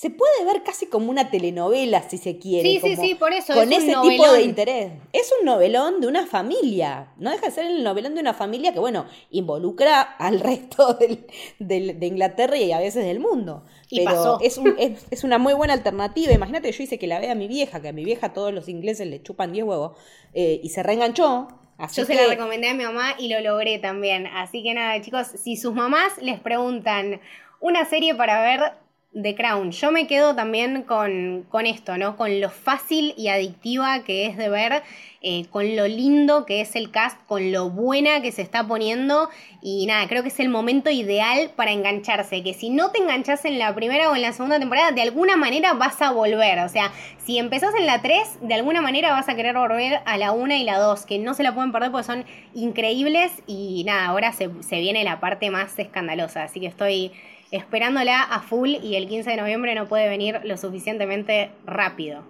se 0.02 0.10
puede 0.10 0.46
ver 0.46 0.64
casi 0.64 0.88
como 0.88 1.12
una 1.12 1.30
telenovela, 1.30 2.02
si 2.10 2.18
se 2.18 2.40
quiere. 2.40 2.68
Sí, 2.68 2.80
como, 2.80 2.96
sí, 2.96 3.02
sí, 3.10 3.14
por 3.14 3.34
eso. 3.34 3.54
Con 3.54 3.72
es 3.72 3.84
ese 3.84 3.96
un 3.96 4.10
tipo 4.10 4.32
de 4.32 4.42
interés. 4.42 4.94
Es 5.14 5.32
un 5.40 5.46
novelón 5.46 6.02
de 6.02 6.08
una 6.08 6.26
familia. 6.26 7.14
No 7.18 7.30
deja 7.30 7.46
de 7.46 7.52
ser 7.52 7.66
el 7.68 7.84
novelón 7.84 8.16
de 8.16 8.22
una 8.22 8.34
familia 8.34 8.74
que, 8.74 8.80
bueno, 8.80 9.06
involucra 9.30 10.02
al 10.02 10.40
resto 10.40 10.96
del, 10.96 11.28
del, 11.60 12.00
de 12.00 12.08
Inglaterra 12.08 12.58
y 12.58 12.72
a 12.72 12.80
veces 12.80 13.06
del 13.06 13.20
mundo. 13.20 13.64
Y 13.92 13.98
Pero 13.98 14.10
pasó. 14.10 14.40
Es, 14.42 14.58
un, 14.58 14.74
es, 14.80 15.06
es, 15.12 15.24
una 15.24 15.38
muy 15.38 15.54
buena 15.54 15.74
alternativa. 15.74 16.34
Imagínate, 16.34 16.72
yo 16.72 16.82
hice 16.84 16.98
que 16.98 17.06
la 17.06 17.20
vea 17.20 17.34
a 17.34 17.36
mi 17.36 17.48
vieja, 17.48 17.80
que 17.80 17.90
a 17.90 17.94
mi 17.94 18.04
vieja 18.04 18.34
todos 18.34 18.52
los 18.52 18.70
ingleses 18.70 19.06
le 19.06 19.22
chupan 19.22 19.54
10 19.54 19.66
huevos, 19.66 20.00
eh, 20.34 20.60
y 20.64 20.70
se 20.70 20.82
reenganchó. 20.82 21.48
Así 21.78 22.02
Yo 22.02 22.08
que... 22.08 22.16
se 22.16 22.24
la 22.24 22.28
recomendé 22.28 22.70
a 22.70 22.74
mi 22.74 22.86
mamá 22.86 23.14
y 23.20 23.28
lo 23.28 23.40
logré 23.40 23.78
también. 23.78 24.26
Así 24.26 24.64
que 24.64 24.74
nada, 24.74 25.00
chicos, 25.00 25.28
si 25.28 25.58
sus 25.58 25.76
mamás 25.76 26.18
les 26.24 26.40
preguntan 26.40 27.22
una 27.60 27.86
serie 27.86 28.16
para 28.16 28.42
ver 28.42 28.82
The 29.14 29.36
Crown. 29.36 29.72
Yo 29.72 29.92
me 29.92 30.08
quedo 30.08 30.36
también 30.36 30.84
con, 30.84 31.46
con, 31.50 31.66
esto, 31.66 31.98
¿no? 31.98 32.16
Con 32.16 32.40
lo 32.40 32.50
fácil 32.50 33.14
y 33.18 33.28
adictiva 33.28 34.04
que 34.04 34.26
es 34.26 34.38
de 34.38 34.48
ver, 34.48 34.84
eh, 35.22 35.48
con 35.50 35.76
lo 35.76 35.86
lindo 35.86 36.46
que 36.46 36.62
es 36.62 36.78
el 36.78 36.92
cast, 36.92 37.20
con 37.26 37.52
lo 37.52 37.70
buena 37.70 38.22
que 38.22 38.32
se 38.32 38.42
está 38.42 38.66
poniendo. 38.66 39.30
Y 39.62 39.86
nada, 39.86 40.08
creo 40.08 40.24
que 40.24 40.30
es 40.30 40.40
el 40.40 40.48
momento 40.48 40.90
ideal 40.90 41.52
para 41.58 41.72
engancharse. 41.72 42.42
Que 42.42 42.54
si 42.54 42.70
no 42.70 42.92
te 42.92 43.00
enganchas 43.00 43.44
en 43.44 43.60
la 43.60 43.76
primera 43.76 44.10
o 44.10 44.16
en 44.16 44.22
la 44.22 44.32
segunda 44.32 44.60
temporada, 44.60 44.92
de 44.92 45.02
alguna 45.02 45.36
manera 45.36 45.74
vas 45.74 46.02
a 46.02 46.12
volver. 46.12 46.60
O 46.60 46.70
sea, 46.70 46.94
si 47.18 47.38
empezás 47.38 47.76
en 47.76 47.88
la 47.88 48.02
3, 48.02 48.40
de 48.42 48.54
alguna 48.54 48.82
manera 48.82 49.12
vas 49.12 49.28
a 49.28 49.36
querer 49.36 49.58
volver 49.58 50.00
a 50.06 50.18
la 50.18 50.32
1 50.32 50.56
y 50.56 50.64
la 50.64 50.78
2, 50.78 51.06
que 51.06 51.20
no 51.20 51.34
se 51.34 51.44
la 51.44 51.54
pueden 51.54 51.74
perder 51.74 51.92
porque 51.92 52.06
son 52.06 52.24
increíbles. 52.54 53.34
Y 53.46 53.84
nada, 53.86 54.06
ahora 54.06 54.32
se, 54.32 54.50
se 54.62 54.80
viene 54.80 55.04
la 55.04 55.20
parte 55.20 55.50
más 55.50 55.78
escandalosa. 55.78 56.44
Así 56.44 56.62
que 56.62 56.68
estoy 56.68 57.12
esperándola 57.52 58.24
a 58.24 58.42
full 58.42 58.70
y 58.82 58.96
el 58.96 59.08
15 59.08 59.30
de 59.30 59.38
noviembre 59.38 59.76
no 59.76 59.88
puede 59.88 60.10
venir 60.10 60.40
lo 60.44 60.58
suficientemente 60.58 61.52
rápido. 61.66 62.24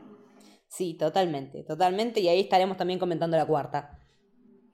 Sí, 0.68 0.94
totalmente, 0.94 1.64
totalmente. 1.64 2.20
Y 2.22 2.28
ahí 2.28 2.40
estaremos 2.40 2.78
también 2.78 3.00
comentando 3.00 3.38
la 3.38 3.46
cuarta. 3.46 4.00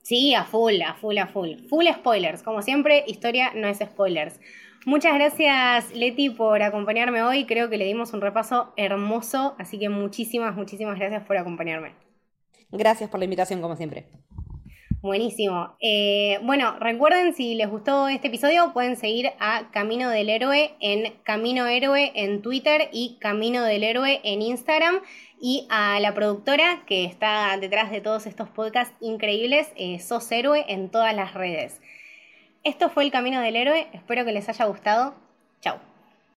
Sí, 0.04 0.34
a 0.34 0.46
full, 0.46 0.82
a 0.82 0.94
full, 0.94 1.18
a 1.18 1.28
full. 1.28 1.68
Full 1.68 1.88
spoilers. 1.96 2.44
Como 2.44 2.62
siempre, 2.62 3.04
historia 3.08 3.52
no 3.54 3.68
es 3.68 3.80
spoilers. 3.80 4.40
Muchas 4.86 5.16
gracias, 5.16 5.94
Leti, 5.94 6.30
por 6.30 6.62
acompañarme 6.62 7.24
hoy. 7.24 7.46
Creo 7.46 7.70
que 7.70 7.78
le 7.78 7.84
dimos 7.84 8.14
un 8.14 8.22
repaso 8.22 8.72
hermoso. 8.78 9.56
Así 9.60 9.78
que 9.78 9.90
muchísimas, 9.90 10.56
muchísimas 10.56 10.98
gracias 10.98 11.24
por 11.26 11.36
acompañarme. 11.36 11.94
Gracias 12.72 13.10
por 13.10 13.20
la 13.20 13.26
invitación, 13.26 13.60
como 13.60 13.76
siempre. 13.76 14.08
Buenísimo. 15.08 15.78
Eh, 15.80 16.38
bueno, 16.44 16.78
recuerden, 16.80 17.34
si 17.34 17.56
les 17.56 17.70
gustó 17.70 18.10
este 18.10 18.28
episodio, 18.28 18.74
pueden 18.74 18.98
seguir 18.98 19.32
a 19.40 19.72
Camino 19.72 20.10
del 20.10 20.30
Héroe 20.30 20.76
en 20.82 21.14
Camino 21.24 21.66
Héroe 21.66 22.12
en 22.14 22.42
Twitter 22.42 22.90
y 22.92 23.18
Camino 23.22 23.64
del 23.64 23.86
Héroe 23.86 24.20
en 24.26 24.42
Instagram. 24.42 25.00
Y 25.40 25.66
a 25.70 26.02
la 26.02 26.14
productora 26.14 26.84
que 26.86 27.06
está 27.06 27.56
detrás 27.58 27.90
de 27.90 28.02
todos 28.02 28.26
estos 28.26 28.50
podcasts 28.50 28.94
increíbles, 29.00 29.72
eh, 29.78 30.00
Sos 30.00 30.30
Héroe 30.30 30.66
en 30.68 30.90
todas 30.90 31.16
las 31.16 31.34
redes. 31.34 31.80
Esto 32.66 32.90
fue 32.90 33.06
el 33.06 33.12
Camino 33.12 33.40
del 33.40 33.56
Héroe. 33.56 33.88
Espero 33.94 34.26
que 34.26 34.34
les 34.34 34.50
haya 34.50 34.66
gustado. 34.66 35.16
Chao. 35.62 35.97